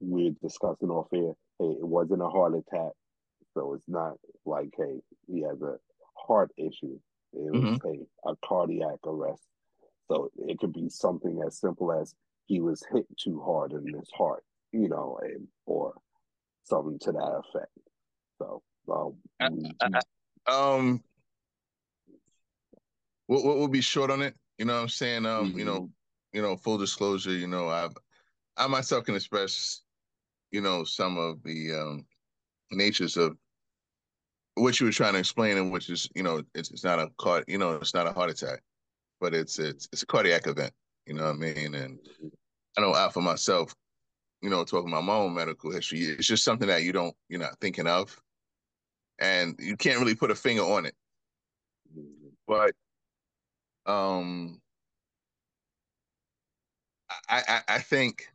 we're 0.00 0.34
discussing 0.42 0.90
off 0.90 1.08
here, 1.10 1.32
hey, 1.58 1.66
it 1.66 1.86
wasn't 1.86 2.22
a 2.22 2.28
heart 2.28 2.54
attack, 2.54 2.92
so 3.54 3.74
it's 3.74 3.88
not 3.88 4.14
like, 4.44 4.70
hey, 4.76 5.00
he 5.26 5.42
has 5.42 5.60
a 5.62 5.76
heart 6.14 6.50
issue. 6.56 6.98
It 7.32 7.52
was 7.52 7.62
mm-hmm. 7.62 7.88
hey, 7.88 8.00
a 8.26 8.34
cardiac 8.44 8.98
arrest. 9.06 9.42
So 10.08 10.30
it 10.36 10.58
could 10.58 10.72
be 10.72 10.88
something 10.88 11.40
as 11.46 11.58
simple 11.58 11.92
as 11.92 12.14
he 12.46 12.60
was 12.60 12.82
hit 12.92 13.06
too 13.16 13.40
hard 13.44 13.72
in 13.72 13.86
his 13.94 14.10
heart, 14.12 14.42
you 14.72 14.88
know, 14.88 15.18
and, 15.22 15.46
or 15.66 15.94
something 16.64 16.98
to 17.00 17.12
that 17.12 17.42
effect. 17.44 17.70
So, 18.38 18.62
um, 18.92 19.14
I, 19.38 20.00
I, 20.48 20.52
um 20.52 21.02
we'll, 23.30 23.44
we'll 23.44 23.68
be 23.68 23.80
short 23.80 24.10
on 24.10 24.20
it. 24.20 24.34
You 24.58 24.66
know 24.66 24.74
what 24.74 24.82
I'm 24.82 24.88
saying? 24.88 25.24
Um, 25.24 25.50
mm-hmm. 25.50 25.58
you 25.58 25.64
know, 25.64 25.90
you 26.32 26.42
know, 26.42 26.56
full 26.56 26.76
disclosure, 26.76 27.32
you 27.32 27.46
know, 27.46 27.68
I've 27.68 27.96
I 28.56 28.66
myself 28.66 29.04
can 29.04 29.14
express, 29.14 29.82
you 30.50 30.60
know, 30.60 30.84
some 30.84 31.16
of 31.16 31.42
the 31.44 31.72
um 31.72 32.06
natures 32.70 33.16
of 33.16 33.36
what 34.54 34.78
you 34.78 34.86
were 34.86 34.92
trying 34.92 35.14
to 35.14 35.18
explain 35.18 35.56
and 35.56 35.72
which 35.72 35.88
is, 35.88 36.08
you 36.14 36.22
know, 36.22 36.42
it's 36.54 36.70
it's 36.70 36.84
not 36.84 36.98
a 36.98 37.08
card 37.18 37.44
you 37.48 37.56
know, 37.56 37.72
it's 37.76 37.94
not 37.94 38.06
a 38.06 38.12
heart 38.12 38.30
attack, 38.30 38.60
but 39.20 39.32
it's 39.32 39.58
it's 39.58 39.88
it's 39.92 40.02
a 40.02 40.06
cardiac 40.06 40.46
event, 40.46 40.72
you 41.06 41.14
know 41.14 41.24
what 41.24 41.36
I 41.36 41.38
mean? 41.38 41.74
And 41.74 41.98
mm-hmm. 41.98 42.28
I 42.76 42.80
know 42.82 42.92
I 42.92 43.08
for 43.10 43.22
myself, 43.22 43.74
you 44.42 44.50
know, 44.50 44.64
talking 44.64 44.90
about 44.90 45.04
my 45.04 45.14
own 45.14 45.34
medical 45.34 45.70
history, 45.70 46.00
it's 46.00 46.26
just 46.26 46.44
something 46.44 46.68
that 46.68 46.82
you 46.82 46.92
don't, 46.92 47.14
you're 47.28 47.40
not 47.40 47.58
thinking 47.60 47.86
of. 47.86 48.20
And 49.18 49.54
you 49.58 49.76
can't 49.76 49.98
really 49.98 50.14
put 50.14 50.30
a 50.30 50.34
finger 50.34 50.62
on 50.62 50.86
it. 50.86 50.94
Mm-hmm. 51.94 52.28
But 52.46 52.72
um 53.86 54.60
I, 57.28 57.42
I, 57.48 57.74
I 57.74 57.78
think 57.80 58.28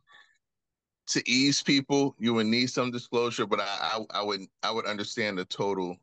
to 1.08 1.22
ease 1.30 1.62
people, 1.62 2.14
you 2.18 2.34
would 2.34 2.46
need 2.46 2.68
some 2.68 2.90
disclosure, 2.90 3.46
but 3.46 3.60
I, 3.60 3.66
I, 3.80 4.04
I 4.10 4.22
would 4.22 4.40
I 4.62 4.70
would 4.70 4.86
understand 4.86 5.38
the 5.38 5.44
total 5.44 5.96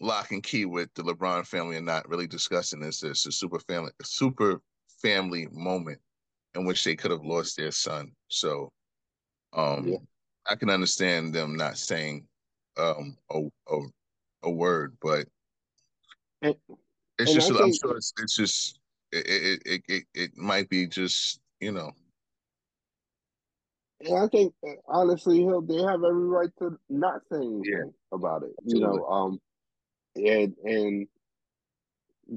lock 0.00 0.30
and 0.30 0.42
key 0.42 0.64
with 0.64 0.92
the 0.94 1.02
LeBron 1.02 1.46
family 1.46 1.76
and 1.76 1.86
not 1.86 2.08
really 2.08 2.26
discussing 2.26 2.80
this. 2.80 3.02
It's 3.02 3.26
a 3.26 3.32
super 3.32 3.58
family 3.60 3.92
super 4.02 4.60
family 5.02 5.48
moment 5.52 6.00
in 6.54 6.64
which 6.64 6.84
they 6.84 6.96
could 6.96 7.10
have 7.10 7.24
lost 7.24 7.56
their 7.56 7.70
son. 7.70 8.12
So 8.28 8.72
um 9.52 9.88
yeah. 9.88 9.98
I 10.48 10.54
can 10.54 10.70
understand 10.70 11.34
them 11.34 11.56
not 11.56 11.78
saying 11.78 12.26
um 12.76 13.16
a 13.30 13.42
a, 13.68 13.80
a 14.44 14.50
word, 14.50 14.96
but 15.02 15.26
it's 17.18 17.30
and 17.30 17.40
just, 17.40 17.48
think, 17.48 17.60
I'm 17.60 17.72
sure 17.72 17.96
it's, 17.96 18.12
it's 18.20 18.36
just, 18.36 18.80
it, 19.12 19.62
it, 19.64 19.82
it, 19.88 20.04
it, 20.14 20.36
might 20.36 20.68
be 20.68 20.86
just, 20.86 21.40
you 21.60 21.72
know. 21.72 21.92
And 24.00 24.18
I 24.18 24.28
think, 24.28 24.54
honestly, 24.86 25.38
he'll, 25.38 25.62
they 25.62 25.82
have 25.82 26.04
every 26.04 26.26
right 26.26 26.50
to 26.60 26.78
not 26.88 27.22
say 27.30 27.38
anything 27.38 27.62
yeah. 27.64 27.84
about 28.12 28.44
it, 28.44 28.52
you 28.64 28.80
know. 28.80 29.04
Um, 29.06 29.40
and 30.14 30.54
and 30.64 31.06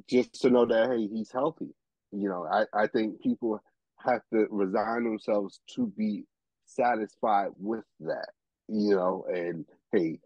just 0.10 0.42
to 0.42 0.50
know 0.50 0.66
that 0.66 0.90
hey, 0.90 1.08
he's 1.08 1.32
healthy. 1.32 1.74
You 2.12 2.30
know, 2.30 2.48
I 2.52 2.66
I 2.74 2.88
think 2.88 3.22
people 3.22 3.62
have 4.00 4.22
to 4.34 4.48
resign 4.50 5.04
themselves 5.04 5.60
to 5.76 5.88
be 5.98 6.24
satisfied 6.66 7.50
with 7.58 7.86
that. 8.02 8.30
You 8.68 8.96
know, 8.96 9.26
and 9.32 9.66
hey, 9.92 10.20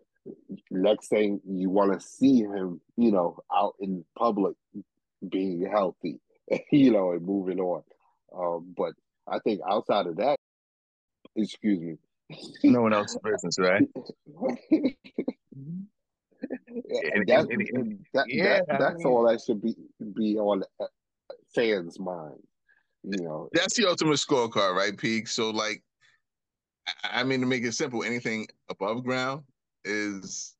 next 0.71 1.07
thing 1.07 1.39
you 1.45 1.69
want 1.69 1.93
to 1.93 2.05
see 2.05 2.41
him, 2.41 2.81
you 2.97 3.11
know, 3.11 3.39
out 3.53 3.75
in 3.79 4.03
public 4.17 4.55
being 5.27 5.67
healthy, 5.69 6.19
you 6.71 6.91
know, 6.91 7.11
and 7.11 7.25
moving 7.25 7.59
on. 7.59 7.83
Um, 8.35 8.73
but 8.75 8.93
I 9.27 9.39
think 9.39 9.61
outside 9.67 10.07
of 10.07 10.17
that, 10.17 10.37
excuse 11.35 11.79
me, 11.79 11.97
no 12.63 12.81
one 12.81 12.93
else's 12.93 13.19
business, 13.23 13.59
right? 13.59 13.83
and, 14.71 14.95
that's, 17.27 17.47
and 17.49 18.05
that, 18.13 18.25
yeah, 18.27 18.61
that, 18.67 18.79
that's 18.79 19.05
all 19.05 19.27
that 19.27 19.41
should 19.41 19.61
be 19.61 19.75
be 20.15 20.37
on 20.37 20.63
fans' 21.53 21.99
mind. 21.99 22.41
You 23.03 23.23
know, 23.23 23.49
that's 23.53 23.75
the 23.75 23.87
ultimate 23.87 24.15
scorecard, 24.15 24.75
right, 24.75 24.97
Peak? 24.97 25.27
So, 25.27 25.51
like, 25.51 25.83
I 27.03 27.23
mean, 27.23 27.39
to 27.41 27.45
make 27.45 27.63
it 27.63 27.73
simple, 27.73 28.03
anything 28.03 28.47
above 28.69 29.03
ground 29.03 29.43
is 29.85 30.55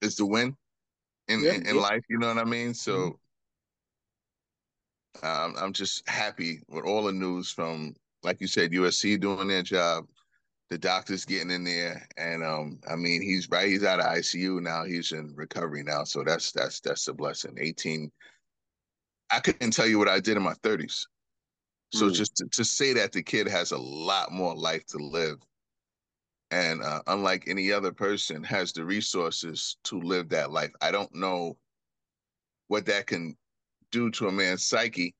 is 0.00 0.16
the 0.16 0.26
win 0.26 0.56
in 1.28 1.42
yeah, 1.42 1.52
in, 1.52 1.66
in 1.66 1.74
yeah. 1.76 1.80
life. 1.80 2.02
You 2.08 2.18
know 2.18 2.28
what 2.28 2.38
I 2.38 2.44
mean? 2.44 2.74
So, 2.74 3.18
mm-hmm. 5.22 5.26
um, 5.26 5.54
I'm 5.58 5.72
just 5.72 6.08
happy 6.08 6.62
with 6.68 6.84
all 6.84 7.04
the 7.04 7.12
news 7.12 7.50
from, 7.50 7.94
like 8.22 8.40
you 8.40 8.46
said, 8.46 8.72
USC 8.72 9.20
doing 9.20 9.48
their 9.48 9.62
job, 9.62 10.06
the 10.70 10.78
doctor's 10.78 11.24
getting 11.24 11.50
in 11.50 11.64
there, 11.64 12.06
and 12.16 12.44
um, 12.44 12.78
I 12.90 12.96
mean, 12.96 13.22
he's 13.22 13.48
right. 13.50 13.68
He's 13.68 13.84
out 13.84 14.00
of 14.00 14.06
ICU 14.06 14.60
now. 14.60 14.84
He's 14.84 15.12
in 15.12 15.34
recovery 15.34 15.82
now, 15.82 16.04
so 16.04 16.22
that's 16.24 16.52
that's 16.52 16.80
that's 16.80 17.08
a 17.08 17.14
blessing. 17.14 17.56
18. 17.58 18.10
I 19.30 19.40
couldn't 19.40 19.72
tell 19.72 19.86
you 19.86 19.98
what 19.98 20.08
I 20.08 20.20
did 20.20 20.36
in 20.36 20.42
my 20.42 20.54
30s. 20.62 21.04
So 21.92 22.06
mm. 22.06 22.14
just 22.14 22.36
to, 22.36 22.46
to, 22.52 22.64
say 22.64 22.92
that 22.94 23.12
the 23.12 23.22
kid 23.22 23.46
has 23.48 23.72
a 23.72 23.78
lot 23.78 24.32
more 24.32 24.54
life 24.54 24.86
to 24.86 24.98
live, 24.98 25.38
and 26.50 26.82
uh, 26.82 27.02
unlike 27.06 27.44
any 27.46 27.72
other 27.72 27.92
person, 27.92 28.42
has 28.44 28.72
the 28.72 28.84
resources 28.84 29.76
to 29.84 30.00
live 30.00 30.28
that 30.30 30.50
life. 30.50 30.70
I 30.80 30.90
don't 30.90 31.14
know 31.14 31.56
what 32.68 32.86
that 32.86 33.06
can 33.06 33.36
do 33.90 34.10
to 34.12 34.28
a 34.28 34.32
man's 34.32 34.64
psyche 34.64 35.14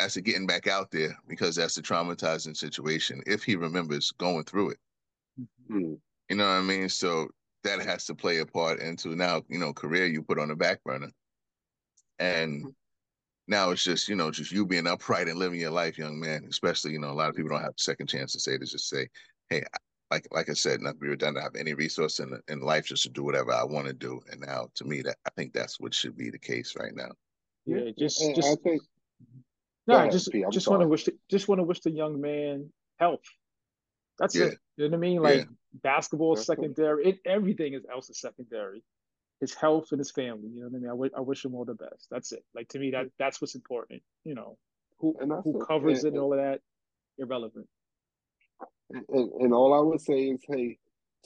as 0.00 0.14
to 0.14 0.20
getting 0.20 0.46
back 0.46 0.66
out 0.66 0.90
there 0.90 1.16
because 1.28 1.54
that's 1.54 1.76
a 1.76 1.82
traumatizing 1.82 2.56
situation 2.56 3.22
if 3.26 3.44
he 3.44 3.56
remembers 3.56 4.10
going 4.12 4.44
through 4.44 4.70
it. 4.70 4.78
Mm-hmm. 5.40 5.94
You 6.30 6.36
know 6.36 6.44
what 6.44 6.54
I 6.54 6.60
mean? 6.62 6.88
So 6.88 7.28
that 7.62 7.80
has 7.80 8.04
to 8.06 8.14
play 8.14 8.38
a 8.38 8.46
part 8.46 8.80
into 8.80 9.14
now, 9.14 9.42
you 9.48 9.58
know, 9.58 9.72
career 9.72 10.06
you 10.06 10.22
put 10.22 10.38
on 10.38 10.48
the 10.48 10.56
back 10.56 10.82
burner. 10.84 11.10
And 12.18 12.74
now 13.48 13.70
it's 13.70 13.84
just, 13.84 14.08
you 14.08 14.16
know, 14.16 14.30
just 14.30 14.52
you 14.52 14.66
being 14.66 14.86
upright 14.86 15.28
and 15.28 15.38
living 15.38 15.60
your 15.60 15.70
life, 15.70 15.98
young 15.98 16.18
man. 16.18 16.46
Especially, 16.48 16.92
you 16.92 16.98
know, 16.98 17.10
a 17.10 17.12
lot 17.12 17.28
of 17.28 17.34
people 17.34 17.50
don't 17.50 17.62
have 17.62 17.70
a 17.70 17.82
second 17.82 18.08
chance 18.08 18.32
to 18.32 18.40
say 18.40 18.56
to 18.56 18.64
just 18.64 18.88
say, 18.88 19.08
hey, 19.50 19.62
like 20.10 20.28
like 20.30 20.48
I 20.48 20.54
said, 20.54 20.80
not 20.80 20.92
to 20.92 20.98
be 20.98 21.08
redundant, 21.08 21.42
I 21.42 21.46
have 21.46 21.56
any 21.56 21.74
resource 21.74 22.20
in 22.20 22.38
in 22.48 22.60
life 22.60 22.86
just 22.86 23.02
to 23.04 23.08
do 23.08 23.24
whatever 23.24 23.52
I 23.52 23.64
want 23.64 23.86
to 23.86 23.92
do. 23.92 24.20
And 24.30 24.40
now 24.40 24.68
to 24.74 24.84
me 24.84 25.02
that 25.02 25.16
I 25.26 25.30
think 25.36 25.52
that's 25.52 25.80
what 25.80 25.94
should 25.94 26.16
be 26.16 26.30
the 26.30 26.38
case 26.38 26.74
right 26.78 26.94
now. 26.94 27.10
Yeah, 27.66 27.90
just 27.98 28.20
just 28.34 28.48
I 28.48 28.56
think 28.62 28.82
no, 29.86 29.96
ahead, 29.96 30.12
just 30.12 30.30
P, 30.30 30.44
just 30.50 30.68
want 30.68 30.82
to 30.82 30.88
wish 30.88 31.04
the, 31.04 31.14
just 31.30 31.48
want 31.48 31.58
to 31.58 31.64
wish 31.64 31.80
the 31.80 31.90
young 31.90 32.20
man 32.20 32.70
health. 32.98 33.24
That's 34.18 34.34
yeah. 34.34 34.46
it. 34.46 34.58
You 34.76 34.84
know 34.84 34.90
what 34.90 34.96
I 34.96 35.00
mean? 35.00 35.22
Like 35.22 35.38
yeah. 35.38 35.44
basketball 35.82 36.34
That's 36.34 36.46
secondary. 36.46 37.04
Cool. 37.04 37.12
It 37.12 37.18
everything 37.26 37.74
is 37.74 37.82
else 37.90 38.08
is 38.10 38.20
secondary. 38.20 38.82
His 39.40 39.52
health 39.54 39.88
and 39.90 39.98
his 39.98 40.10
family. 40.10 40.48
You 40.54 40.60
know 40.60 40.68
what 40.68 40.76
I 40.76 40.80
mean? 40.80 40.86
I, 40.86 40.90
w- 40.90 41.10
I 41.16 41.20
wish 41.20 41.44
him 41.44 41.54
all 41.54 41.64
the 41.64 41.74
best. 41.74 42.06
That's 42.10 42.32
it. 42.32 42.44
Like 42.54 42.68
to 42.68 42.78
me, 42.78 42.92
that 42.92 43.06
that's 43.18 43.40
what's 43.40 43.54
important. 43.54 44.02
You 44.24 44.34
know, 44.34 44.56
who 44.98 45.16
who 45.42 45.60
it. 45.60 45.66
covers 45.66 46.04
and, 46.04 46.14
it 46.14 46.16
and 46.16 46.22
all 46.22 46.32
of 46.32 46.38
that, 46.38 46.60
irrelevant. 47.18 47.66
And, 48.90 49.32
and, 49.40 49.54
all 49.54 49.74
I 49.74 49.80
would 49.80 50.00
say 50.00 50.24
is, 50.24 50.40
hey, 50.46 50.78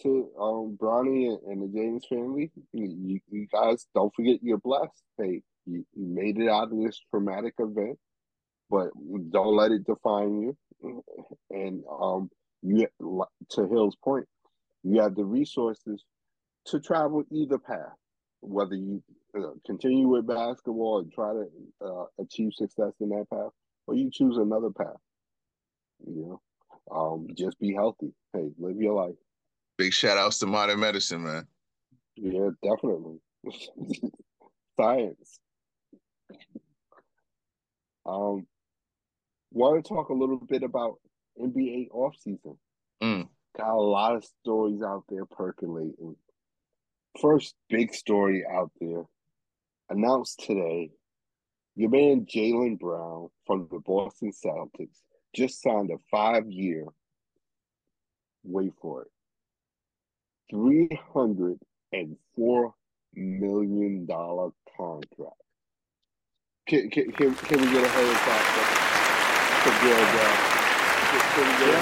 to 0.03 0.31
um 0.41 0.79
Bronny 0.81 1.29
and, 1.29 1.39
and 1.51 1.63
the 1.63 1.77
James 1.77 2.07
family, 2.09 2.51
you, 2.73 3.21
you 3.31 3.47
guys 3.53 3.87
don't 3.95 4.15
forget 4.15 4.39
you're 4.43 4.59
blessed. 4.59 5.03
Hey, 5.19 5.43
you, 5.67 5.85
you 5.95 6.07
made 6.07 6.39
it 6.39 6.49
out 6.49 6.73
of 6.73 6.79
this 6.79 7.01
traumatic 7.11 7.55
event 7.59 7.99
but 8.71 8.89
don't 9.31 9.57
let 9.57 9.73
it 9.73 9.87
define 9.87 10.41
you. 10.41 11.03
And 11.51 11.83
um, 11.91 12.31
you 12.63 12.87
to 13.51 13.69
Hill's 13.69 13.97
point, 13.97 14.27
you 14.83 15.01
have 15.01 15.15
the 15.15 15.25
resources 15.25 16.05
to 16.67 16.81
travel 16.81 17.25
either 17.31 17.59
path, 17.59 17.95
whether 18.41 18.75
you 18.75 19.03
uh, 19.37 19.53
continue 19.67 20.09
with 20.09 20.27
basketball 20.27 21.01
and 21.01 21.13
try 21.13 21.33
to 21.33 21.47
uh, 21.85 22.05
achieve 22.21 22.53
success 22.55 22.93
in 23.01 23.09
that 23.11 23.27
path, 23.33 23.51
or 23.87 23.95
you 23.95 24.11
choose 24.13 24.37
another 24.37 24.71
path. 24.71 25.01
You 26.07 26.27
know, 26.27 26.41
um, 26.91 27.29
just 27.35 27.59
be 27.59 27.75
healthy. 27.75 28.13
Hey, 28.33 28.51
live 28.59 28.77
your 28.77 28.95
life. 28.95 29.17
Big 29.77 29.93
shout 29.93 30.19
outs 30.19 30.39
to 30.41 30.47
modern 30.47 30.81
medicine, 30.81 31.25
man. 31.25 31.47
Yeah, 32.17 32.51
definitely. 32.63 33.19
Science. 34.81 35.41
Um, 38.07 38.47
want 39.53 39.85
to 39.85 39.89
talk 39.89 40.09
a 40.09 40.15
little 40.15 40.39
bit 40.39 40.63
about 40.63 40.97
NBA 41.41 41.91
offseason. 41.91 42.57
Mm. 43.03 43.29
Got 43.57 43.75
a 43.75 43.81
lot 43.81 44.17
of 44.17 44.25
stories 44.43 44.83
out 44.83 45.05
there 45.09 45.27
percolating. 45.27 46.17
First 47.21 47.55
big 47.69 47.95
story 47.95 48.45
out 48.51 48.71
there 48.81 49.05
announced 49.91 50.41
today 50.41 50.91
your 51.79 51.91
man 51.91 52.27
Jaylen 52.27 52.79
Brown 52.79 53.29
from 53.47 53.69
the 53.71 53.79
Boston 53.79 54.33
Celtics 54.33 54.99
just 55.35 55.63
signed 55.63 55.91
a 55.91 55.99
five 56.11 56.51
year, 56.51 56.87
wait 58.45 58.73
for 58.81 59.03
it, 59.03 59.09
$304 60.55 62.73
million 63.15 64.07
contract. 64.07 65.35
Can, 66.69 66.91
can, 66.91 67.11
can, 67.13 67.35
can 67.35 67.61
we 67.61 67.67
get 67.73 67.85
a 67.85 67.89
helicopter? 67.89 68.89
a 69.69 69.71
good 69.83 69.93
uh, 69.93 70.33
pretty 71.35 71.55
good 71.59 71.75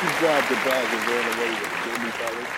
He 0.00 0.08
grabbed 0.18 0.48
the 0.48 0.56
bag 0.64 0.86
and 0.88 1.02
ran 1.08 1.24
away 1.36 1.50
with 1.50 1.62
it, 1.62 1.68
didn't 1.84 2.04
he, 2.04 2.10
fellas? 2.12 2.50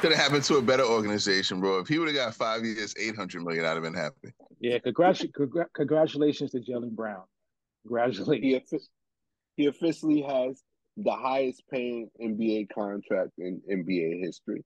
Could 0.00 0.12
have 0.12 0.20
happened 0.20 0.44
to 0.44 0.56
a 0.56 0.62
better 0.62 0.84
organization, 0.84 1.60
bro. 1.60 1.80
If 1.80 1.88
he 1.88 1.98
would 1.98 2.08
have 2.08 2.16
got 2.16 2.34
five 2.34 2.64
years, 2.64 2.94
eight 2.98 3.16
hundred 3.16 3.44
million, 3.44 3.64
I'd 3.64 3.74
have 3.74 3.82
been 3.82 3.94
happy. 3.94 4.32
Yeah, 4.60 4.78
congratulations, 4.78 5.34
congratulations 5.74 6.52
to 6.52 6.60
Jaylen 6.60 6.92
Brown. 6.92 7.24
Congratulations. 7.82 8.88
He, 9.56 9.62
he 9.62 9.66
officially 9.68 10.22
has 10.22 10.62
the 10.96 11.12
highest 11.12 11.62
paying 11.70 12.10
NBA 12.20 12.68
contract 12.74 13.32
in 13.38 13.60
NBA 13.70 14.20
history. 14.20 14.64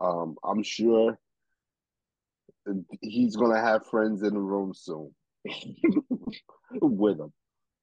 Um, 0.00 0.36
I'm 0.44 0.62
sure 0.62 1.18
he's 3.00 3.36
gonna 3.36 3.60
have 3.60 3.86
friends 3.86 4.22
in 4.22 4.34
the 4.34 4.40
room 4.40 4.72
soon. 4.74 5.10
with 6.80 7.20
him. 7.20 7.32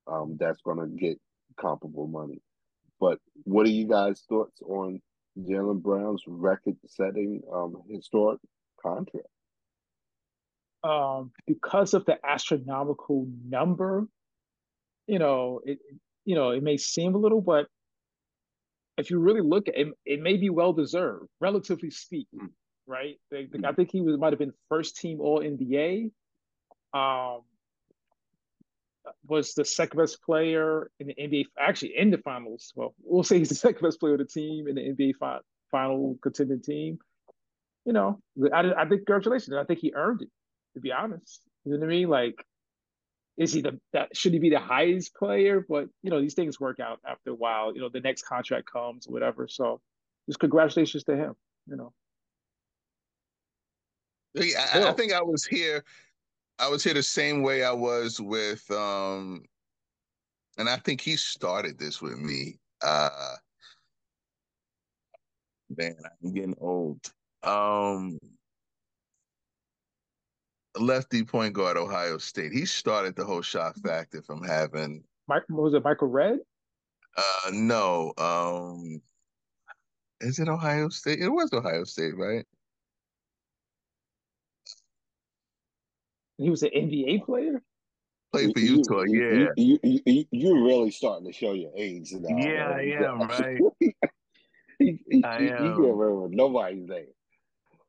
Um, 0.07 0.37
that's 0.39 0.61
going 0.61 0.79
to 0.79 0.87
get 0.87 1.19
comparable 1.59 2.07
money. 2.07 2.41
But 2.99 3.19
what 3.43 3.65
are 3.65 3.69
you 3.69 3.87
guys' 3.87 4.23
thoughts 4.27 4.61
on 4.61 4.99
Jaylen 5.37 5.81
Brown's 5.81 6.23
record-setting 6.27 7.41
um, 7.53 7.75
historic 7.89 8.39
contract? 8.81 9.27
Um, 10.83 11.31
because 11.45 11.93
of 11.93 12.05
the 12.05 12.17
astronomical 12.27 13.27
number, 13.47 14.07
you 15.07 15.19
know, 15.19 15.61
it 15.65 15.79
you 16.25 16.35
know 16.35 16.51
it 16.51 16.63
may 16.63 16.77
seem 16.77 17.15
a 17.15 17.17
little, 17.17 17.41
but 17.41 17.67
if 18.97 19.09
you 19.09 19.19
really 19.19 19.41
look 19.41 19.67
at 19.67 19.77
it, 19.77 19.87
it 20.05 20.21
may 20.21 20.37
be 20.37 20.49
well 20.49 20.73
deserved, 20.73 21.27
relatively 21.39 21.89
speaking, 21.89 22.39
mm. 22.39 22.49
right? 22.87 23.15
Mm. 23.33 23.65
I 23.65 23.73
think 23.73 23.91
he 23.91 24.01
was 24.01 24.17
might 24.17 24.33
have 24.33 24.39
been 24.39 24.53
first 24.69 24.97
team 24.97 25.19
All 25.19 25.41
NBA. 25.41 26.11
Um, 26.93 27.41
was 29.27 29.53
the 29.53 29.65
second 29.65 29.97
best 29.97 30.21
player 30.21 30.89
in 30.99 31.07
the 31.07 31.15
NBA, 31.15 31.45
actually 31.59 31.97
in 31.97 32.11
the 32.11 32.17
finals. 32.19 32.71
Well, 32.75 32.93
we'll 33.01 33.23
say 33.23 33.39
he's 33.39 33.49
the 33.49 33.55
second 33.67 33.81
best 33.81 33.99
player 33.99 34.13
of 34.13 34.19
the 34.19 34.25
team 34.25 34.67
in 34.67 34.75
the 34.75 34.81
NBA 34.81 35.15
fi- 35.15 35.39
final 35.71 36.17
contending 36.21 36.61
team. 36.61 36.99
You 37.85 37.93
know, 37.93 38.19
I, 38.53 38.71
I 38.77 38.87
think 38.87 39.05
congratulations. 39.05 39.55
I 39.55 39.63
think 39.63 39.79
he 39.79 39.93
earned 39.95 40.21
it. 40.21 40.29
To 40.75 40.79
be 40.79 40.91
honest, 40.91 41.41
you 41.65 41.73
know 41.73 41.79
what 41.79 41.85
I 41.85 41.89
mean? 41.89 42.07
Like, 42.07 42.45
is 43.41 43.53
he 43.53 43.61
the 43.61 43.79
that 43.93 44.15
should 44.15 44.33
he 44.33 44.39
be 44.39 44.51
the 44.51 44.59
highest 44.59 45.15
player? 45.15 45.65
But 45.67 45.89
you 46.03 46.11
know, 46.11 46.21
these 46.21 46.35
things 46.35 46.59
work 46.59 46.79
out 46.79 46.99
after 47.07 47.31
a 47.31 47.35
while. 47.35 47.73
You 47.73 47.81
know, 47.81 47.89
the 47.89 47.99
next 47.99 48.23
contract 48.23 48.71
comes, 48.71 49.07
whatever. 49.07 49.47
So, 49.47 49.81
just 50.27 50.39
congratulations 50.39 51.03
to 51.05 51.15
him. 51.15 51.33
You 51.67 51.75
know. 51.77 51.93
Yeah, 54.35 54.65
I, 54.73 54.89
I 54.89 54.93
think 54.93 55.11
I 55.11 55.21
was 55.21 55.43
here 55.43 55.83
I 56.61 56.67
was 56.67 56.83
here 56.83 56.93
the 56.93 57.03
same 57.03 57.41
way 57.41 57.63
I 57.63 57.71
was 57.71 58.21
with 58.21 58.69
um 58.69 59.43
and 60.57 60.69
I 60.69 60.77
think 60.77 61.01
he 61.01 61.15
started 61.15 61.79
this 61.79 62.01
with 62.01 62.17
me. 62.17 62.59
Uh 62.83 63.35
man, 65.75 65.95
I'm 66.23 66.33
getting 66.33 66.55
old. 66.61 66.99
Um 67.41 68.19
lefty 70.79 71.23
point 71.23 71.53
guard 71.53 71.77
Ohio 71.77 72.17
State. 72.17 72.51
He 72.51 72.65
started 72.65 73.15
the 73.15 73.25
whole 73.25 73.41
shock 73.41 73.75
factor 73.77 74.21
from 74.21 74.43
having 74.43 75.03
Mike 75.27 75.43
was 75.49 75.73
it 75.73 75.83
Michael 75.83 76.07
Redd? 76.07 76.39
Uh 77.17 77.51
no. 77.51 78.13
Um 78.17 79.01
is 80.21 80.39
it 80.39 80.47
Ohio 80.47 80.89
State? 80.89 81.19
It 81.19 81.29
was 81.29 81.51
Ohio 81.51 81.83
State, 81.83 82.15
right? 82.15 82.45
He 86.37 86.49
was 86.49 86.63
an 86.63 86.69
NBA 86.73 87.25
player. 87.25 87.61
Played 88.31 88.53
for 88.53 88.59
Utah, 88.59 89.03
you, 89.03 89.41
yeah. 89.41 89.47
You, 89.57 89.79
you, 89.83 89.99
you, 90.05 90.25
you're 90.31 90.63
really 90.63 90.89
starting 90.89 91.27
to 91.27 91.33
show 91.33 91.51
your 91.51 91.71
age 91.75 92.13
now. 92.13 92.37
Yeah, 92.37 92.69
I 92.69 92.81
am, 93.03 93.21
right? 93.27 93.59
he, 94.79 94.99
he, 95.09 95.23
I 95.23 95.37
am. 95.37 95.65
You 95.65 95.71
can't 95.71 95.79
remember 95.79 96.29
nobody's 96.29 96.87
name. 96.87 97.07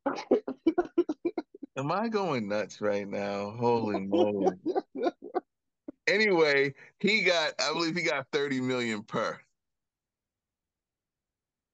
Am 1.77 1.91
I 1.91 2.09
going 2.09 2.49
nuts 2.49 2.81
right 2.81 3.09
now? 3.09 3.55
Holy 3.59 4.01
moly. 4.01 4.57
anyway, 6.07 6.75
he 7.01 7.23
got, 7.23 7.55
I 7.59 7.73
believe 7.73 7.97
he 7.97 8.03
got 8.03 8.27
30 8.33 8.61
million 8.61 9.03
per. 9.03 9.39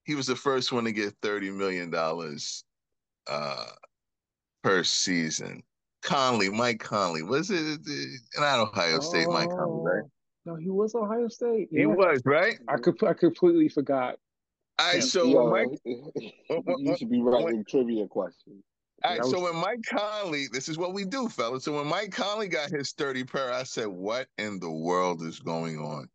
He 0.05 0.15
was 0.15 0.27
the 0.27 0.37
first 0.37 0.73
one 0.73 0.85
to 0.85 0.93
get 0.93 1.21
$30 1.21 1.55
million 1.55 1.93
uh, 3.27 3.65
per 4.63 4.85
season. 4.85 5.63
Conley, 6.03 6.49
Mike 6.49 6.79
Conley. 6.79 7.23
Was 7.23 7.51
it 7.51 7.81
not 8.39 8.61
Ohio 8.61 9.01
State, 9.01 9.27
oh, 9.29 9.33
Mike 9.33 9.51
Conley, 9.51 9.83
right? 9.85 10.05
Oh, 10.05 10.11
no, 10.47 10.55
he 10.55 10.71
was 10.71 10.95
Ohio 10.95 11.29
State. 11.29 11.69
Yeah. 11.71 11.81
He 11.81 11.87
was, 11.87 12.23
right? 12.25 12.59
I 12.69 12.77
could 12.77 13.03
I 13.05 13.13
completely 13.13 13.69
forgot. 13.69 14.17
All 14.79 14.93
right, 14.93 15.03
so 15.03 15.25
Yo, 15.25 15.51
Mike, 15.51 15.67
you 15.85 16.97
should 16.97 17.11
be 17.11 17.21
writing 17.21 17.65
trivia 17.69 18.07
questions. 18.07 18.63
All 19.05 19.11
right, 19.11 19.21
was... 19.21 19.31
so 19.31 19.41
when 19.41 19.57
Mike 19.57 19.85
Conley, 19.89 20.47
this 20.53 20.69
is 20.69 20.77
what 20.77 20.93
we 20.93 21.05
do, 21.05 21.29
fellas. 21.29 21.65
So 21.65 21.77
when 21.77 21.87
Mike 21.87 22.11
Conley 22.11 22.49
got 22.49 22.71
his 22.71 22.93
30 22.93 23.25
pair, 23.25 23.53
I 23.53 23.63
said, 23.63 23.87
What 23.87 24.29
in 24.39 24.59
the 24.59 24.71
world 24.71 25.23
is 25.23 25.39
going 25.39 25.79
on? 25.79 26.09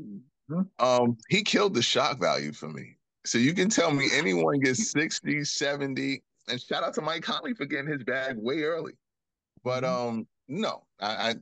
Mm-hmm. 0.00 0.60
Um, 0.84 1.16
he 1.28 1.42
killed 1.42 1.74
the 1.74 1.82
shock 1.82 2.18
value 2.20 2.52
for 2.52 2.68
me. 2.68 2.96
So 3.24 3.38
you 3.38 3.52
can 3.54 3.68
tell 3.68 3.92
me 3.92 4.08
anyone 4.12 4.58
gets 4.58 4.90
60, 4.90 5.44
70, 5.44 6.22
and 6.48 6.60
shout 6.60 6.82
out 6.82 6.94
to 6.94 7.02
Mike 7.02 7.22
Conley 7.22 7.54
for 7.54 7.66
getting 7.66 7.90
his 7.90 8.02
bag 8.02 8.36
way 8.36 8.62
early. 8.62 8.94
But 9.62 9.84
mm-hmm. 9.84 10.08
um, 10.08 10.26
no, 10.48 10.82
I, 11.00 11.30
I 11.30 11.34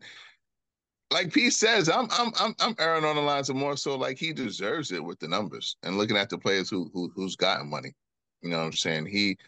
like 1.11 1.33
Pete 1.33 1.55
says, 1.55 1.89
I'm 1.89 2.09
I'm 2.11 2.33
I'm 2.39 2.55
I'm 2.61 2.75
erring 2.79 3.05
on 3.05 3.17
the 3.17 3.23
lines 3.23 3.49
of 3.49 3.57
more 3.57 3.77
so 3.77 3.97
like 3.97 4.19
he 4.19 4.33
deserves 4.33 4.93
it 4.93 5.03
with 5.03 5.19
the 5.21 5.29
numbers 5.29 5.77
and 5.83 5.97
looking 5.97 6.17
at 6.17 6.29
the 6.29 6.37
players 6.37 6.69
who 6.69 6.91
who 6.93 7.11
who's 7.15 7.37
gotten 7.37 7.71
money. 7.71 7.95
You 8.43 8.51
know 8.51 8.59
what 8.59 8.67
I'm 8.67 8.73
saying? 8.73 9.07
He 9.07 9.39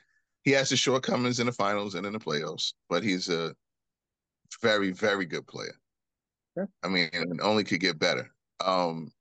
he 0.44 0.53
has 0.53 0.70
his 0.70 0.79
shortcomings 0.79 1.40
in 1.40 1.46
the 1.46 1.53
finals 1.53 1.94
and 1.94 2.07
in 2.07 2.12
the 2.12 2.18
playoffs, 2.18 2.72
but 2.88 3.03
he's 3.03 3.29
a 3.29 3.55
very, 4.62 4.90
very 4.90 5.26
good 5.26 5.46
player. 5.46 5.74
I 6.83 6.88
mean, 6.88 7.09
and 7.12 7.40
only 7.40 7.64
could 7.64 7.81
get 7.81 7.98
better. 7.98 8.31
Um, 8.64 9.12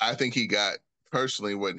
I 0.00 0.14
think 0.14 0.34
he 0.34 0.46
got 0.46 0.78
personally 1.10 1.54
what 1.54 1.76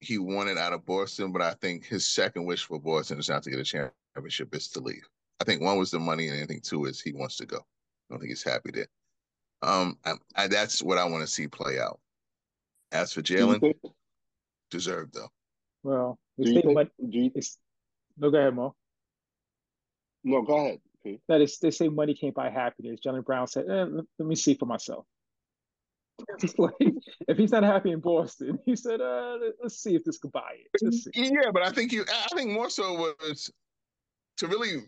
he 0.00 0.18
wanted 0.18 0.56
out 0.56 0.72
of 0.72 0.86
Boston, 0.86 1.32
but 1.32 1.42
I 1.42 1.54
think 1.54 1.84
his 1.84 2.06
second 2.06 2.44
wish 2.44 2.64
for 2.64 2.78
Boston 2.78 3.18
is 3.18 3.28
not 3.28 3.42
to 3.42 3.50
get 3.50 3.58
a 3.58 3.64
championship; 3.64 4.54
is 4.54 4.68
to 4.68 4.80
leave. 4.80 5.06
I 5.40 5.44
think 5.44 5.60
one 5.60 5.78
was 5.78 5.90
the 5.90 5.98
money, 5.98 6.28
and 6.28 6.42
I 6.42 6.46
think 6.46 6.62
two 6.62 6.86
is 6.86 7.00
he 7.00 7.12
wants 7.12 7.36
to 7.38 7.46
go. 7.46 7.56
I 7.58 7.60
don't 8.10 8.20
think 8.20 8.30
he's 8.30 8.42
happy 8.42 8.70
there. 8.72 8.88
Um, 9.62 9.98
I, 10.04 10.12
I, 10.36 10.46
that's 10.46 10.82
what 10.82 10.98
I 10.98 11.04
want 11.04 11.22
to 11.22 11.26
see 11.26 11.48
play 11.48 11.78
out. 11.78 11.98
As 12.92 13.12
for 13.12 13.20
Jaylen, 13.20 13.74
deserved 14.70 15.14
though. 15.14 15.28
Well, 15.82 16.18
do 16.40 16.50
you 16.50 16.62
think, 16.62 16.90
do 17.10 17.18
you, 17.18 17.30
no, 18.18 18.30
go 18.30 18.38
ahead, 18.38 18.54
Mo. 18.54 18.74
No, 20.24 20.42
go 20.42 20.56
ahead. 20.56 20.80
Okay. 21.06 21.20
That 21.28 21.40
is, 21.40 21.58
they 21.58 21.70
say 21.70 21.88
money 21.88 22.14
can't 22.14 22.34
buy 22.34 22.50
happiness. 22.50 23.00
Johnny 23.00 23.20
Brown 23.20 23.46
said, 23.46 23.66
eh, 23.68 23.84
let, 23.84 24.04
let, 24.18 24.28
me 24.28 24.34
see 24.34 24.54
for 24.54 24.66
myself. 24.66 25.06
like, 26.58 26.72
if 27.28 27.36
he's 27.36 27.52
not 27.52 27.62
happy 27.62 27.92
in 27.92 28.00
Boston, 28.00 28.58
he 28.64 28.74
said, 28.74 29.00
uh, 29.00 29.36
let's 29.62 29.78
see 29.80 29.94
if 29.94 30.04
this 30.04 30.18
could 30.18 30.32
buy 30.32 30.56
it. 30.72 31.10
Yeah, 31.14 31.50
but 31.52 31.62
I 31.62 31.70
think 31.70 31.92
you, 31.92 32.04
I 32.08 32.34
think 32.34 32.50
more 32.50 32.70
so 32.70 32.94
was 32.94 33.50
to 34.38 34.46
really 34.48 34.82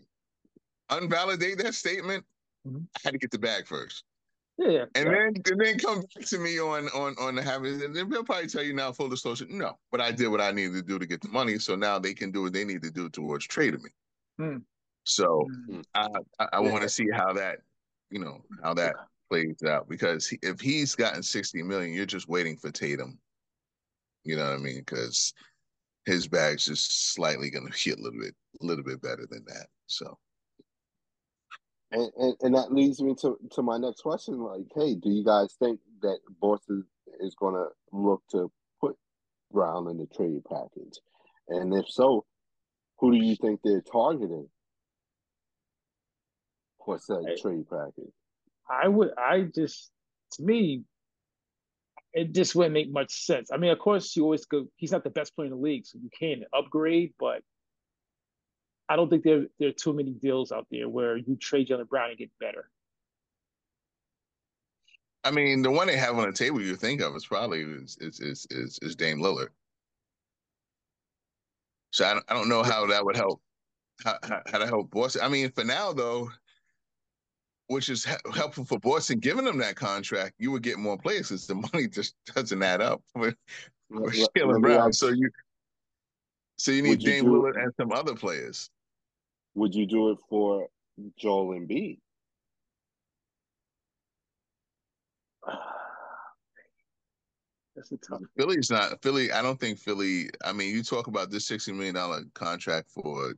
unvalidate 0.91 1.61
that 1.63 1.75
statement. 1.75 2.25
Mm-hmm. 2.67 2.83
I 2.97 2.99
had 3.03 3.11
to 3.13 3.19
get 3.19 3.31
the 3.31 3.39
bag 3.39 3.67
first. 3.67 4.03
Yeah, 4.59 4.85
and 4.93 5.07
yeah. 5.07 5.11
then 5.13 5.33
and 5.51 5.61
then 5.61 5.79
come 5.79 6.01
back 6.01 6.25
to 6.27 6.37
me 6.37 6.59
on 6.59 6.89
on 6.89 7.15
on 7.17 7.35
the 7.35 7.41
habit, 7.41 7.81
and 7.81 7.95
then 7.95 8.09
they'll 8.09 8.25
probably 8.25 8.47
tell 8.47 8.61
you 8.61 8.73
now 8.73 8.91
full 8.91 9.07
disclosure. 9.07 9.45
No, 9.49 9.77
but 9.89 10.01
I 10.01 10.11
did 10.11 10.27
what 10.27 10.41
I 10.41 10.51
needed 10.51 10.73
to 10.73 10.81
do 10.81 10.99
to 10.99 11.05
get 11.05 11.21
the 11.21 11.29
money, 11.29 11.57
so 11.59 11.77
now 11.77 11.97
they 11.97 12.13
can 12.13 12.29
do 12.29 12.41
what 12.41 12.51
they 12.51 12.65
need 12.65 12.81
to 12.81 12.91
do 12.91 13.07
towards 13.09 13.47
trading 13.47 13.81
me. 13.81 13.89
Mm. 14.37 14.61
So 15.05 15.47
mm. 15.69 15.81
I 15.95 16.09
I, 16.39 16.47
I 16.53 16.59
want 16.59 16.81
to 16.81 16.89
see 16.89 17.07
how 17.09 17.31
that 17.33 17.59
you 18.11 18.19
know 18.19 18.41
how 18.61 18.73
that 18.73 18.95
plays 19.29 19.63
out 19.65 19.87
because 19.87 20.27
he, 20.27 20.37
if 20.41 20.59
he's 20.59 20.93
gotten 20.93 21.23
sixty 21.23 21.63
million, 21.63 21.93
you're 21.93 22.05
just 22.05 22.27
waiting 22.27 22.57
for 22.57 22.69
Tatum. 22.69 23.17
You 24.25 24.35
know 24.35 24.43
what 24.43 24.55
I 24.55 24.57
mean? 24.57 24.79
Because 24.79 25.33
his 26.05 26.27
bag's 26.27 26.65
just 26.65 27.13
slightly 27.13 27.49
going 27.49 27.65
to 27.65 27.71
be 27.71 27.91
a 27.91 27.95
little 27.95 28.19
bit 28.19 28.35
a 28.61 28.65
little 28.65 28.83
bit 28.83 29.01
better 29.01 29.25
than 29.29 29.45
that. 29.47 29.67
So 29.87 30.17
and, 31.91 32.11
and, 32.17 32.35
and 32.41 32.55
that 32.55 32.71
leads 32.71 33.01
me 33.01 33.15
to, 33.21 33.37
to 33.51 33.61
my 33.61 33.77
next 33.77 34.01
question. 34.01 34.39
Like, 34.39 34.61
hey, 34.75 34.95
do 34.95 35.09
you 35.09 35.23
guys 35.23 35.55
think 35.59 35.79
that 36.01 36.19
Boston 36.39 36.85
is 37.19 37.35
going 37.35 37.55
to 37.55 37.67
look 37.91 38.21
to 38.31 38.51
put 38.79 38.95
Brown 39.51 39.89
in 39.89 39.97
the 39.97 40.07
trade 40.15 40.41
package? 40.47 40.99
And 41.47 41.73
if 41.73 41.89
so, 41.89 42.25
who 42.99 43.11
do 43.11 43.17
you 43.17 43.35
think 43.35 43.61
they're 43.63 43.81
targeting 43.81 44.47
for 46.85 46.99
said 46.99 47.23
I, 47.27 47.41
trade 47.41 47.65
package? 47.69 48.13
I 48.69 48.87
would, 48.87 49.11
I 49.17 49.47
just, 49.55 49.89
to 50.33 50.43
me, 50.43 50.83
it 52.13 52.33
just 52.33 52.55
wouldn't 52.55 52.73
make 52.73 52.91
much 52.91 53.11
sense. 53.11 53.49
I 53.51 53.57
mean, 53.57 53.71
of 53.71 53.79
course, 53.79 54.15
you 54.15 54.23
always 54.23 54.45
go, 54.45 54.65
he's 54.75 54.91
not 54.91 55.03
the 55.03 55.09
best 55.09 55.35
player 55.35 55.47
in 55.47 55.51
the 55.51 55.57
league, 55.57 55.85
so 55.85 55.97
you 56.01 56.09
can't 56.17 56.43
upgrade, 56.53 57.13
but 57.19 57.41
I 58.89 58.95
don't 58.95 59.09
think 59.09 59.23
there 59.23 59.45
there 59.59 59.69
are 59.69 59.73
too 59.73 59.93
many 59.93 60.11
deals 60.11 60.51
out 60.51 60.67
there 60.71 60.89
where 60.89 61.15
you 61.15 61.35
trade 61.35 61.69
Jaylen 61.69 61.87
Brown 61.87 62.09
and 62.09 62.17
get 62.17 62.31
better. 62.39 62.69
I 65.23 65.31
mean, 65.31 65.61
the 65.61 65.69
one 65.69 65.87
they 65.87 65.97
have 65.97 66.17
on 66.17 66.25
the 66.25 66.35
table 66.35 66.59
you 66.59 66.75
think 66.75 67.01
of 67.01 67.15
is 67.15 67.25
probably 67.25 67.61
is 67.61 67.97
is 68.01 68.19
is 68.19 68.47
is, 68.49 68.79
is 68.81 68.95
Dame 68.95 69.19
Lillard. 69.19 69.49
So 71.91 72.05
I 72.05 72.13
don't, 72.13 72.25
I 72.29 72.33
don't 72.33 72.49
know 72.49 72.63
how 72.63 72.87
that 72.87 73.05
would 73.05 73.15
help 73.15 73.41
how, 74.03 74.17
how 74.47 74.57
to 74.57 74.65
help 74.65 74.89
Boston. 74.89 75.21
I 75.23 75.29
mean, 75.29 75.51
for 75.51 75.63
now 75.63 75.93
though, 75.93 76.29
which 77.67 77.89
is 77.89 78.05
helpful 78.33 78.65
for 78.65 78.79
Boston, 78.79 79.19
giving 79.19 79.45
them 79.45 79.59
that 79.59 79.75
contract, 79.75 80.33
you 80.39 80.51
would 80.51 80.63
get 80.63 80.79
more 80.79 80.97
players 80.97 81.29
because 81.29 81.45
the 81.45 81.55
money 81.73 81.87
just 81.87 82.15
doesn't 82.33 82.63
add 82.63 82.81
up 82.81 83.03
with, 83.15 83.35
with 83.91 84.15
Jaylen 84.35 84.61
Brown. 84.61 84.93
So 84.93 85.09
you 85.09 85.29
so 86.57 86.71
you 86.71 86.81
need 86.81 86.99
Dame 86.99 87.25
Lillard 87.25 87.61
and 87.61 87.71
some 87.77 87.91
other 87.91 88.15
players. 88.15 88.69
Would 89.59 89.75
you 89.75 89.85
do 89.85 90.11
it 90.11 90.19
for 90.29 90.69
Joel 91.17 91.49
Embiid? 91.49 91.99
That's 97.75 97.91
a 97.91 97.97
tough. 97.97 98.21
Philly's 98.37 98.71
not 98.71 99.01
Philly. 99.01 99.33
I 99.33 99.41
don't 99.41 99.59
think 99.59 99.77
Philly. 99.77 100.29
I 100.45 100.53
mean, 100.53 100.73
you 100.73 100.81
talk 100.81 101.07
about 101.07 101.29
this 101.29 101.45
sixty 101.45 101.73
million 101.73 101.95
dollar 101.95 102.21
contract 102.35 102.89
for 102.89 103.33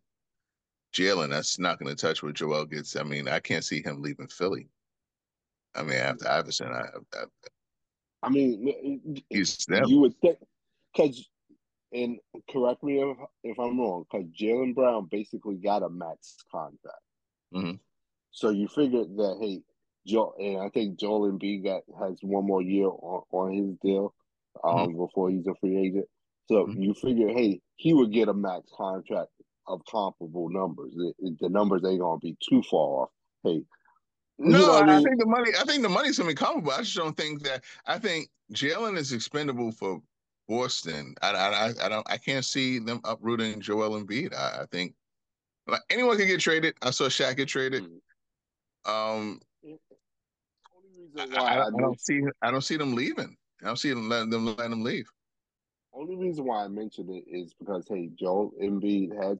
Jaylen. 0.93 1.31
That's 1.31 1.57
not 1.57 1.79
going 1.79 1.89
to 1.89 1.99
touch 1.99 2.21
what 2.21 2.35
Joel 2.35 2.65
gets. 2.65 2.95
I 2.95 3.01
mean, 3.01 3.27
I 3.27 3.39
can't 3.39 3.65
see 3.65 3.81
him 3.81 4.03
leaving 4.03 4.27
Philly. 4.27 4.67
I 5.73 5.81
mean, 5.81 5.97
after 5.97 6.29
Iverson, 6.29 6.67
I. 6.67 6.85
I, 7.17 7.23
I 8.21 8.29
mean, 8.29 9.23
he's 9.31 9.65
you 9.87 9.97
would 10.01 10.15
think 10.21 10.37
because 10.95 11.27
and 11.93 12.19
correct 12.49 12.83
me 12.83 13.01
if, 13.01 13.17
if 13.43 13.59
I'm 13.59 13.79
wrong, 13.79 14.05
because 14.09 14.27
Jaylen 14.27 14.75
Brown 14.75 15.07
basically 15.11 15.55
got 15.55 15.83
a 15.83 15.89
max 15.89 16.37
contract. 16.51 17.01
Mm-hmm. 17.53 17.75
So 18.31 18.49
you 18.49 18.67
figured 18.67 19.17
that 19.17 19.37
hey, 19.41 19.61
Joe, 20.07 20.33
and 20.39 20.61
I 20.61 20.69
think 20.69 20.99
Joel 20.99 21.31
Embiid 21.31 21.63
got 21.63 21.83
has 21.99 22.17
one 22.21 22.45
more 22.45 22.61
year 22.61 22.87
on, 22.87 23.23
on 23.31 23.53
his 23.53 23.75
deal 23.83 24.13
um, 24.63 24.75
mm-hmm. 24.75 24.97
before 24.97 25.29
he's 25.29 25.47
a 25.47 25.55
free 25.59 25.77
agent. 25.77 26.05
So 26.47 26.65
mm-hmm. 26.65 26.81
you 26.81 26.93
figure, 26.93 27.29
hey, 27.29 27.61
he 27.75 27.93
would 27.93 28.11
get 28.11 28.29
a 28.29 28.33
max 28.33 28.69
contract 28.75 29.29
of 29.67 29.81
comparable 29.89 30.49
numbers. 30.49 30.93
The, 30.95 31.13
the 31.39 31.49
numbers 31.49 31.83
ain't 31.85 31.99
gonna 31.99 32.19
be 32.19 32.37
too 32.47 32.63
far 32.63 33.03
off. 33.03 33.09
Hey, 33.43 33.63
no, 34.37 34.75
I, 34.75 34.81
mean? 34.81 34.89
I, 34.89 35.01
think 35.03 35.19
the 35.19 35.25
money. 35.25 35.51
I 35.59 35.63
think 35.65 35.83
the 35.83 35.89
money's 35.89 36.17
gonna 36.17 36.29
be 36.29 36.35
comparable. 36.35 36.71
I 36.71 36.79
just 36.79 36.95
don't 36.95 37.15
think 37.15 37.43
that. 37.43 37.63
I 37.85 37.99
think 37.99 38.29
Jaylen 38.53 38.97
is 38.97 39.11
expendable 39.11 39.71
for 39.71 40.01
Boston, 40.51 41.15
I, 41.21 41.31
I, 41.31 41.85
I 41.85 41.87
don't, 41.87 42.05
I 42.11 42.17
can't 42.17 42.43
see 42.43 42.77
them 42.77 42.99
uprooting 43.05 43.61
Joel 43.61 44.01
Embiid. 44.01 44.35
I, 44.35 44.63
I 44.63 44.65
think 44.69 44.93
like 45.65 45.79
anyone 45.89 46.17
can 46.17 46.27
get 46.27 46.41
traded. 46.41 46.75
I 46.81 46.89
saw 46.91 47.05
Shaq 47.05 47.37
get 47.37 47.47
traded. 47.47 47.83
Mm-hmm. 47.85 48.91
Um, 48.91 49.39
I, 51.17 51.23
I, 51.37 51.67
I, 51.67 51.69
don't 51.69 52.01
see, 52.01 52.21
I 52.41 52.51
don't 52.51 52.65
see 52.65 52.75
them 52.75 52.95
leaving. 52.95 53.33
I 53.61 53.67
don't 53.67 53.79
see 53.79 53.91
them 53.91 54.09
letting 54.09 54.29
them 54.29 54.45
letting 54.45 54.71
them 54.71 54.83
leave. 54.83 55.05
Only 55.93 56.17
reason 56.17 56.43
why 56.43 56.65
I 56.65 56.67
mentioned 56.67 57.09
it 57.09 57.23
is 57.29 57.53
because 57.57 57.87
hey, 57.87 58.09
Joel 58.19 58.51
Embiid 58.61 59.15
has 59.23 59.37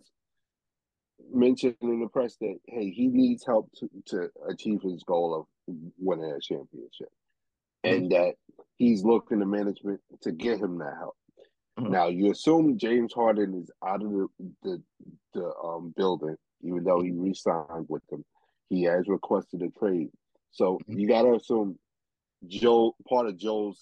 mentioned 1.34 1.76
in 1.82 2.00
the 2.00 2.08
press 2.08 2.38
that 2.38 2.58
hey, 2.68 2.90
he 2.90 3.08
needs 3.08 3.46
help 3.46 3.70
to, 3.80 3.90
to 4.08 4.30
achieve 4.48 4.82
his 4.82 5.04
goal 5.04 5.48
of 5.68 5.76
winning 5.98 6.32
a 6.32 6.40
championship, 6.40 7.10
mm-hmm. 7.86 7.96
and 7.96 8.12
that 8.14 8.36
he's 8.78 9.04
looking 9.04 9.40
to 9.40 9.46
management 9.46 10.00
to 10.22 10.32
get 10.32 10.60
him 10.60 10.78
that 10.80 10.96
help. 10.98 11.16
Mm-hmm. 11.80 11.92
Now 11.92 12.08
you 12.08 12.32
assume 12.32 12.78
James 12.78 13.14
Harden 13.14 13.62
is 13.62 13.72
out 13.86 14.04
of 14.04 14.12
the 14.12 14.28
the, 14.64 14.82
the 15.34 15.54
um, 15.64 15.94
building, 15.96 16.36
even 16.62 16.84
though 16.84 17.02
he 17.02 17.12
re-signed 17.12 17.86
with 17.88 18.06
them. 18.10 18.24
He 18.70 18.84
has 18.84 19.08
requested 19.08 19.62
a 19.62 19.70
trade. 19.80 20.10
So 20.52 20.76
mm-hmm. 20.76 21.00
you 21.00 21.08
got 21.08 21.24
to 21.24 21.34
assume 21.36 21.78
Joe, 22.48 22.96
part 23.08 23.28
of 23.28 23.38
Joe's 23.38 23.80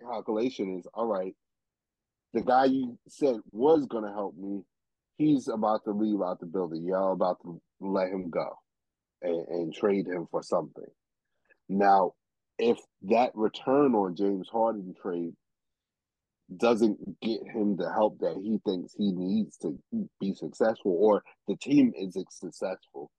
calculation 0.00 0.78
is 0.78 0.86
all 0.94 1.06
right, 1.06 1.34
the 2.32 2.42
guy 2.42 2.66
you 2.66 2.98
said 3.08 3.36
was 3.52 3.86
going 3.86 4.04
to 4.04 4.12
help 4.12 4.36
me, 4.36 4.62
he's 5.16 5.48
about 5.48 5.84
to 5.84 5.92
leave 5.92 6.20
out 6.22 6.40
the 6.40 6.46
building. 6.46 6.84
Y'all 6.84 7.12
about 7.12 7.40
to 7.42 7.60
let 7.80 8.08
him 8.08 8.30
go 8.30 8.56
and, 9.22 9.46
and 9.48 9.74
trade 9.74 10.06
him 10.06 10.26
for 10.30 10.42
something. 10.42 10.86
Now, 11.68 12.12
if 12.60 12.78
that 13.02 13.32
return 13.34 13.94
on 13.94 14.14
James 14.14 14.48
Harden 14.50 14.94
trade 15.00 15.32
doesn't 16.56 17.20
get 17.20 17.40
him 17.46 17.76
the 17.76 17.90
help 17.92 18.18
that 18.20 18.36
he 18.42 18.58
thinks 18.64 18.92
he 18.96 19.12
needs 19.12 19.56
to 19.58 19.78
be 20.20 20.34
successful, 20.34 20.96
or 20.98 21.22
the 21.48 21.56
team 21.56 21.92
isn't 21.96 22.32
successful, 22.32 23.10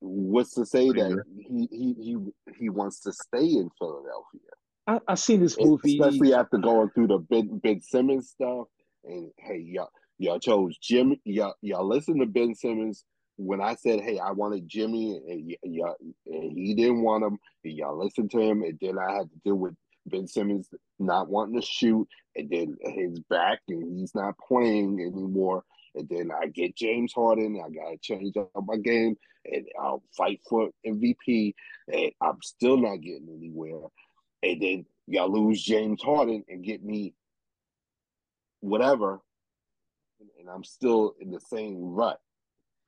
what's 0.00 0.54
to 0.54 0.66
say 0.66 0.88
that 0.88 1.22
he 1.36 1.68
he 1.70 1.94
he 1.98 2.16
he 2.58 2.68
wants 2.68 3.00
to 3.00 3.12
stay 3.12 3.46
in 3.46 3.70
Philadelphia? 3.78 4.40
I, 4.86 5.00
I 5.06 5.14
seen 5.14 5.40
this 5.40 5.56
movie, 5.58 5.98
especially 5.98 6.34
after 6.34 6.58
going 6.58 6.90
through 6.90 7.08
the 7.08 7.18
Ben, 7.18 7.60
ben 7.62 7.80
Simmons 7.80 8.30
stuff. 8.30 8.66
And 9.04 9.30
hey, 9.38 9.62
y'all 9.64 9.90
y'all 10.18 10.40
chose 10.40 10.76
Jim. 10.78 11.16
Y'all 11.24 11.54
y'all 11.62 11.86
listen 11.86 12.18
to 12.18 12.26
Ben 12.26 12.54
Simmons 12.54 13.04
when 13.38 13.60
I 13.60 13.76
said, 13.76 14.00
"Hey, 14.00 14.18
I 14.18 14.32
wanted 14.32 14.68
Jimmy," 14.68 15.16
and, 15.16 15.74
y'all, 15.74 15.96
and 16.26 16.52
he 16.52 16.74
didn't 16.74 17.02
want 17.02 17.24
him. 17.24 17.38
And 17.64 17.72
y'all 17.72 17.96
listened 17.96 18.30
to 18.32 18.40
him, 18.40 18.62
and 18.62 18.78
then 18.80 18.98
I 18.98 19.14
had 19.14 19.30
to 19.30 19.38
deal 19.44 19.54
with 19.54 19.74
Ben 20.06 20.26
Simmons 20.26 20.68
not 20.98 21.28
wanting 21.28 21.60
to 21.60 21.66
shoot, 21.66 22.06
and 22.36 22.50
then 22.50 22.76
his 22.82 23.20
back, 23.30 23.60
and 23.68 23.98
he's 23.98 24.14
not 24.14 24.34
playing 24.46 25.00
anymore. 25.00 25.64
And 25.94 26.08
then 26.08 26.30
I 26.30 26.48
get 26.48 26.76
James 26.76 27.12
Harden. 27.14 27.60
I 27.64 27.70
gotta 27.70 27.96
change 27.98 28.36
up 28.36 28.50
my 28.66 28.76
game, 28.76 29.16
and 29.44 29.66
I'll 29.80 30.02
fight 30.16 30.40
for 30.48 30.70
MVP. 30.84 31.54
And 31.92 32.12
I'm 32.20 32.42
still 32.42 32.76
not 32.76 33.00
getting 33.00 33.28
anywhere. 33.34 33.88
And 34.42 34.60
then 34.60 34.86
y'all 35.06 35.32
lose 35.32 35.62
James 35.62 36.02
Harden 36.02 36.44
and 36.48 36.64
get 36.64 36.84
me 36.84 37.14
whatever, 38.60 39.20
and 40.38 40.48
I'm 40.50 40.64
still 40.64 41.14
in 41.20 41.30
the 41.30 41.40
same 41.40 41.78
rut. 41.78 42.20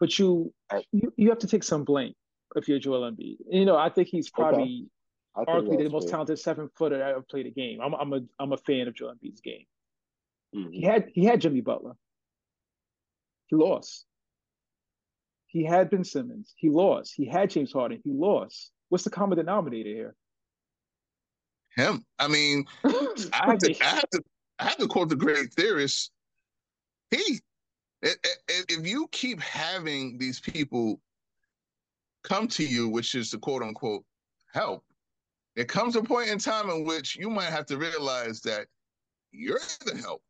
But 0.01 0.19
you, 0.19 0.53
you, 0.91 1.13
you 1.17 1.29
have 1.29 1.39
to 1.41 1.47
take 1.47 1.63
some 1.63 1.85
blame 1.85 2.15
if 2.57 2.67
you're 2.69 2.79
Joel 2.79 3.11
Embiid. 3.11 3.37
You 3.51 3.67
know, 3.67 3.77
I 3.77 3.91
think 3.91 4.09
he's 4.09 4.31
probably 4.31 4.89
okay. 5.39 5.53
arguably 5.53 5.85
the 5.85 5.91
most 5.91 6.05
fair. 6.05 6.13
talented 6.13 6.39
seven 6.39 6.71
footer 6.77 6.99
that 6.99 7.11
ever 7.11 7.23
played 7.23 7.47
a 7.47 7.51
game. 7.51 7.81
I'm, 7.81 7.95
I'm 7.95 8.13
a, 8.15 8.21
I'm 8.39 8.53
a 8.53 8.57
fan 8.57 8.89
of 8.89 8.95
Joel 8.95 9.15
Embiid's 9.15 9.43
game. 9.43 9.67
Mm-hmm. 10.57 10.71
He 10.71 10.83
had, 10.83 11.11
he 11.13 11.25
had 11.25 11.41
Jimmy 11.41 11.61
Butler. 11.61 11.93
He 13.47 13.57
lost. 13.57 14.07
He 15.47 15.65
had 15.65 15.91
Ben 15.91 16.05
Simmons. 16.05 16.55
He 16.57 16.71
lost. 16.71 17.13
He 17.15 17.27
had 17.27 17.51
James 17.51 17.73
Harden. 17.73 18.01
He 18.05 18.13
lost. 18.13 18.71
What's 18.89 19.05
the 19.05 19.11
common 19.11 19.37
denominator 19.37 19.91
here? 19.91 20.15
Him. 21.77 22.05
I 22.19 22.29
mean, 22.29 22.65
I 22.85 22.91
have 23.47 23.59
to, 23.59 23.75
I 23.81 23.85
have 23.85 24.11
to, 24.11 24.23
I 24.59 24.65
have 24.65 24.77
to 24.79 24.87
quote 24.87 25.09
the 25.09 25.17
great 25.17 25.53
theorist. 25.53 26.11
He. 27.11 27.41
If 28.03 28.87
you 28.87 29.09
keep 29.13 29.41
having 29.41 30.17
these 30.19 30.41
people 30.41 31.01
come 32.25 32.49
to 32.49 32.65
you, 32.65 32.89
which 32.89 33.15
is 33.15 33.31
the 33.31 33.39
quote 33.39 33.63
unquote 33.63 34.05
help, 34.53 34.85
it 35.57 35.69
comes 35.69 35.97
a 35.97 36.03
point 36.03 36.31
in 36.31 36.39
time 36.39 36.71
in 36.71 36.85
which 36.85 37.17
you 37.17 37.29
might 37.29 37.51
have 37.51 37.67
to 37.67 37.77
realize 37.77 38.41
that 38.43 38.67
you're 39.33 39.59
the 39.85 39.97
help. 39.97 40.23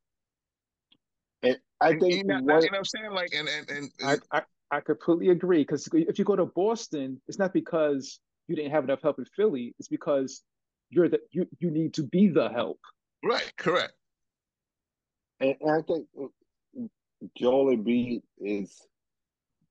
And 1.43 1.57
I 1.81 1.91
think 1.91 2.15
you 2.15 2.25
know, 2.25 2.41
what, 2.43 2.63
you 2.63 2.71
know 2.71 2.79
what 2.79 2.79
I'm 2.79 2.85
saying, 2.85 3.13
like, 3.13 3.33
and 3.35 3.49
and 3.49 3.71
and 3.71 3.91
I, 4.05 4.39
I, 4.39 4.43
I 4.71 4.81
completely 4.81 5.31
agree 5.31 5.59
because 5.59 5.89
if 5.93 6.19
you 6.19 6.25
go 6.25 6.37
to 6.37 6.47
Boston, 6.47 7.21
it's 7.29 7.39
not 7.39 7.55
because 7.55 8.21
you 8.49 8.57
didn't 8.57 8.73
have 8.73 8.85
enough 8.85 9.01
help 9.03 9.19
in 9.19 9.25
Philly; 9.37 9.75
it's 9.79 9.89
because 9.89 10.43
you're 10.91 11.09
the 11.09 11.21
you 11.31 11.47
you 11.59 11.71
need 11.71 11.95
to 11.95 12.03
be 12.03 12.29
the 12.29 12.49
help. 12.51 12.81
Right. 13.25 13.53
Correct. 13.57 13.93
And, 15.41 15.55
and 15.61 15.71
I 15.71 15.81
think 15.83 16.07
Joel 17.37 17.77
Embiid 17.77 18.23
is 18.39 18.87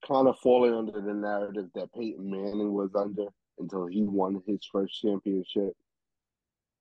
kind 0.07 0.27
of 0.27 0.37
falling 0.39 0.73
under 0.73 1.01
the 1.01 1.13
narrative 1.13 1.69
that 1.75 1.93
Peyton 1.93 2.29
Manning 2.29 2.73
was 2.73 2.91
under 2.95 3.25
until 3.57 3.87
he 3.87 4.03
won 4.03 4.41
his 4.45 4.59
first 4.71 5.01
championship. 5.01 5.73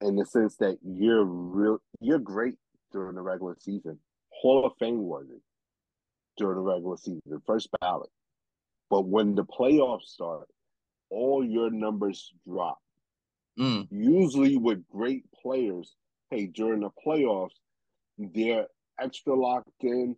In 0.01 0.17
the 0.17 0.25
sense 0.25 0.57
that 0.57 0.79
you're 0.83 1.25
real, 1.25 1.79
you're 2.01 2.21
great 2.21 2.55
during 2.93 3.17
the 3.17 3.23
regular 3.23 3.57
season. 3.59 3.99
Hall 4.31 4.65
of 4.65 4.73
Fame 4.79 5.03
worthy 5.03 5.41
during 6.37 6.57
the 6.57 6.63
regular 6.63 6.97
season, 6.97 7.43
first 7.47 7.69
ballot. 7.81 8.11
But 8.91 9.07
when 9.07 9.35
the 9.35 9.45
playoffs 9.45 10.05
start, 10.05 10.49
all 11.11 11.45
your 11.45 11.71
numbers 11.71 12.33
drop. 12.47 12.79
Mm. 13.59 13.89
Usually 13.91 14.57
with 14.57 14.87
great 14.89 15.25
players, 15.43 15.97
hey, 16.31 16.47
during 16.47 16.81
the 16.81 16.91
playoffs, 17.05 17.57
they're 18.19 18.67
extra 19.01 19.35
locked 19.35 19.69
in, 19.81 20.17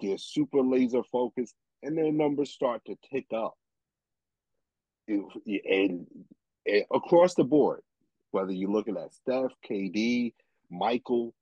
they're 0.00 0.18
super 0.18 0.60
laser 0.60 1.02
focused, 1.02 1.54
and 1.82 1.96
their 1.96 2.12
numbers 2.12 2.50
start 2.50 2.82
to 2.86 2.96
tick 3.10 3.26
up. 3.34 3.54
And, 5.06 5.30
and, 5.46 6.06
across 6.92 7.34
the 7.34 7.44
board, 7.44 7.80
whether 8.30 8.52
you're 8.52 8.70
looking 8.70 8.96
at 8.96 9.14
Steph, 9.14 9.52
KD, 9.68 10.34
Michael, 10.70 11.34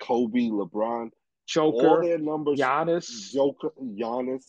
Kobe, 0.00 0.48
LeBron, 0.48 1.10
Joker, 1.46 1.88
all 1.88 2.00
their 2.00 2.18
numbers, 2.18 2.60
Giannis, 2.60 3.32
Joker, 3.32 3.72
Giannis, 3.80 4.44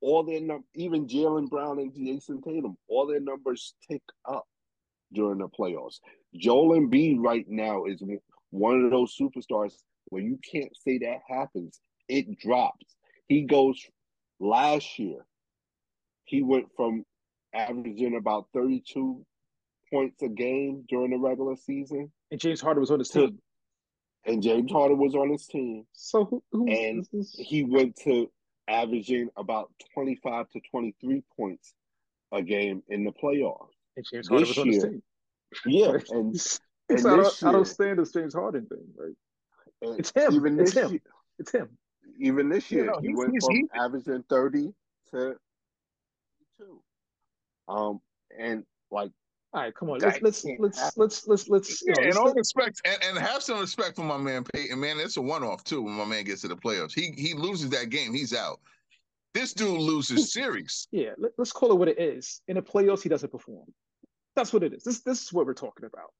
all 0.00 0.22
their 0.22 0.40
num- 0.40 0.64
even 0.74 1.06
Jaylen 1.06 1.48
Brown 1.48 1.78
and 1.78 1.92
Jayson 1.92 2.42
Tatum, 2.42 2.76
all 2.88 3.06
their 3.06 3.20
numbers 3.20 3.74
tick 3.88 4.02
up 4.28 4.46
during 5.12 5.38
the 5.38 5.48
playoffs. 5.48 5.98
Joel 6.36 6.78
Embiid 6.78 7.16
right 7.18 7.46
now 7.48 7.84
is 7.84 8.02
one 8.50 8.84
of 8.84 8.90
those 8.90 9.16
superstars 9.20 9.74
where 10.06 10.22
you 10.22 10.38
can't 10.50 10.74
say 10.76 10.98
that 10.98 11.18
happens. 11.28 11.80
It 12.10 12.38
drops. 12.38 12.86
He 13.28 13.42
goes 13.42 13.80
last 14.38 14.98
year. 14.98 15.24
He 16.24 16.42
went 16.42 16.66
from 16.76 17.04
averaging 17.54 18.16
about 18.16 18.46
32 18.54 19.24
points 19.92 20.22
a 20.22 20.28
game 20.28 20.84
during 20.88 21.10
the 21.10 21.18
regular 21.18 21.56
season. 21.56 22.12
And 22.30 22.40
James 22.40 22.60
Harden 22.60 22.80
was 22.80 22.90
on 22.90 23.00
his 23.00 23.08
to, 23.10 23.26
team 23.28 23.38
and 24.26 24.42
James 24.42 24.70
Harden 24.70 24.98
was 24.98 25.14
on 25.14 25.30
his 25.30 25.46
team. 25.46 25.86
So 25.92 26.24
who, 26.24 26.42
who 26.52 26.68
and 26.68 27.06
he 27.38 27.64
went 27.64 27.96
to 28.04 28.30
averaging 28.68 29.30
about 29.36 29.70
twenty 29.94 30.16
five 30.22 30.48
to 30.50 30.60
twenty 30.70 30.94
three 31.00 31.22
points 31.36 31.74
a 32.32 32.42
game 32.42 32.82
in 32.88 33.04
the 33.04 33.12
playoffs. 33.12 33.68
And 33.96 34.06
James 34.12 34.28
Harden 34.28 34.46
this 34.46 34.56
was 34.56 34.58
on 34.58 34.72
his 34.72 34.82
team. 34.82 35.02
Yeah, 35.66 35.92
and, 36.10 36.36
and 36.88 37.00
I, 37.00 37.16
don't, 37.16 37.42
year, 37.42 37.48
I 37.48 37.52
don't 37.52 37.66
stand 37.66 37.98
this 37.98 38.12
James 38.12 38.34
Harden 38.34 38.66
thing, 38.66 38.86
right? 38.96 39.98
It's 39.98 40.12
him. 40.14 40.34
Even 40.34 40.60
it's 40.60 40.74
him. 40.74 40.90
Year, 40.90 41.00
it's 41.38 41.52
him. 41.52 41.70
Even 42.18 42.48
this 42.48 42.70
year, 42.70 42.84
you 42.84 42.90
know, 42.90 42.98
he 43.00 43.14
went 43.14 43.42
from 43.42 43.54
he, 43.54 43.64
averaging 43.74 44.24
thirty 44.28 44.72
to 45.12 45.36
two. 46.58 46.82
Um, 47.68 48.00
and 48.38 48.64
like 48.90 49.10
all 49.52 49.62
right, 49.62 49.74
come 49.74 49.90
on. 49.90 49.98
Let's 49.98 50.22
let's 50.22 50.44
let's, 50.58 50.96
let's 50.96 51.26
let's 51.26 51.48
let's 51.48 51.82
yeah, 51.84 51.94
know, 51.98 52.08
and 52.08 52.16
all 52.16 52.32
respect 52.32 52.80
and, 52.84 52.98
and 53.02 53.18
have 53.18 53.42
some 53.42 53.58
respect 53.58 53.96
for 53.96 54.04
my 54.04 54.16
man 54.16 54.44
Peyton. 54.54 54.78
Man, 54.78 55.00
it's 55.00 55.16
a 55.16 55.22
one 55.22 55.42
off 55.42 55.64
too 55.64 55.82
when 55.82 55.94
my 55.94 56.04
man 56.04 56.24
gets 56.24 56.42
to 56.42 56.48
the 56.48 56.56
playoffs. 56.56 56.92
He 56.92 57.12
he 57.20 57.34
loses 57.34 57.70
that 57.70 57.90
game, 57.90 58.14
he's 58.14 58.32
out. 58.32 58.60
This 59.34 59.52
dude 59.52 59.80
loses 59.80 60.32
series. 60.32 60.86
Yeah, 60.92 61.10
let, 61.18 61.32
us 61.40 61.50
call 61.50 61.72
it 61.72 61.78
what 61.78 61.88
it 61.88 62.00
is. 62.00 62.42
In 62.46 62.56
the 62.56 62.62
playoffs, 62.62 63.02
he 63.02 63.08
doesn't 63.08 63.30
perform. 63.30 63.66
That's 64.36 64.52
what 64.52 64.62
it 64.62 64.72
is. 64.72 64.84
This 64.84 65.00
this 65.02 65.22
is 65.22 65.32
what 65.32 65.46
we're 65.46 65.54
talking 65.54 65.86
about. 65.86 66.10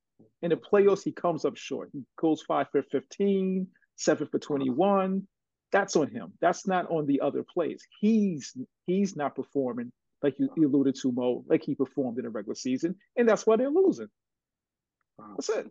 In 0.42 0.50
the 0.50 0.56
playoffs, 0.56 1.04
he 1.04 1.12
comes 1.12 1.44
up 1.44 1.56
short. 1.56 1.90
He 1.92 2.02
goes 2.18 2.42
five 2.42 2.66
for 2.72 2.82
15, 2.82 3.66
seven 3.96 4.26
for 4.26 4.38
21. 4.40 5.26
That's 5.72 5.96
on 5.96 6.08
him. 6.08 6.32
That's 6.40 6.66
not 6.66 6.90
on 6.90 7.06
the 7.06 7.20
other 7.20 7.42
plays. 7.42 7.82
He's 8.00 8.56
he's 8.86 9.16
not 9.16 9.34
performing 9.34 9.92
like 10.22 10.36
you, 10.38 10.50
alluded 10.66 10.96
to, 10.96 11.12
Mo, 11.12 11.44
like 11.48 11.62
he 11.62 11.74
performed 11.74 12.18
in 12.18 12.24
the 12.24 12.30
regular 12.30 12.54
season, 12.54 12.94
and 13.16 13.28
that's 13.28 13.46
why 13.46 13.56
they're 13.56 13.70
losing. 13.70 14.08
That's 15.18 15.48
it. 15.48 15.70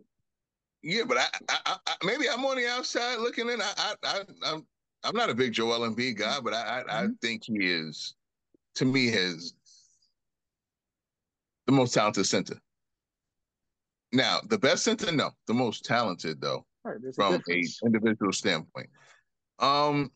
Yeah, 0.82 1.02
but 1.06 1.18
I, 1.18 1.26
I, 1.66 1.76
I, 1.86 1.94
maybe 2.04 2.24
I'm 2.28 2.44
on 2.44 2.56
the 2.56 2.66
outside 2.66 3.18
looking 3.18 3.48
in. 3.48 3.60
I, 3.60 3.72
I, 3.76 3.94
I 4.02 4.22
I'm, 4.46 4.66
I'm 5.04 5.14
not 5.14 5.30
a 5.30 5.34
big 5.34 5.52
Joel 5.52 5.88
Embiid 5.88 6.16
guy, 6.16 6.40
but 6.40 6.54
I, 6.54 6.62
I, 6.62 6.82
mm-hmm. 6.82 6.90
I 6.90 7.06
think 7.20 7.44
he 7.44 7.58
is, 7.60 8.14
to 8.76 8.84
me, 8.84 9.08
his 9.08 9.54
the 11.66 11.72
most 11.72 11.94
talented 11.94 12.26
center. 12.26 12.56
Now, 14.12 14.40
the 14.48 14.58
best 14.58 14.82
center, 14.82 15.12
no, 15.12 15.30
the 15.46 15.54
most 15.54 15.84
talented 15.84 16.40
though, 16.40 16.64
right, 16.84 16.96
from 17.14 17.34
a, 17.34 17.64
individual 17.84 18.32
standpoint. 18.32 18.88
Um, 19.60 20.10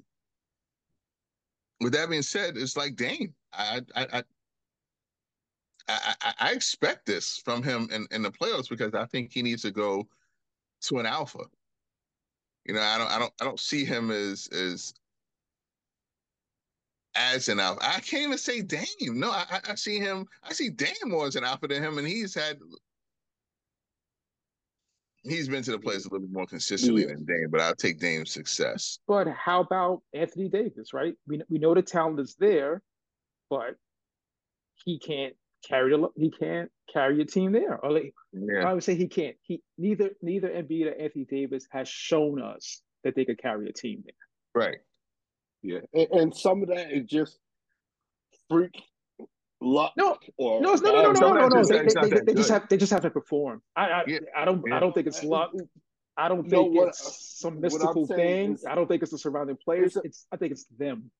with 1.80 1.92
that 1.92 2.08
being 2.10 2.22
said, 2.22 2.56
it's 2.56 2.76
like 2.76 2.96
Dame. 2.96 3.34
I 3.52 3.82
I 3.94 4.24
I, 5.88 6.14
I, 6.22 6.34
I 6.40 6.52
expect 6.52 7.06
this 7.06 7.38
from 7.44 7.62
him 7.62 7.88
in, 7.92 8.06
in 8.10 8.22
the 8.22 8.30
playoffs 8.30 8.68
because 8.70 8.94
I 8.94 9.04
think 9.06 9.32
he 9.32 9.42
needs 9.42 9.62
to 9.62 9.70
go 9.70 10.08
to 10.82 10.98
an 10.98 11.06
alpha. 11.06 11.44
You 12.64 12.74
know, 12.74 12.80
I 12.80 12.98
don't 12.98 13.10
I 13.10 13.18
don't 13.18 13.32
I 13.40 13.44
don't 13.44 13.60
see 13.60 13.84
him 13.84 14.10
as 14.10 14.48
as 14.48 14.94
as 17.14 17.48
an 17.48 17.60
alpha. 17.60 17.80
I 17.84 18.00
can't 18.00 18.24
even 18.24 18.38
say 18.38 18.62
Dame. 18.62 18.86
No, 19.02 19.30
I, 19.30 19.60
I 19.68 19.74
see 19.74 19.98
him. 19.98 20.26
I 20.42 20.52
see 20.52 20.70
Dame 20.70 20.94
more 21.04 21.26
as 21.26 21.36
an 21.36 21.44
alpha 21.44 21.68
than 21.68 21.82
him, 21.82 21.98
and 21.98 22.06
he's 22.06 22.34
had. 22.34 22.58
He's 25.24 25.48
been 25.48 25.62
to 25.62 25.70
the 25.72 25.78
place 25.78 26.04
a 26.04 26.08
little 26.10 26.20
bit 26.20 26.32
more 26.32 26.46
consistently 26.46 27.02
yeah. 27.02 27.08
than 27.08 27.24
Dame, 27.24 27.48
but 27.50 27.60
I'll 27.60 27.74
take 27.74 27.98
Dame's 27.98 28.30
success. 28.30 28.98
But 29.08 29.26
how 29.28 29.60
about 29.60 30.02
Anthony 30.12 30.48
Davis? 30.48 30.92
Right, 30.92 31.14
we 31.26 31.40
we 31.48 31.58
know 31.58 31.74
the 31.74 31.82
talent 31.82 32.20
is 32.20 32.36
there, 32.38 32.82
but 33.48 33.76
he 34.84 34.98
can't 34.98 35.34
carry 35.66 35.90
the 35.90 36.08
he 36.16 36.30
can't 36.30 36.70
carry 36.92 37.20
a 37.22 37.24
team 37.24 37.52
there. 37.52 37.78
Or 37.82 37.90
like, 37.90 38.14
yeah. 38.32 38.68
I 38.68 38.74
would 38.74 38.84
say 38.84 38.94
he 38.94 39.08
can't. 39.08 39.36
He 39.42 39.62
neither 39.78 40.10
neither 40.20 40.48
Embiid 40.48 40.92
or 40.92 41.00
Anthony 41.00 41.24
Davis 41.24 41.66
has 41.70 41.88
shown 41.88 42.42
us 42.42 42.82
that 43.02 43.14
they 43.14 43.24
could 43.24 43.40
carry 43.40 43.68
a 43.68 43.72
team 43.72 44.04
there. 44.04 44.62
Right. 44.62 44.78
Yeah, 45.62 45.80
and, 45.94 46.08
and 46.10 46.36
some 46.36 46.62
of 46.62 46.68
that 46.68 46.92
is 46.92 47.06
just 47.06 47.38
freak 48.50 48.74
luck. 49.64 49.92
No, 49.96 50.16
or 50.36 50.60
no, 50.60 50.74
no, 50.74 50.90
no, 50.90 51.12
no, 51.12 51.32
no, 51.32 51.32
no, 51.32 51.48
no. 51.48 51.64
They, 51.64 51.82
they, 51.82 52.10
they, 52.10 52.20
they 52.20 52.34
just 52.34 52.50
have 52.50 52.68
they 52.68 52.76
just 52.76 52.92
have 52.92 53.02
to 53.02 53.10
perform. 53.10 53.62
I 53.76 53.86
I, 53.86 54.04
yeah. 54.06 54.18
I 54.36 54.44
don't 54.44 54.62
yeah. 54.66 54.76
I 54.76 54.80
don't 54.80 54.94
think 54.94 55.06
it's 55.06 55.22
luck. 55.22 55.52
I 56.16 56.28
don't 56.28 56.48
think 56.48 56.74
what, 56.74 56.88
it's 56.88 57.38
some 57.40 57.60
mystical 57.60 58.06
thing. 58.06 58.54
Is, 58.54 58.64
I 58.64 58.74
don't 58.74 58.86
think 58.86 59.02
it's 59.02 59.10
the 59.10 59.18
surrounding 59.18 59.56
players. 59.62 59.96
It's, 59.96 60.06
it's 60.06 60.26
I 60.32 60.36
think 60.36 60.52
it's 60.52 60.66
them. 60.78 61.10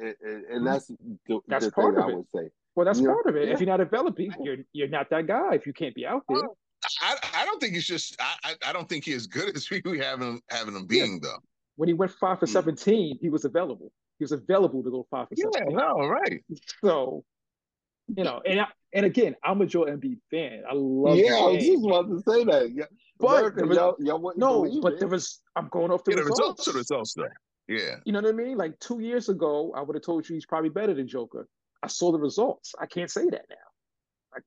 And, 0.00 0.44
and 0.50 0.66
that's 0.66 0.88
the, 1.26 1.40
that's 1.48 1.64
the 1.64 1.72
part 1.72 1.96
of 1.96 2.08
it. 2.08 2.12
I 2.12 2.14
would 2.14 2.26
say. 2.34 2.50
Well, 2.74 2.86
that's 2.86 3.00
you 3.00 3.06
part 3.06 3.26
know? 3.26 3.30
of 3.30 3.36
it. 3.36 3.48
Yeah. 3.48 3.54
If 3.54 3.60
you're 3.60 3.68
not 3.68 3.78
developing, 3.78 4.32
you're 4.42 4.58
you're 4.72 4.88
not 4.88 5.10
that 5.10 5.26
guy. 5.26 5.54
If 5.54 5.66
you 5.66 5.72
can't 5.72 5.94
be 5.94 6.06
out 6.06 6.22
there. 6.28 6.42
I, 7.02 7.16
I 7.34 7.44
don't 7.44 7.60
think 7.60 7.74
he's 7.74 7.86
just 7.86 8.16
I, 8.20 8.54
I 8.66 8.72
don't 8.72 8.88
think 8.88 9.04
he's 9.04 9.16
as 9.16 9.26
good 9.26 9.54
as 9.54 9.68
we 9.84 9.98
having 9.98 10.28
him 10.28 10.40
having 10.48 10.74
him 10.74 10.86
being 10.86 11.14
yeah. 11.14 11.30
though 11.30 11.38
when 11.80 11.88
he 11.88 11.94
went 11.94 12.12
five 12.12 12.38
for 12.38 12.44
mm. 12.44 12.52
17, 12.52 13.18
he 13.22 13.30
was 13.30 13.46
available. 13.46 13.90
He 14.20 14.24
was 14.24 14.32
available 14.32 14.82
to 14.82 14.90
go 14.90 15.06
five 15.10 15.28
for 15.28 15.34
yeah, 15.34 15.46
17. 15.50 15.70
Yeah, 15.70 15.78
no, 15.78 16.06
right. 16.06 16.44
So, 16.84 17.24
you 18.14 18.22
know, 18.22 18.42
and 18.44 18.60
I, 18.60 18.66
and 18.92 19.06
again, 19.06 19.34
I'm 19.42 19.62
a 19.62 19.66
Joel 19.66 19.86
Embiid 19.86 20.18
fan. 20.30 20.62
I 20.70 20.74
love. 20.74 21.16
Yeah, 21.16 21.36
I 21.36 21.46
was 21.52 21.64
just 21.64 21.82
about 21.82 22.08
to 22.10 22.22
say 22.28 22.44
that. 22.44 22.70
Yeah. 22.74 22.84
But 23.18 23.56
was, 23.66 23.74
y'all, 23.74 23.96
y'all 23.98 24.32
no, 24.36 24.80
but 24.82 24.92
it. 24.92 24.98
there 24.98 25.08
was. 25.08 25.40
I'm 25.56 25.68
going 25.68 25.90
off 25.90 26.04
the 26.04 26.12
yeah, 26.12 26.20
results. 26.20 26.66
The 26.66 26.72
results, 26.72 27.14
though. 27.14 27.28
Yeah. 27.66 27.96
You 28.04 28.12
know 28.12 28.20
what 28.20 28.28
I 28.28 28.32
mean? 28.32 28.58
Like 28.58 28.78
two 28.78 29.00
years 29.00 29.30
ago, 29.30 29.72
I 29.74 29.80
would 29.80 29.96
have 29.96 30.02
told 30.02 30.28
you 30.28 30.34
he's 30.34 30.44
probably 30.44 30.68
better 30.68 30.92
than 30.92 31.08
Joker. 31.08 31.48
I 31.82 31.86
saw 31.86 32.12
the 32.12 32.18
results. 32.18 32.74
I 32.78 32.84
can't 32.84 33.10
say 33.10 33.24
that 33.24 33.46
now. 33.48 34.44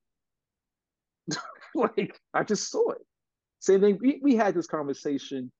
Like, 1.33 1.39
like 1.97 2.19
I 2.31 2.43
just 2.43 2.69
saw 2.69 2.91
it. 2.91 3.01
Same 3.59 3.81
thing. 3.81 3.97
We, 3.99 4.19
we 4.21 4.35
had 4.35 4.53
this 4.53 4.67
conversation 4.67 5.51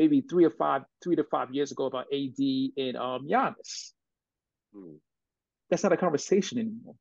maybe 0.00 0.22
three 0.22 0.46
or 0.46 0.50
five, 0.50 0.82
three 1.04 1.14
to 1.14 1.24
five 1.24 1.52
years 1.52 1.72
ago 1.72 1.84
about 1.84 2.06
AD 2.10 2.38
and 2.38 2.96
um 2.96 3.28
Giannis. 3.28 3.92
Hmm. 4.74 4.94
That's 5.68 5.82
not 5.82 5.92
a 5.92 5.96
conversation 5.98 6.58
anymore. 6.58 6.94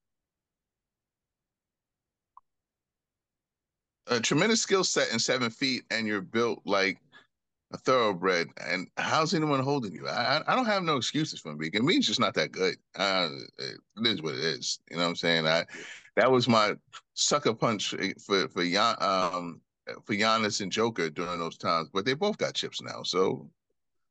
A 4.08 4.20
tremendous 4.20 4.62
skill 4.62 4.84
set 4.84 5.14
in 5.14 5.20
seven 5.20 5.50
feet, 5.50 5.84
and 5.90 6.06
you're 6.06 6.20
built 6.20 6.62
like 6.66 7.00
a 7.72 7.78
thoroughbred. 7.78 8.48
And 8.68 8.90
how's 8.98 9.34
anyone 9.34 9.62
holding 9.62 9.94
you? 9.94 10.06
I 10.06 10.42
I 10.46 10.56
don't 10.56 10.66
have 10.66 10.84
no 10.84 10.98
excuses 10.98 11.40
for 11.40 11.56
me. 11.56 11.70
Me, 11.74 11.96
it's 11.96 12.08
just 12.08 12.20
not 12.20 12.34
that 12.34 12.52
good. 12.52 12.76
Uh, 12.96 13.30
it 13.60 13.78
is 14.08 14.22
what 14.22 14.34
it 14.34 14.44
is. 14.44 14.80
You 14.92 14.98
know 14.98 15.04
what 15.04 15.10
I'm 15.10 15.16
saying? 15.16 15.48
I 15.48 15.66
that 16.18 16.30
was 16.30 16.50
my 16.50 16.74
sucker 17.14 17.54
punch 17.54 17.96
for 18.26 18.50
for 18.50 18.66
Jan, 18.66 18.96
um 19.00 19.62
for 20.06 20.14
Giannis 20.14 20.62
and 20.62 20.72
Joker 20.72 21.10
during 21.10 21.40
those 21.40 21.58
times, 21.58 21.90
but 21.94 22.06
they 22.06 22.14
both 22.14 22.38
got 22.38 22.54
chips 22.54 22.82
now. 22.82 23.04
So 23.04 23.50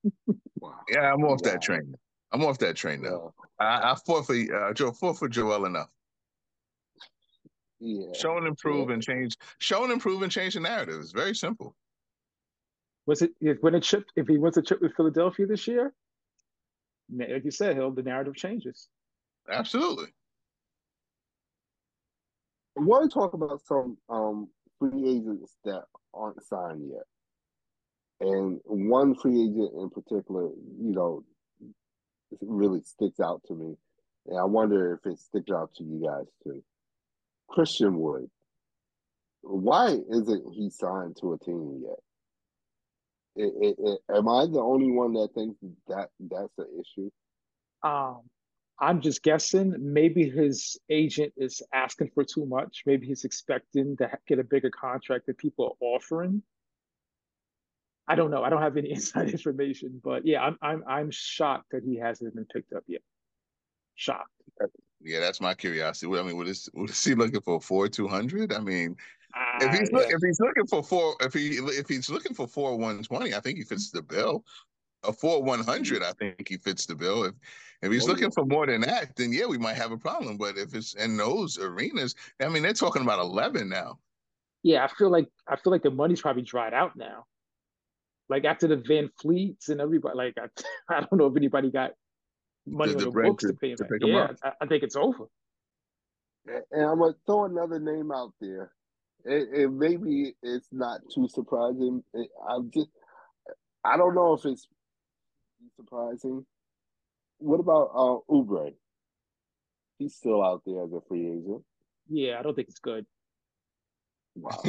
wow. 0.60 0.74
yeah, 0.90 1.12
I'm 1.12 1.24
off 1.24 1.40
wow. 1.42 1.52
that 1.52 1.62
train. 1.62 1.94
I'm 2.32 2.44
off 2.44 2.58
that 2.58 2.76
train 2.76 3.02
now. 3.02 3.10
Wow. 3.10 3.34
I, 3.60 3.92
I 3.92 3.94
fought 4.06 4.26
for 4.26 4.34
uh, 4.34 4.72
Joe, 4.74 4.92
fought 4.92 5.18
for 5.18 5.28
Joel 5.28 5.64
enough. 5.64 5.90
Yeah. 7.80 8.12
Show 8.12 8.36
and 8.36 8.46
improve 8.46 8.88
yeah. 8.88 8.94
and 8.94 9.02
change. 9.02 9.36
Show 9.58 9.84
and 9.84 9.92
improve 9.92 10.22
and 10.22 10.32
change 10.32 10.54
the 10.54 10.60
narrative. 10.60 11.00
It's 11.00 11.12
very 11.12 11.34
simple. 11.34 11.74
Was 13.06 13.22
it 13.22 13.30
when 13.60 13.74
it 13.74 13.82
chipped 13.82 14.12
if 14.16 14.28
he 14.28 14.36
wins 14.36 14.58
a 14.58 14.62
chip 14.62 14.82
with 14.82 14.94
Philadelphia 14.94 15.46
this 15.46 15.66
year? 15.66 15.94
Like 17.10 17.44
you 17.44 17.50
said, 17.50 17.76
Hill, 17.76 17.92
the 17.92 18.02
narrative 18.02 18.34
changes. 18.34 18.88
Absolutely. 19.50 20.08
I 22.78 22.82
want 22.82 23.10
to 23.10 23.14
talk 23.14 23.32
about 23.32 23.62
some 23.64 23.96
um, 24.08 24.48
free 24.78 25.08
agents 25.08 25.54
that 25.64 25.84
aren't 26.14 26.42
signed 26.42 26.90
yet. 26.90 27.04
And 28.20 28.60
one 28.64 29.14
free 29.14 29.42
agent 29.42 29.72
in 29.76 29.90
particular, 29.90 30.44
you 30.44 30.92
know, 30.92 31.24
really 32.40 32.80
sticks 32.82 33.20
out 33.20 33.42
to 33.46 33.54
me. 33.54 33.76
And 34.26 34.38
I 34.38 34.44
wonder 34.44 34.94
if 34.94 35.10
it 35.10 35.18
sticks 35.18 35.50
out 35.50 35.74
to 35.76 35.84
you 35.84 36.04
guys 36.04 36.26
too. 36.42 36.62
Christian 37.48 37.98
Wood. 37.98 38.28
Why 39.42 39.96
isn't 40.10 40.52
he 40.52 40.68
signed 40.70 41.16
to 41.20 41.32
a 41.32 41.38
team 41.38 41.82
yet? 41.82 41.98
It, 43.36 43.52
it, 43.60 43.76
it, 43.78 44.16
am 44.16 44.28
I 44.28 44.46
the 44.46 44.60
only 44.60 44.90
one 44.90 45.12
that 45.14 45.28
thinks 45.34 45.56
that 45.86 46.08
that's 46.18 46.52
the 46.58 46.66
issue? 46.80 47.10
Um, 47.84 48.22
I'm 48.80 49.00
just 49.00 49.22
guessing. 49.22 49.74
Maybe 49.78 50.28
his 50.28 50.78
agent 50.88 51.32
is 51.36 51.62
asking 51.72 52.10
for 52.14 52.24
too 52.24 52.46
much. 52.46 52.82
Maybe 52.86 53.06
he's 53.06 53.24
expecting 53.24 53.96
to 53.96 54.10
get 54.28 54.38
a 54.38 54.44
bigger 54.44 54.70
contract 54.70 55.26
that 55.26 55.38
people 55.38 55.76
are 55.80 55.86
offering. 55.86 56.42
I 58.06 58.14
don't 58.14 58.30
know. 58.30 58.42
I 58.42 58.50
don't 58.50 58.62
have 58.62 58.76
any 58.76 58.90
inside 58.92 59.30
information, 59.30 60.00
but 60.02 60.26
yeah, 60.26 60.42
I'm 60.42 60.58
I'm 60.62 60.84
I'm 60.88 61.10
shocked 61.10 61.72
that 61.72 61.82
he 61.84 61.96
hasn't 61.96 62.34
been 62.34 62.46
picked 62.46 62.72
up 62.72 62.84
yet. 62.86 63.02
Shocked. 63.96 64.30
Yeah, 65.00 65.20
that's 65.20 65.40
my 65.40 65.54
curiosity. 65.54 66.18
I 66.18 66.22
mean, 66.22 66.36
what 66.36 66.48
is 66.48 66.68
what 66.72 66.90
is 66.90 67.04
he 67.04 67.14
looking 67.14 67.40
for? 67.40 67.60
Four 67.60 67.88
two 67.88 68.08
hundred? 68.08 68.52
I 68.52 68.60
mean, 68.60 68.96
uh, 69.34 69.64
if 69.64 69.78
he's 69.78 69.90
yeah. 69.92 70.06
if 70.08 70.20
he's 70.22 70.40
looking 70.40 70.66
for 70.66 70.82
four, 70.82 71.16
if 71.20 71.34
he 71.34 71.56
if 71.56 71.88
he's 71.88 72.08
looking 72.08 72.34
for 72.34 72.46
four 72.46 72.76
one 72.76 73.02
twenty, 73.02 73.34
I 73.34 73.40
think 73.40 73.58
he 73.58 73.64
fits 73.64 73.90
the 73.90 74.02
bill. 74.02 74.44
A 75.04 75.12
four 75.12 75.42
one 75.42 75.60
mm-hmm. 75.60 75.70
hundred, 75.70 76.02
I 76.02 76.12
think 76.12 76.48
he 76.48 76.56
fits 76.56 76.86
the 76.86 76.94
bill. 76.94 77.24
If 77.24 77.34
if 77.82 77.92
he's 77.92 78.04
oh, 78.04 78.08
looking 78.08 78.30
for 78.30 78.44
more 78.44 78.66
than 78.66 78.80
that, 78.82 79.14
then 79.16 79.32
yeah, 79.32 79.46
we 79.46 79.58
might 79.58 79.76
have 79.76 79.92
a 79.92 79.96
problem. 79.96 80.36
But 80.36 80.58
if 80.58 80.74
it's 80.74 80.94
in 80.94 81.16
those 81.16 81.58
arenas, 81.58 82.16
I 82.40 82.48
mean, 82.48 82.62
they're 82.62 82.72
talking 82.72 83.02
about 83.02 83.20
eleven 83.20 83.68
now. 83.68 83.98
Yeah, 84.62 84.84
I 84.84 84.88
feel 84.88 85.10
like 85.10 85.28
I 85.46 85.56
feel 85.56 85.70
like 85.70 85.82
the 85.82 85.90
money's 85.90 86.20
probably 86.20 86.42
dried 86.42 86.74
out 86.74 86.96
now. 86.96 87.26
Like 88.28 88.44
after 88.44 88.66
the 88.66 88.76
Van 88.76 89.10
Fleets 89.20 89.68
and 89.68 89.80
everybody, 89.80 90.16
like 90.16 90.34
I, 90.36 90.48
I 90.96 91.00
don't 91.00 91.14
know 91.14 91.26
if 91.26 91.36
anybody 91.36 91.70
got 91.70 91.92
money 92.66 92.92
the, 92.92 92.98
the 92.98 93.06
on 93.06 93.14
the 93.14 93.22
books 93.22 93.44
to, 93.44 93.52
to 93.52 93.54
pay 93.54 93.70
him. 93.70 93.76
To 93.76 93.98
yeah, 94.06 94.28
I, 94.42 94.52
I, 94.60 94.66
think 94.66 94.82
it's 94.82 94.96
over. 94.96 95.24
And 96.46 96.84
I'm 96.84 96.98
gonna 96.98 97.14
throw 97.26 97.44
another 97.44 97.78
name 97.78 98.10
out 98.12 98.32
there. 98.40 98.72
It, 99.24 99.48
it 99.52 99.70
maybe 99.70 100.34
it's 100.42 100.68
not 100.72 101.00
too 101.14 101.28
surprising. 101.28 102.02
I'm 102.48 102.70
just, 102.70 102.88
I 103.84 103.96
don't 103.96 104.14
know 104.14 104.34
if 104.34 104.44
it's 104.44 104.66
surprising 105.78 106.44
what 107.38 107.60
about 107.60 107.90
uh, 107.94 108.32
Oubre? 108.32 108.72
He's 109.98 110.14
still 110.14 110.44
out 110.44 110.62
there 110.66 110.84
as 110.84 110.92
a 110.92 111.00
free 111.08 111.26
agent. 111.26 111.62
Yeah, 112.08 112.38
I 112.38 112.42
don't 112.42 112.54
think 112.54 112.68
it's 112.68 112.78
good. 112.78 113.04
Wow. 114.36 114.60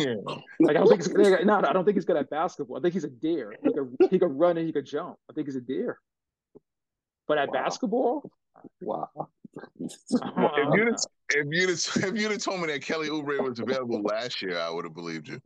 like 0.59 0.75
I 0.75 0.79
don't 0.79 0.87
think 0.87 1.01
it's 1.01 1.45
no, 1.45 1.55
I 1.55 1.73
don't 1.73 1.85
think 1.85 1.95
he's 1.95 2.05
good 2.05 2.17
at 2.17 2.29
basketball. 2.29 2.77
I 2.77 2.81
think 2.81 2.93
he's 2.93 3.03
a 3.03 3.09
deer. 3.09 3.53
He 3.63 3.71
could 3.71 3.95
he 4.09 4.19
could 4.19 4.31
run 4.31 4.57
and 4.57 4.65
he 4.65 4.73
could 4.73 4.85
jump. 4.85 5.17
I 5.29 5.33
think 5.33 5.47
he's 5.47 5.55
a 5.55 5.61
deer. 5.61 5.99
But 7.27 7.37
at 7.37 7.49
wow. 7.49 7.53
basketball, 7.53 8.31
wow. 8.81 9.09
if 9.79 9.89
you 10.73 10.95
if 11.29 11.47
you 11.51 11.69
if 11.69 12.19
you'd 12.19 12.31
have 12.31 12.41
told 12.41 12.61
me 12.61 12.67
that 12.67 12.81
Kelly 12.81 13.09
Oubre 13.09 13.47
was 13.47 13.59
available 13.59 14.01
last 14.01 14.41
year, 14.41 14.57
I 14.57 14.71
would 14.71 14.85
have 14.85 14.95
believed 14.95 15.27
you. 15.27 15.39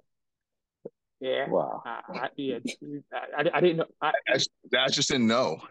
Yeah. 1.24 1.48
Wow. 1.48 1.82
I, 1.86 2.02
I 2.10 2.30
yeah. 2.36 2.58
I, 3.38 3.50
I, 3.54 3.62
didn't 3.62 3.78
know. 3.78 3.86
I, 4.02 4.12
that's, 4.28 4.46
that's 4.70 4.94
just 4.94 5.10
a 5.12 5.18
no. 5.18 5.62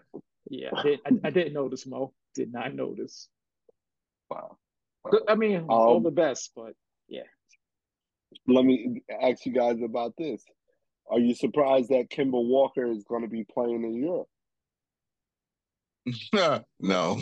Yeah, 0.49 0.71
I, 0.75 0.83
did, 0.83 1.01
I, 1.05 1.11
I 1.25 1.31
didn't 1.31 1.53
notice 1.53 1.87
Mo. 1.87 2.15
Did 2.35 2.51
not 2.55 2.75
notice. 2.75 3.29
Wow. 4.31 4.57
wow. 5.05 5.13
I 5.29 5.35
mean, 5.35 5.57
um, 5.57 5.67
all 5.69 6.01
the 6.01 6.11
best, 6.11 6.53
but 6.57 6.73
yeah. 7.07 7.25
Let 8.49 8.65
me 8.65 9.03
ask 9.23 9.45
you 9.45 9.53
guys 9.53 9.77
about 9.85 10.15
this. 10.17 10.43
Are 11.11 11.19
you 11.19 11.35
surprised 11.35 11.91
that 11.91 12.09
Kemba 12.09 12.33
Walker 12.33 12.87
is 12.87 13.05
going 13.05 13.21
to 13.21 13.29
be 13.29 13.45
playing 13.45 13.85
in 13.85 14.25
Europe? 16.35 16.65
no. 16.81 17.21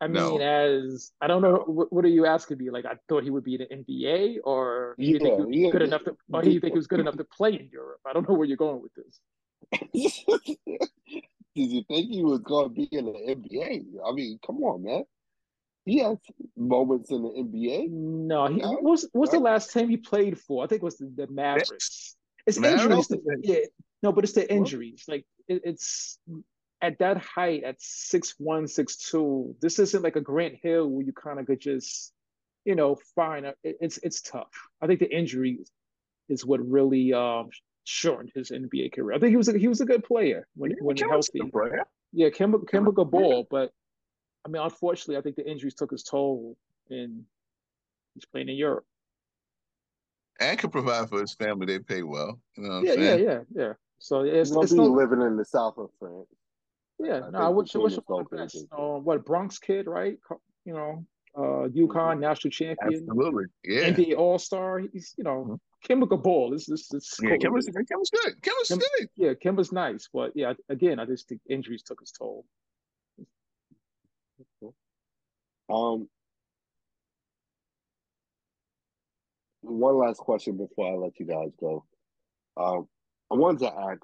I 0.00 0.06
mean, 0.06 0.38
no. 0.38 0.38
as 0.38 1.10
I 1.20 1.26
don't 1.26 1.42
know, 1.42 1.64
what, 1.66 1.92
what, 1.92 2.04
are 2.04 2.08
you 2.08 2.24
asking 2.24 2.58
me? 2.58 2.70
Like, 2.70 2.86
I 2.86 2.94
thought 3.08 3.24
he 3.24 3.30
would 3.30 3.42
be 3.42 3.56
in 3.56 3.66
the 3.68 3.76
NBA, 3.76 4.38
or 4.44 4.94
yeah, 4.96 5.08
you 5.08 5.18
think 5.18 5.34
he 5.34 5.44
was 5.44 5.56
yeah, 5.56 5.70
good 5.70 5.80
yeah. 5.80 5.86
enough 5.88 6.04
to, 6.04 6.16
or 6.32 6.44
you 6.44 6.60
think 6.60 6.72
he 6.74 6.78
was 6.78 6.86
good 6.86 7.00
enough 7.00 7.16
to 7.16 7.24
play 7.24 7.54
in 7.54 7.68
Europe? 7.72 8.00
I 8.06 8.12
don't 8.12 8.28
know 8.28 8.34
where 8.36 8.46
you're 8.46 8.56
going 8.56 8.80
with 8.80 8.92
this. 8.94 9.20
did 11.56 11.70
you 11.72 11.82
think 11.88 12.10
he 12.10 12.22
was 12.22 12.40
going 12.40 12.68
to 12.68 12.74
be 12.74 12.88
in 12.92 13.06
the 13.06 13.12
NBA? 13.12 13.84
I 14.06 14.12
mean, 14.12 14.38
come 14.46 14.62
on, 14.62 14.84
man. 14.84 15.02
He 15.84 15.98
has 15.98 16.18
moments 16.56 17.10
in 17.10 17.22
the 17.22 17.30
NBA. 17.30 17.90
No, 17.90 18.46
he 18.46 18.60
what 18.60 18.82
was 18.82 19.08
what's 19.12 19.32
the 19.32 19.40
last 19.40 19.72
time 19.72 19.88
he 19.88 19.96
played 19.96 20.38
for? 20.38 20.62
I 20.62 20.66
think 20.66 20.82
it 20.82 20.84
was 20.84 20.98
the, 20.98 21.10
the 21.16 21.26
Mavericks. 21.28 22.14
It's 22.46 22.58
Mavericks? 22.58 23.10
injuries. 23.10 23.40
yeah, 23.42 23.60
no, 24.02 24.12
but 24.12 24.24
it's 24.24 24.34
the 24.34 24.52
injuries. 24.52 25.04
Like 25.08 25.24
it, 25.48 25.62
it's 25.64 26.18
at 26.80 26.98
that 26.98 27.18
height, 27.18 27.64
at 27.64 27.76
six 27.80 28.34
one, 28.38 28.68
six 28.68 28.96
two, 28.96 29.54
this 29.60 29.78
isn't 29.78 30.02
like 30.02 30.16
a 30.16 30.20
Grant 30.20 30.56
Hill 30.62 30.88
where 30.88 31.04
you 31.04 31.12
kind 31.12 31.40
of 31.40 31.46
could 31.46 31.60
just, 31.60 32.12
you 32.64 32.74
know, 32.74 32.96
fine. 33.14 33.44
It, 33.44 33.56
it's 33.62 33.98
it's 33.98 34.20
tough. 34.20 34.52
I 34.80 34.86
think 34.86 35.00
the 35.00 35.10
injury 35.10 35.60
is 36.28 36.44
what 36.44 36.60
really 36.66 37.12
um, 37.12 37.48
shortened 37.84 38.32
his 38.34 38.50
NBA 38.50 38.92
career. 38.92 39.16
I 39.16 39.18
think 39.18 39.30
he 39.30 39.36
was 39.36 39.48
a, 39.48 39.58
he 39.58 39.68
was 39.68 39.80
a 39.80 39.86
good 39.86 40.04
player 40.04 40.46
when 40.54 40.72
when 40.80 40.96
healthy. 40.96 41.40
Yeah, 42.12 42.28
Kemba 42.28 42.64
Kemba 42.64 42.94
could 42.94 43.10
ball, 43.10 43.46
but 43.50 43.72
I 44.46 44.48
mean, 44.48 44.62
unfortunately, 44.62 45.16
I 45.16 45.20
think 45.22 45.36
the 45.36 45.48
injuries 45.48 45.74
took 45.74 45.90
his 45.90 46.02
toll, 46.02 46.56
and 46.90 47.24
he's 48.14 48.24
playing 48.24 48.48
in 48.48 48.56
Europe. 48.56 48.84
And 50.40 50.56
can 50.58 50.70
provide 50.70 51.08
for 51.08 51.20
his 51.20 51.34
family. 51.34 51.66
They 51.66 51.80
pay 51.80 52.02
well. 52.02 52.38
You 52.56 52.62
know 52.62 52.82
yeah, 52.82 52.92
yeah, 52.94 53.16
yeah, 53.16 53.38
yeah. 53.54 53.72
So 53.98 54.20
it's, 54.20 54.50
it's 54.50 54.72
not 54.72 54.90
living 54.90 55.20
in 55.22 55.36
the 55.36 55.44
south 55.44 55.76
of 55.78 55.90
France. 55.98 56.28
Yeah, 56.98 57.20
I 57.26 57.30
no, 57.30 57.38
I 57.38 57.48
wish, 57.48 57.74
I 57.76 57.78
wish 57.78 57.96
best. 58.30 58.64
Uh, 58.72 58.98
what 58.98 59.24
Bronx 59.24 59.58
kid, 59.58 59.86
right? 59.86 60.18
You 60.64 60.72
know, 60.72 61.04
uh, 61.36 61.68
UConn 61.68 61.88
mm-hmm. 61.94 62.20
national 62.20 62.50
champion, 62.50 63.06
absolutely, 63.08 63.44
yeah, 63.64 63.90
NBA 63.90 64.16
All 64.16 64.38
Star. 64.38 64.80
He's 64.80 65.14
you 65.16 65.24
know, 65.24 65.58
mm-hmm. 65.86 66.02
Kemba 66.02 66.22
Ball. 66.22 66.50
This 66.50 66.66
this 66.66 66.88
this. 66.88 67.16
Yeah, 67.22 67.36
Kemba's, 67.36 67.68
Kemba's 67.68 68.10
good. 68.10 68.42
Kemba's 68.42 68.68
Kim, 68.68 68.78
good. 68.78 69.08
Yeah, 69.16 69.32
Kemba's 69.34 69.70
nice, 69.70 70.08
but 70.12 70.32
yeah, 70.34 70.54
again, 70.68 70.98
I 70.98 71.04
just 71.04 71.28
think 71.28 71.40
injuries 71.48 71.82
took 71.82 72.00
his 72.00 72.10
toll. 72.10 72.44
Um, 75.70 76.08
one 79.60 79.98
last 79.98 80.18
question 80.18 80.56
before 80.56 80.92
I 80.92 80.96
let 80.96 81.18
you 81.20 81.26
guys 81.26 81.50
go. 81.60 81.84
Um, 82.56 82.88
I 83.30 83.34
wanted 83.34 83.60
to 83.60 83.72
ask: 83.72 84.02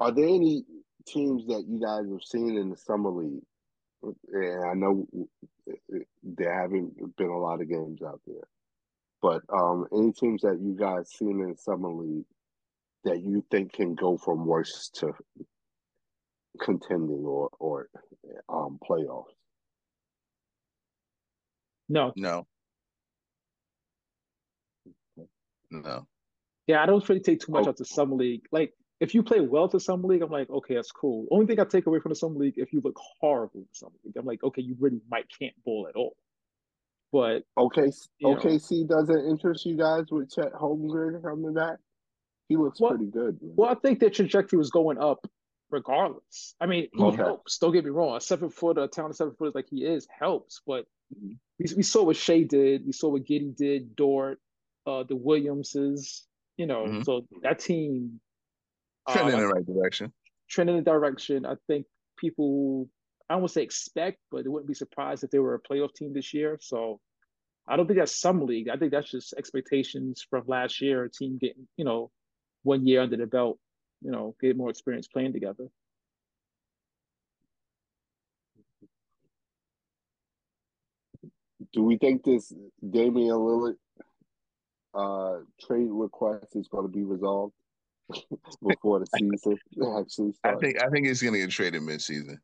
Are 0.00 0.12
there 0.12 0.24
any 0.24 0.64
teams 1.06 1.46
that 1.46 1.64
you 1.68 1.80
guys 1.80 2.10
have 2.10 2.22
seen 2.22 2.56
in 2.56 2.70
the 2.70 2.76
summer 2.76 3.10
league? 3.10 3.42
And 4.32 4.64
I 4.64 4.74
know 4.74 5.06
there 6.22 6.60
haven't 6.60 7.16
been 7.16 7.28
a 7.28 7.38
lot 7.38 7.60
of 7.60 7.68
games 7.68 8.02
out 8.02 8.20
there, 8.26 8.46
but 9.22 9.42
um, 9.52 9.86
any 9.92 10.12
teams 10.12 10.42
that 10.42 10.60
you 10.60 10.76
guys 10.78 11.10
seen 11.10 11.40
in 11.40 11.50
the 11.50 11.56
summer 11.56 11.90
league 11.90 12.26
that 13.04 13.22
you 13.22 13.44
think 13.50 13.72
can 13.72 13.94
go 13.94 14.16
from 14.16 14.46
worst 14.46 14.96
to 14.96 15.12
contending 16.60 17.24
or 17.24 17.50
or 17.58 17.88
um 18.48 18.78
playoffs? 18.88 19.24
No, 21.88 22.12
no, 22.16 22.46
no. 25.70 26.06
Yeah, 26.66 26.82
I 26.82 26.86
don't 26.86 27.08
really 27.08 27.20
take 27.20 27.40
too 27.40 27.52
much 27.52 27.66
oh. 27.66 27.68
out 27.70 27.76
the 27.76 27.84
summer 27.84 28.16
league. 28.16 28.42
Like 28.50 28.74
if 29.00 29.14
you 29.14 29.22
play 29.22 29.40
well 29.40 29.68
to 29.68 29.78
some 29.78 30.02
league, 30.02 30.22
I'm 30.22 30.30
like, 30.30 30.48
okay, 30.48 30.74
that's 30.74 30.90
cool. 30.90 31.26
Only 31.30 31.46
thing 31.46 31.60
I 31.60 31.64
take 31.64 31.86
away 31.86 32.00
from 32.00 32.10
the 32.10 32.16
summer 32.16 32.38
league, 32.38 32.54
if 32.56 32.72
you 32.72 32.80
look 32.82 32.98
horrible 33.20 33.60
in 33.60 33.66
summer 33.72 33.92
league, 34.04 34.16
I'm 34.16 34.24
like, 34.24 34.42
okay, 34.42 34.62
you 34.62 34.76
really 34.80 35.00
might 35.10 35.26
can't 35.38 35.54
bowl 35.64 35.86
at 35.88 35.96
all. 35.96 36.16
But 37.12 37.44
okay, 37.56 37.92
OKC 38.22 38.88
know, 38.88 38.98
doesn't 38.98 39.30
interest 39.30 39.64
you 39.64 39.76
guys 39.76 40.04
with 40.10 40.34
Chet 40.34 40.52
Holmgren 40.52 41.22
coming 41.22 41.54
back. 41.54 41.76
He 42.48 42.56
looks 42.56 42.80
well, 42.80 42.90
pretty 42.90 43.10
good. 43.10 43.38
Man. 43.40 43.52
Well, 43.56 43.70
I 43.70 43.74
think 43.74 44.00
their 44.00 44.10
trajectory 44.10 44.58
was 44.58 44.70
going 44.70 44.98
up 44.98 45.26
regardless. 45.70 46.54
I 46.60 46.66
mean, 46.66 46.88
he 46.92 47.02
okay. 47.02 47.16
helps. 47.16 47.58
Don't 47.58 47.72
get 47.72 47.84
me 47.84 47.90
wrong. 47.90 48.16
A 48.16 48.20
seven 48.20 48.50
footer, 48.50 48.82
a 48.82 48.88
talented 48.88 49.16
seven 49.16 49.34
footer 49.38 49.52
like 49.54 49.68
he 49.70 49.84
is 49.84 50.06
helps. 50.10 50.60
But 50.66 50.86
mm-hmm. 51.14 51.34
we, 51.58 51.76
we 51.76 51.82
saw 51.82 52.04
what 52.04 52.16
Shai 52.16 52.42
did. 52.42 52.86
We 52.86 52.92
saw 52.92 53.08
what 53.08 53.24
Giddey 53.24 53.56
did. 53.56 53.94
Dort, 53.94 54.40
uh, 54.86 55.04
the 55.04 55.16
Williamses. 55.16 56.24
You 56.56 56.66
know, 56.66 56.84
mm-hmm. 56.84 57.02
so 57.02 57.26
that 57.42 57.58
team 57.58 58.20
trending 59.08 59.34
um, 59.34 59.40
in 59.40 59.48
the 59.48 59.54
right 59.54 59.66
direction. 59.66 60.12
Trending 60.48 60.78
in 60.78 60.84
the 60.84 60.90
direction. 60.90 61.46
I 61.46 61.54
think 61.66 61.86
people, 62.16 62.88
I 63.28 63.38
don't 63.38 63.48
say 63.48 63.62
expect, 63.62 64.18
but 64.30 64.44
they 64.44 64.48
wouldn't 64.48 64.68
be 64.68 64.74
surprised 64.74 65.24
if 65.24 65.30
they 65.30 65.38
were 65.38 65.54
a 65.54 65.60
playoff 65.60 65.94
team 65.94 66.12
this 66.12 66.32
year. 66.32 66.58
So 66.60 67.00
I 67.68 67.76
don't 67.76 67.86
think 67.86 67.98
that's 67.98 68.20
some 68.20 68.46
league. 68.46 68.68
I 68.68 68.76
think 68.76 68.92
that's 68.92 69.10
just 69.10 69.34
expectations 69.34 70.24
from 70.28 70.44
last 70.46 70.80
year. 70.80 71.04
A 71.04 71.10
team 71.10 71.38
getting, 71.38 71.66
you 71.76 71.84
know, 71.84 72.10
one 72.62 72.86
year 72.86 73.02
under 73.02 73.16
the 73.16 73.26
belt, 73.26 73.58
you 74.02 74.10
know, 74.10 74.34
get 74.40 74.56
more 74.56 74.70
experience 74.70 75.08
playing 75.08 75.32
together. 75.32 75.66
Do 81.72 81.82
we 81.82 81.98
think 81.98 82.22
this 82.22 82.52
Damian 82.88 83.36
Lillard 83.36 83.76
uh, 84.94 85.40
trade 85.60 85.88
request 85.90 86.54
is 86.54 86.68
going 86.68 86.84
to 86.84 86.92
be 86.92 87.02
resolved? 87.02 87.52
before 88.66 89.00
the 89.00 89.06
season 89.18 89.58
actually 89.98 90.32
starts. 90.32 90.44
I 90.44 90.54
think 90.56 90.82
I 90.82 90.88
think 90.88 91.06
he's 91.06 91.22
gonna 91.22 91.38
get 91.38 91.50
traded 91.50 91.82
midseason. 91.82 92.38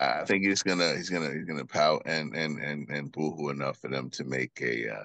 I 0.00 0.24
think 0.24 0.44
he's 0.44 0.62
gonna 0.62 0.94
he's 0.96 1.10
gonna 1.10 1.32
he's 1.32 1.44
gonna 1.44 1.64
pout 1.64 2.02
and 2.06 2.34
and 2.34 2.58
and 2.58 2.88
and 2.88 3.12
boohoo 3.12 3.50
enough 3.50 3.78
for 3.78 3.88
them 3.88 4.10
to 4.10 4.24
make 4.24 4.58
a 4.60 4.92
uh, 4.92 5.04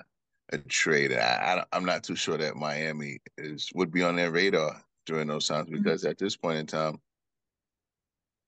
a 0.51 0.57
trade. 0.57 1.13
I, 1.13 1.63
I 1.71 1.77
am 1.77 1.85
not 1.85 2.03
too 2.03 2.15
sure 2.15 2.37
that 2.37 2.55
Miami 2.55 3.19
is 3.37 3.69
would 3.75 3.91
be 3.91 4.03
on 4.03 4.15
their 4.15 4.31
radar 4.31 4.81
during 5.05 5.27
those 5.27 5.47
times 5.47 5.67
mm-hmm. 5.67 5.83
because 5.83 6.05
at 6.05 6.17
this 6.17 6.35
point 6.35 6.57
in 6.57 6.65
time, 6.65 6.99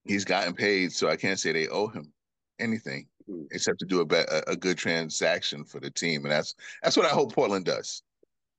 he's 0.03 0.25
gotten 0.25 0.53
paid, 0.53 0.91
so 0.91 1.09
I 1.09 1.15
can't 1.15 1.39
say 1.39 1.51
they 1.51 1.67
owe 1.67 1.87
him 1.87 2.11
anything 2.59 3.07
mm-hmm. 3.29 3.45
except 3.51 3.79
to 3.79 3.85
do 3.85 4.01
a, 4.01 4.05
be- 4.05 4.23
a 4.47 4.55
good 4.55 4.77
transaction 4.77 5.63
for 5.63 5.79
the 5.79 5.91
team, 5.91 6.23
and 6.23 6.31
that's 6.31 6.55
that's 6.81 6.97
what 6.97 7.05
I 7.05 7.09
hope 7.09 7.33
Portland 7.33 7.65
does. 7.65 8.01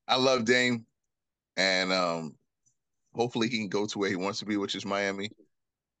I 0.07 0.17
love 0.17 0.45
Dame 0.45 0.85
and 1.57 1.91
um, 1.91 2.35
hopefully 3.13 3.49
he 3.49 3.59
can 3.59 3.69
go 3.69 3.85
to 3.85 3.99
where 3.99 4.09
he 4.09 4.15
wants 4.15 4.39
to 4.39 4.45
be, 4.45 4.57
which 4.57 4.75
is 4.75 4.85
Miami. 4.85 5.29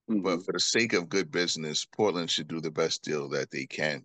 Mm-hmm. 0.09 0.21
But 0.21 0.43
for 0.45 0.51
the 0.51 0.59
sake 0.59 0.93
of 0.93 1.09
good 1.09 1.31
business, 1.31 1.85
Portland 1.85 2.29
should 2.29 2.47
do 2.47 2.59
the 2.59 2.71
best 2.71 3.03
deal 3.03 3.29
that 3.29 3.51
they 3.51 3.65
can, 3.65 4.03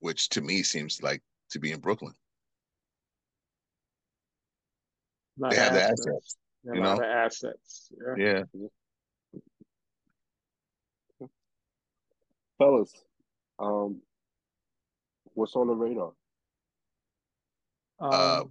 which 0.00 0.28
to 0.30 0.40
me 0.40 0.62
seems 0.62 1.02
like 1.02 1.22
to 1.50 1.58
be 1.58 1.72
in 1.72 1.80
Brooklyn. 1.80 2.14
they 5.36 5.56
have 5.56 5.74
assets. 5.74 6.04
the 6.04 6.12
assets. 6.12 6.36
you 6.64 6.80
know, 6.80 7.02
assets. 7.02 7.92
Yeah. 8.16 8.42
yeah. 8.52 8.66
Fellas, 12.58 12.92
um, 13.60 14.00
what's 15.34 15.54
on 15.54 15.68
the 15.68 15.74
radar? 15.74 16.12
Um, 18.00 18.10
uh, 18.12 18.42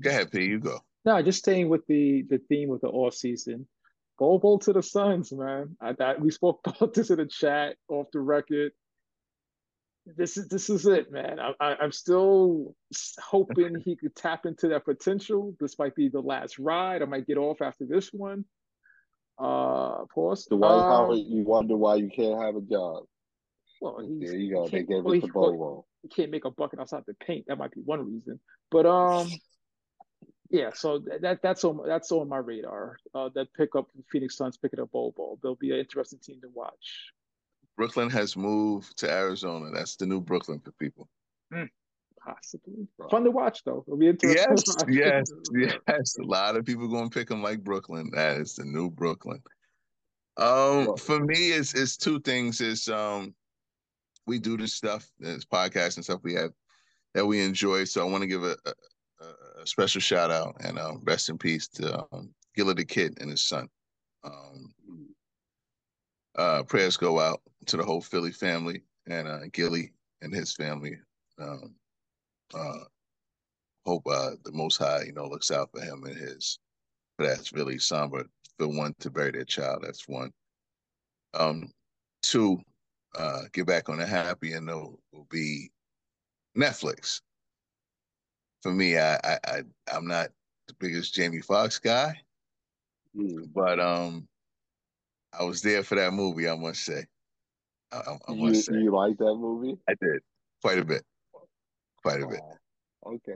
go 0.00 0.10
ahead, 0.10 0.32
P. 0.32 0.44
You 0.44 0.58
go. 0.58 0.80
No, 1.06 1.22
just 1.22 1.38
staying 1.38 1.68
with 1.68 1.86
the 1.86 2.22
the 2.28 2.38
theme 2.48 2.72
of 2.72 2.80
the 2.80 2.88
off 2.88 3.14
season. 3.14 3.66
Go 4.18 4.38
Bol 4.38 4.58
to 4.60 4.72
the 4.72 4.82
Suns, 4.82 5.30
man. 5.32 5.76
I, 5.80 5.94
I, 6.00 6.16
we 6.18 6.30
spoke 6.30 6.60
about 6.66 6.94
this 6.94 7.10
in 7.10 7.18
the 7.18 7.26
chat 7.26 7.76
off 7.88 8.08
the 8.12 8.20
record. 8.20 8.72
This 10.04 10.36
is 10.36 10.48
this 10.48 10.68
is 10.68 10.86
it, 10.86 11.12
man. 11.12 11.38
I, 11.38 11.52
I, 11.60 11.76
I'm 11.76 11.92
still 11.92 12.74
hoping 13.20 13.80
he 13.84 13.96
could 13.96 14.14
tap 14.16 14.46
into 14.46 14.68
that 14.68 14.84
potential. 14.84 15.54
This 15.60 15.78
might 15.78 15.94
be 15.94 16.08
the 16.08 16.20
last 16.20 16.58
ride. 16.58 17.02
I 17.02 17.06
might 17.06 17.26
get 17.26 17.38
off 17.38 17.62
after 17.62 17.86
this 17.86 18.10
one. 18.12 18.44
Uh, 19.38 20.04
pause. 20.12 20.46
The 20.48 20.56
White 20.56 20.70
um, 20.70 21.12
you 21.12 21.42
wonder 21.44 21.76
why 21.76 21.96
you 21.96 22.08
can't 22.08 22.40
have 22.40 22.56
a 22.56 22.60
job. 22.60 23.04
Well, 23.80 23.98
there 24.20 24.34
you 24.34 24.54
go. 24.54 24.68
They 24.68 24.82
gave 24.82 25.04
well, 25.04 25.14
it 25.14 25.20
the 25.20 25.28
bowl. 25.28 25.86
He 26.02 26.08
can't 26.08 26.30
make 26.30 26.46
a 26.46 26.50
bucket 26.50 26.80
outside 26.80 27.02
the 27.06 27.14
paint. 27.14 27.44
That 27.48 27.58
might 27.58 27.72
be 27.72 27.80
one 27.84 28.06
reason. 28.06 28.40
But 28.70 28.86
um, 28.86 29.28
yeah, 30.50 30.70
so 30.72 31.02
that 31.20 31.40
that's 31.42 31.64
on 31.64 31.80
that's 31.86 32.12
on 32.12 32.28
my 32.28 32.38
radar. 32.38 32.98
Uh, 33.14 33.28
that 33.34 33.52
pickup 33.54 33.88
Phoenix 34.10 34.36
Suns 34.36 34.56
picking 34.56 34.80
up 34.80 34.92
Bol. 34.92 35.38
They'll 35.42 35.54
be 35.54 35.72
an 35.72 35.78
interesting 35.78 36.18
team 36.18 36.40
to 36.42 36.48
watch. 36.52 37.12
Brooklyn 37.76 38.10
has 38.10 38.36
moved 38.36 38.96
to 38.98 39.10
Arizona. 39.10 39.70
That's 39.74 39.96
the 39.96 40.06
new 40.06 40.20
Brooklyn 40.20 40.60
for 40.60 40.72
people. 40.72 41.08
Mm, 41.52 41.68
possibly 42.24 42.86
fun 43.10 43.24
to 43.24 43.30
watch 43.30 43.62
though. 43.64 43.84
It'll 43.86 43.98
be 43.98 44.08
interesting. 44.08 44.88
Yes, 44.88 45.24
yes, 45.52 45.78
yes. 45.88 46.16
A 46.18 46.24
lot 46.24 46.56
of 46.56 46.64
people 46.64 46.88
going 46.88 47.10
to 47.10 47.18
pick 47.18 47.28
them 47.28 47.42
like 47.42 47.62
Brooklyn. 47.62 48.10
That 48.14 48.38
is 48.38 48.54
the 48.54 48.64
new 48.64 48.90
Brooklyn. 48.90 49.42
Um, 50.36 50.96
for 50.96 51.20
me, 51.20 51.52
it's 51.52 51.74
it's 51.74 51.96
two 51.96 52.20
things. 52.20 52.60
Is 52.60 52.88
um, 52.88 53.34
we 54.26 54.38
do 54.38 54.56
this 54.56 54.74
stuff, 54.74 55.06
this 55.18 55.44
podcast 55.44 55.96
and 55.96 56.04
stuff 56.04 56.20
we 56.22 56.34
have 56.34 56.50
that 57.14 57.26
we 57.26 57.42
enjoy. 57.42 57.84
So 57.84 58.06
I 58.06 58.10
want 58.10 58.22
to 58.22 58.28
give 58.28 58.44
a, 58.44 58.56
a 58.66 58.72
a 59.60 59.66
special 59.66 60.00
shout 60.00 60.30
out 60.30 60.56
and 60.60 60.78
uh, 60.78 60.94
rest 61.02 61.28
in 61.28 61.38
peace 61.38 61.68
to 61.68 62.04
um, 62.12 62.30
Gillie 62.54 62.74
the 62.74 62.84
Kid 62.84 63.18
and 63.20 63.30
his 63.30 63.42
son. 63.42 63.68
Um, 64.24 64.74
uh, 66.36 66.62
prayers 66.64 66.96
go 66.96 67.18
out 67.18 67.40
to 67.66 67.76
the 67.76 67.84
whole 67.84 68.00
Philly 68.00 68.32
family 68.32 68.82
and 69.06 69.26
uh, 69.26 69.40
Gillie 69.52 69.92
and 70.20 70.34
his 70.34 70.52
family. 70.52 70.98
Um, 71.40 71.74
uh, 72.54 72.84
hope 73.86 74.06
uh, 74.06 74.32
the 74.44 74.52
Most 74.52 74.76
High, 74.76 75.04
you 75.06 75.12
know, 75.12 75.26
looks 75.26 75.50
out 75.50 75.70
for 75.72 75.80
him 75.80 76.04
and 76.04 76.16
his. 76.16 76.58
But 77.16 77.28
that's 77.28 77.52
really 77.52 77.78
somber 77.78 78.26
The 78.58 78.68
one 78.68 78.94
to 79.00 79.10
bury 79.10 79.30
their 79.30 79.44
child. 79.44 79.82
That's 79.82 80.06
one. 80.06 80.30
Um, 81.32 81.72
two, 82.22 82.58
uh, 83.18 83.42
get 83.52 83.66
back 83.66 83.88
on 83.88 84.00
a 84.00 84.06
happy 84.06 84.52
and 84.52 84.66
note 84.66 84.98
will 85.12 85.26
be 85.30 85.70
Netflix 86.56 87.20
for 88.66 88.72
me, 88.72 88.98
I, 88.98 89.14
I, 89.14 89.38
I 89.46 89.62
I'm 89.94 90.08
not 90.08 90.30
the 90.66 90.74
biggest 90.80 91.14
Jamie 91.14 91.40
Foxx 91.40 91.78
guy, 91.78 92.20
mm. 93.16 93.48
but 93.54 93.78
um, 93.78 94.26
I 95.32 95.44
was 95.44 95.62
there 95.62 95.84
for 95.84 95.94
that 95.94 96.12
movie. 96.12 96.48
I 96.48 96.56
must 96.56 96.84
say. 96.84 97.04
I, 97.92 98.00
I 98.26 98.34
must 98.34 98.40
you, 98.40 98.54
say. 98.54 98.74
You 98.74 98.90
like 98.90 99.18
that 99.18 99.36
movie? 99.36 99.78
I 99.88 99.94
did 100.02 100.20
quite 100.60 100.80
a 100.80 100.84
bit. 100.84 101.04
Quite 102.02 102.22
a 102.22 102.26
bit. 102.26 102.40
Okay. 103.06 103.34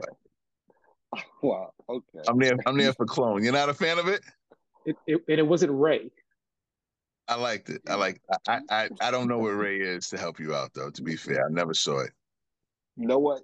Wow. 1.43 1.73
Okay. 1.89 2.19
I'm 2.25 2.39
there. 2.39 2.55
I'm 2.65 2.77
there 2.77 2.93
for 2.93 3.05
Clone. 3.05 3.43
You're 3.43 3.51
not 3.51 3.67
a 3.67 3.73
fan 3.73 3.99
of 3.99 4.07
it? 4.07 4.21
It, 4.85 4.95
it 5.05 5.21
and 5.27 5.39
it 5.39 5.45
wasn't 5.45 5.73
Ray. 5.73 6.09
I 7.27 7.35
liked 7.35 7.69
it. 7.69 7.81
I 7.85 7.95
like. 7.95 8.21
I, 8.47 8.59
I 8.69 8.89
I 9.01 9.11
don't 9.11 9.27
know 9.27 9.39
where 9.39 9.57
Ray 9.57 9.79
is 9.79 10.07
to 10.09 10.17
help 10.17 10.39
you 10.39 10.55
out 10.55 10.73
though. 10.73 10.89
To 10.89 11.01
be 11.01 11.17
fair, 11.17 11.45
I 11.45 11.49
never 11.51 11.73
saw 11.73 11.99
it. 11.99 12.11
You 12.95 13.07
know 13.07 13.19
what? 13.19 13.41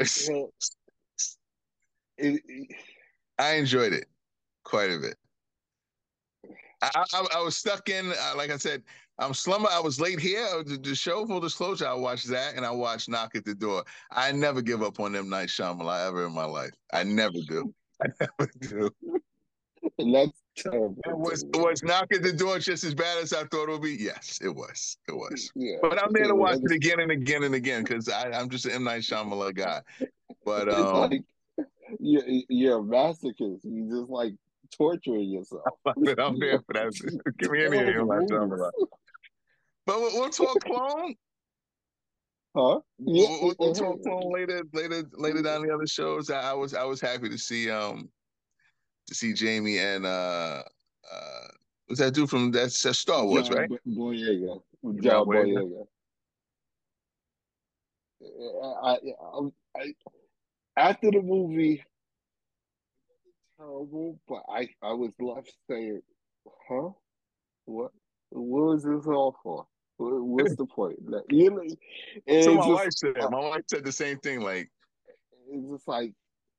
it, 2.18 2.42
I 3.38 3.54
enjoyed 3.54 3.92
it 3.92 4.06
quite 4.64 4.90
a 4.90 4.98
bit. 4.98 5.16
I, 6.82 7.04
I, 7.12 7.26
I 7.36 7.42
was 7.42 7.56
stuck 7.56 7.88
in, 7.88 8.12
uh, 8.12 8.34
like 8.36 8.50
I 8.50 8.56
said, 8.56 8.82
I'm 9.18 9.34
slumber. 9.34 9.68
I 9.70 9.80
was 9.80 10.00
late 10.00 10.20
here. 10.20 10.44
Uh, 10.44 10.62
the, 10.62 10.78
the, 10.78 10.94
show, 10.94 11.26
full 11.26 11.40
disclosure, 11.40 11.88
I 11.88 11.94
watched 11.94 12.28
that 12.28 12.54
and 12.54 12.64
I 12.64 12.70
watched 12.70 13.08
Knock 13.08 13.34
at 13.34 13.44
the 13.44 13.54
Door. 13.54 13.84
I 14.12 14.30
never 14.30 14.62
give 14.62 14.82
up 14.82 15.00
on 15.00 15.16
M 15.16 15.28
Night 15.28 15.48
Shyamalan 15.48 16.06
ever 16.06 16.26
in 16.26 16.32
my 16.32 16.44
life. 16.44 16.70
I 16.92 17.02
never 17.02 17.38
do. 17.48 17.74
I 18.00 18.06
never 18.20 18.50
do. 18.60 18.90
That's 19.98 20.42
terrible. 20.56 20.96
Was 21.06 21.44
was 21.54 21.82
Knock 21.82 22.06
at 22.12 22.22
the 22.22 22.32
Door 22.32 22.60
just 22.60 22.84
as 22.84 22.94
bad 22.94 23.18
as 23.20 23.32
I 23.32 23.44
thought 23.44 23.68
it 23.68 23.72
would 23.72 23.82
be? 23.82 23.96
Yes, 23.98 24.38
it 24.40 24.54
was. 24.54 24.96
It 25.08 25.12
was. 25.12 25.50
Yeah. 25.56 25.78
But 25.82 26.00
I'm 26.00 26.12
there 26.12 26.28
to 26.28 26.36
watch 26.36 26.58
it 26.62 26.70
again 26.70 27.00
and 27.00 27.10
again 27.10 27.42
and 27.42 27.56
again 27.56 27.82
because 27.82 28.08
I'm 28.08 28.48
just 28.48 28.66
an 28.66 28.72
M 28.72 28.84
Night 28.84 29.02
Shyamalan 29.02 29.56
guy. 29.56 29.80
But 30.44 30.68
um, 30.72 31.10
like 31.10 31.22
you're, 31.98 32.22
you're 32.48 32.78
a 32.78 32.82
masochist. 32.82 33.64
You 33.64 33.88
just 33.90 34.10
like 34.10 34.34
torturing 34.76 35.30
yourself. 35.30 35.64
I'm 35.86 36.38
there 36.38 36.60
for 36.60 36.72
that. 36.74 37.32
Give 37.38 37.50
me 37.50 37.64
any 37.64 37.94
of 37.94 38.06
my 38.06 38.20
But 39.86 40.00
we'll, 40.00 40.20
we'll 40.20 40.30
talk 40.30 40.58
clone. 40.64 41.14
Huh? 42.56 42.80
Yeah. 42.98 43.26
We'll, 43.28 43.54
we'll, 43.58 43.74
talk 43.74 44.02
clone 44.02 44.32
later, 44.32 44.62
later, 44.72 45.04
later 45.12 45.42
down 45.42 45.62
the 45.62 45.72
other 45.72 45.86
shows. 45.86 46.30
I, 46.30 46.50
I, 46.50 46.52
was, 46.54 46.74
I 46.74 46.84
was 46.84 47.00
happy 47.00 47.28
to 47.28 47.38
see, 47.38 47.70
um, 47.70 48.08
to 49.06 49.14
see 49.14 49.32
Jamie 49.32 49.78
and 49.78 50.04
uh, 50.06 50.62
uh, 51.12 51.48
what's 51.86 52.00
that 52.00 52.14
dude 52.14 52.30
from 52.30 52.50
that's, 52.50 52.82
that's 52.82 52.98
Star 52.98 53.24
Wars, 53.24 53.48
John 53.48 53.56
right? 53.56 53.70
Boyega. 53.86 54.60
John 55.02 55.26
Boyega. 55.26 55.86
I, 58.82 58.90
I, 58.90 59.80
I, 59.80 59.92
after 60.78 61.10
the 61.10 61.20
movie, 61.20 61.82
terrible, 63.58 64.18
but 64.28 64.42
I 64.48 64.68
I 64.82 64.92
was 64.92 65.10
left 65.18 65.52
saying, 65.68 66.00
huh? 66.68 66.90
What 67.64 67.90
what 68.30 68.66
was 68.66 68.84
this 68.84 69.06
all 69.06 69.36
for? 69.42 69.66
What's 69.98 70.54
the 70.54 70.66
point? 70.66 70.98
Like, 71.10 71.24
you 71.30 71.50
know, 71.50 72.42
so 72.42 72.54
my 72.54 72.60
just, 72.60 72.68
wife 72.68 72.92
said. 72.92 73.18
Uh, 73.18 73.30
my 73.30 73.40
wife 73.40 73.62
said 73.68 73.84
the 73.84 73.92
same 73.92 74.18
thing. 74.18 74.40
Like 74.40 74.70
it's 75.50 75.68
just 75.70 75.88
like, 75.88 76.12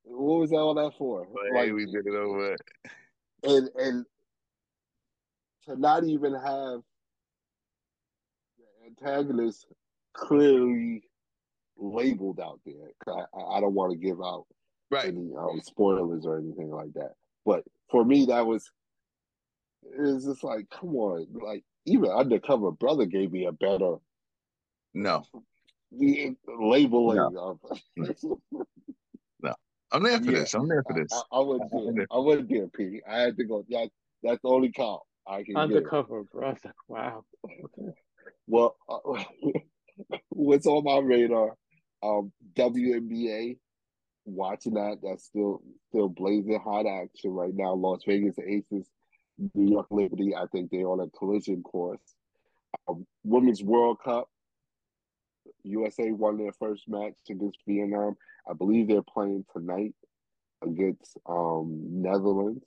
what 0.03 0.41
was 0.41 0.49
that 0.49 0.57
all 0.57 0.73
that 0.73 0.91
for? 0.97 1.21
Like, 1.21 1.65
hey, 1.65 1.71
we 1.71 1.85
did 1.85 2.05
it 2.05 2.15
over. 2.15 2.57
And 3.43 3.69
and 3.75 4.05
to 5.65 5.79
not 5.79 6.03
even 6.03 6.33
have 6.33 6.81
the 8.57 8.85
antagonist 8.87 9.67
clearly 10.13 11.03
labeled 11.79 12.39
out 12.39 12.59
there. 12.65 12.91
I, 13.07 13.57
I 13.57 13.59
don't 13.61 13.73
want 13.73 13.91
to 13.91 13.97
give 13.97 14.19
out 14.21 14.45
right. 14.91 15.05
any 15.05 15.31
um, 15.37 15.61
spoilers 15.63 16.25
or 16.25 16.37
anything 16.37 16.69
like 16.69 16.93
that. 16.93 17.13
But 17.45 17.63
for 17.89 18.03
me, 18.03 18.25
that 18.27 18.45
was 18.45 18.69
it 19.83 20.01
was 20.01 20.25
just 20.25 20.43
like, 20.43 20.69
come 20.69 20.95
on, 20.95 21.27
like 21.41 21.63
even 21.85 22.09
Undercover 22.09 22.71
Brother 22.71 23.05
gave 23.05 23.31
me 23.31 23.45
a 23.45 23.51
better 23.51 23.95
no 24.93 25.23
labeling 25.91 27.33
no. 27.33 27.59
of. 27.67 27.79
no, 29.41 29.53
I'm 29.91 30.03
there 30.03 30.19
for 30.19 30.31
yeah, 30.31 30.39
this. 30.39 30.53
I'm 30.53 30.67
there 30.67 30.83
for 30.83 30.93
this. 30.93 31.11
I, 31.11 31.37
I, 31.37 31.39
I 31.39 31.43
would 31.43 31.61
do. 31.71 32.05
I 32.11 32.17
would 32.17 32.47
do 32.47 32.71
P. 32.75 33.01
I 33.09 33.19
had 33.19 33.37
to 33.37 33.43
go. 33.43 33.65
Yeah, 33.67 33.85
that's 34.23 34.41
the 34.41 34.49
only 34.49 34.71
count 34.71 35.01
I 35.27 35.43
can. 35.43 35.55
Undercover 35.55 36.23
Brother. 36.23 36.73
Wow. 36.87 37.25
well, 38.47 38.75
uh, 38.87 39.23
what's 40.29 40.67
on 40.67 40.83
my 40.83 40.99
radar? 40.99 41.55
Um, 42.01 42.31
WNBA 42.55 43.57
watching 44.25 44.75
that. 44.75 44.97
That's 45.03 45.25
still 45.25 45.61
still 45.89 46.09
blazing 46.09 46.59
hot 46.63 46.85
action 46.85 47.31
right 47.31 47.53
now. 47.53 47.73
Las 47.73 48.01
Vegas 48.05 48.37
Aces, 48.39 48.87
New 49.53 49.71
York 49.71 49.87
Liberty. 49.89 50.35
I 50.35 50.45
think 50.51 50.71
they're 50.71 50.89
on 50.89 50.99
a 50.99 51.09
collision 51.17 51.63
course. 51.63 52.01
Um, 52.87 53.05
Women's 53.23 53.63
World 53.63 53.97
Cup. 54.03 54.29
USA 55.63 56.11
won 56.11 56.37
their 56.37 56.53
first 56.53 56.87
match 56.87 57.15
against 57.29 57.59
Vietnam. 57.67 58.15
I 58.49 58.53
believe 58.53 58.87
they're 58.87 59.01
playing 59.01 59.45
tonight 59.53 59.93
against 60.61 61.17
um, 61.27 62.01
Netherlands 62.01 62.63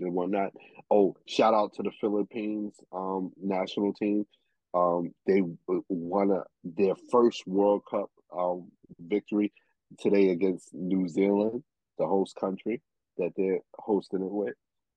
and 0.00 0.14
whatnot. 0.14 0.52
Oh, 0.90 1.16
shout 1.26 1.54
out 1.54 1.74
to 1.74 1.82
the 1.82 1.90
Philippines 2.00 2.74
um, 2.92 3.32
national 3.40 3.92
team. 3.94 4.26
Um, 4.74 5.12
they 5.26 5.42
won 5.88 6.30
a, 6.30 6.44
their 6.64 6.94
first 7.10 7.46
World 7.46 7.82
Cup 7.88 8.10
um, 8.36 8.70
victory 8.98 9.52
today 9.98 10.30
against 10.30 10.72
New 10.72 11.08
Zealand, 11.08 11.62
the 11.98 12.06
host 12.06 12.36
country 12.36 12.80
that 13.18 13.32
they're 13.36 13.60
hosting 13.78 14.22
it 14.22 14.30
with. 14.30 14.54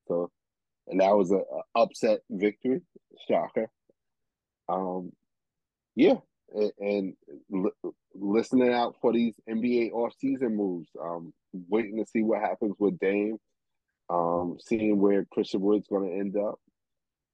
So, 0.07 0.31
and 0.87 1.01
that 1.01 1.15
was 1.15 1.31
a, 1.31 1.37
a 1.37 1.81
upset 1.81 2.19
victory, 2.29 2.81
shocker. 3.27 3.69
Um, 4.69 5.11
yeah, 5.95 6.15
and, 6.53 6.71
and 6.79 7.13
listening 8.13 8.73
out 8.73 8.95
for 9.01 9.13
these 9.13 9.35
NBA 9.49 9.91
off-season 9.91 10.55
moves. 10.55 10.89
Um, 11.01 11.33
waiting 11.69 11.97
to 11.97 12.05
see 12.05 12.21
what 12.21 12.41
happens 12.41 12.75
with 12.79 12.99
Dame. 12.99 13.37
Um, 14.09 14.57
seeing 14.63 14.99
where 14.99 15.25
Christian 15.25 15.61
Wood's 15.61 15.87
going 15.87 16.09
to 16.09 16.15
end 16.15 16.37
up. 16.37 16.59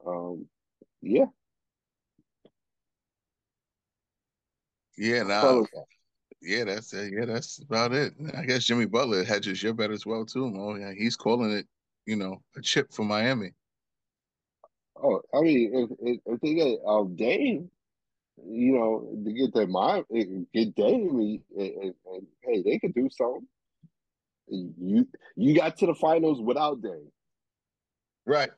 Um, 0.07 0.45
yeah. 1.01 1.25
Yeah, 5.01 5.23
now 5.23 5.65
yeah, 6.43 6.63
that's 6.63 6.93
it. 6.93 7.11
Yeah, 7.11 7.25
that's 7.25 7.57
about 7.57 7.91
it. 7.91 8.13
I 8.37 8.45
guess 8.45 8.65
Jimmy 8.65 8.85
Butler 8.85 9.23
hedges 9.23 9.63
your 9.63 9.73
bet 9.73 9.89
as 9.89 10.05
well 10.05 10.25
too, 10.25 10.47
Mo. 10.47 10.75
Yeah, 10.75 10.91
he's 10.95 11.15
calling 11.15 11.51
it, 11.51 11.65
you 12.05 12.15
know, 12.15 12.43
a 12.55 12.61
chip 12.61 12.93
for 12.93 13.03
Miami. 13.03 13.53
Oh, 15.01 15.19
I 15.33 15.41
mean, 15.41 15.89
if 15.99 16.19
if, 16.23 16.39
they 16.41 16.53
get 16.53 16.79
um, 16.85 17.15
Dame, 17.15 17.71
you 18.45 18.73
know, 18.73 19.11
to 19.25 19.33
get 19.33 19.55
their 19.55 19.65
mind, 19.65 20.05
eh, 20.15 20.25
get 20.53 20.75
Dame, 20.75 21.09
and, 21.09 21.41
and, 21.57 21.93
and, 22.05 22.27
hey, 22.43 22.61
they 22.61 22.77
could 22.77 22.93
do 22.93 23.09
something. 23.09 23.47
You 24.47 25.07
you 25.35 25.55
got 25.55 25.77
to 25.77 25.87
the 25.87 25.95
finals 25.95 26.39
without 26.39 26.79
Dame, 26.83 27.11
right? 28.27 28.51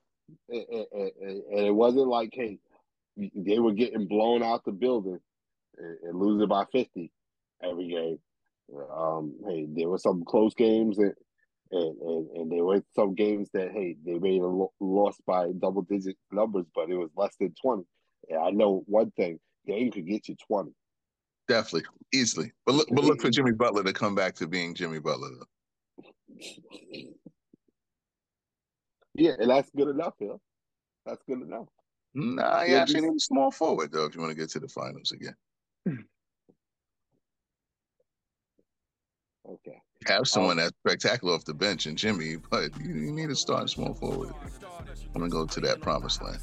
And, 0.49 0.65
and, 0.91 1.11
and 1.21 1.65
it 1.67 1.73
wasn't 1.73 2.07
like, 2.07 2.31
hey, 2.33 2.59
they 3.15 3.59
were 3.59 3.71
getting 3.71 4.07
blown 4.07 4.43
out 4.43 4.65
the 4.65 4.73
building 4.73 5.19
and, 5.78 5.97
and 6.03 6.19
losing 6.19 6.47
by 6.47 6.65
fifty 6.71 7.11
every 7.63 7.88
game. 7.88 8.19
Um, 8.95 9.36
hey, 9.47 9.67
there 9.69 9.89
were 9.89 9.97
some 9.97 10.24
close 10.26 10.53
games 10.53 10.97
and, 10.97 11.13
and, 11.71 11.97
and, 12.01 12.30
and 12.32 12.51
there 12.51 12.63
were 12.63 12.82
some 12.95 13.13
games 13.13 13.49
that 13.53 13.71
hey 13.71 13.95
they 14.05 14.17
made 14.19 14.41
a 14.41 14.47
lo- 14.47 14.74
loss 14.80 15.17
by 15.26 15.51
double 15.59 15.82
digit 15.82 16.17
numbers, 16.32 16.65
but 16.74 16.89
it 16.89 16.95
was 16.95 17.09
less 17.15 17.36
than 17.39 17.53
twenty. 17.61 17.84
And 18.30 18.39
I 18.39 18.51
know 18.51 18.84
one 18.86 19.11
thing: 19.11 19.39
game 19.67 19.91
could 19.91 20.07
get 20.07 20.28
you 20.28 20.36
twenty. 20.47 20.71
Definitely, 21.47 21.89
easily. 22.13 22.51
But 22.65 22.76
look, 22.76 22.88
but 22.91 23.03
look 23.03 23.21
for 23.21 23.30
Jimmy 23.32 23.51
Butler 23.51 23.84
to 23.84 23.93
come 23.93 24.15
back 24.15 24.36
to 24.36 24.47
being 24.47 24.76
Jimmy 24.76 24.99
Butler. 24.99 25.30
Though. 25.39 26.45
yeah, 29.15 29.34
and 29.39 29.49
that's 29.49 29.69
good 29.76 29.89
enough, 29.89 30.13
yeah. 30.19 30.38
That's 31.05 31.21
good 31.28 31.41
enough. 31.41 31.67
Nah, 32.15 32.63
you 32.63 32.76
actually 32.76 33.01
need 33.01 33.15
a 33.15 33.19
small 33.19 33.51
forward 33.51 33.91
though 33.91 34.05
if 34.05 34.15
you 34.15 34.21
want 34.21 34.32
to 34.32 34.38
get 34.38 34.49
to 34.51 34.59
the 34.59 34.67
finals 34.67 35.11
again. 35.11 35.36
Okay. 39.49 39.81
Have 40.07 40.27
someone 40.27 40.51
um, 40.51 40.57
that's 40.57 40.75
spectacular 40.86 41.34
off 41.34 41.45
the 41.45 41.53
bench 41.53 41.86
and 41.86 41.97
Jimmy, 41.97 42.38
but 42.49 42.71
you, 42.79 42.93
you 42.93 43.11
need 43.11 43.29
to 43.29 43.36
start 43.36 43.69
small 43.69 43.93
forward. 43.93 44.34
I'm 45.13 45.21
gonna 45.21 45.29
go 45.29 45.45
to 45.45 45.59
that 45.61 45.81
promised 45.81 46.21
land. 46.21 46.39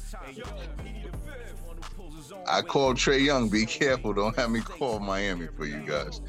I 2.47 2.61
called 2.61 2.97
Trae 2.97 3.23
Young. 3.23 3.49
Be 3.49 3.65
careful. 3.65 4.13
Don't 4.13 4.35
have 4.37 4.49
me 4.49 4.61
call 4.61 4.99
Miami 4.99 5.47
for 5.57 5.65
you 5.65 5.79
guys. 5.79 6.21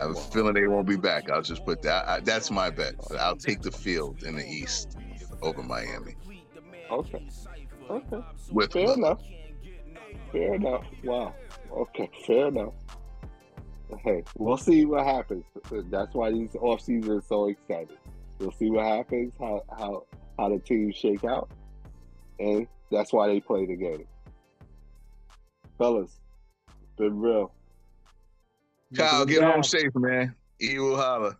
I 0.00 0.06
have 0.06 0.16
a 0.16 0.20
feeling 0.20 0.54
they 0.54 0.66
won't 0.66 0.88
be 0.88 0.96
back. 0.96 1.30
I'll 1.30 1.42
just 1.42 1.64
put 1.64 1.82
that. 1.82 2.08
I, 2.08 2.20
that's 2.20 2.50
my 2.50 2.70
bet. 2.70 2.94
I'll 3.18 3.36
take 3.36 3.62
the 3.62 3.70
field 3.70 4.24
in 4.24 4.36
the 4.36 4.46
East 4.46 4.96
over 5.42 5.62
Miami. 5.62 6.16
Okay. 6.90 7.26
Okay. 7.88 8.20
With 8.50 8.72
fair 8.72 8.88
love. 8.88 8.98
enough. 8.98 9.22
Fair 10.32 10.54
enough. 10.54 10.84
Wow. 11.04 11.34
Okay. 11.74 12.10
Fair 12.26 12.48
enough 12.48 12.74
hey, 14.02 14.24
we'll 14.36 14.56
see 14.56 14.84
what 14.84 15.04
happens. 15.04 15.44
That's 15.90 16.14
why 16.14 16.32
these 16.32 16.54
off 16.60 16.80
season 16.80 17.18
is 17.18 17.26
so 17.26 17.48
exciting. 17.48 17.96
We'll 18.38 18.52
see 18.52 18.70
what 18.70 18.84
happens, 18.84 19.32
how 19.38 19.62
how 19.70 20.06
how 20.38 20.48
the 20.48 20.58
teams 20.58 20.96
shake 20.96 21.24
out. 21.24 21.48
and 22.38 22.66
that's 22.90 23.12
why 23.12 23.28
they 23.28 23.40
play 23.40 23.66
the 23.66 23.76
game. 23.76 24.06
Fellas, 25.78 26.20
been 26.96 27.20
real. 27.20 27.52
Kyle, 28.96 29.24
get 29.24 29.42
home 29.42 29.62
safe, 29.62 29.94
man. 29.94 30.34
Evil 30.60 30.96
holla. 30.96 31.38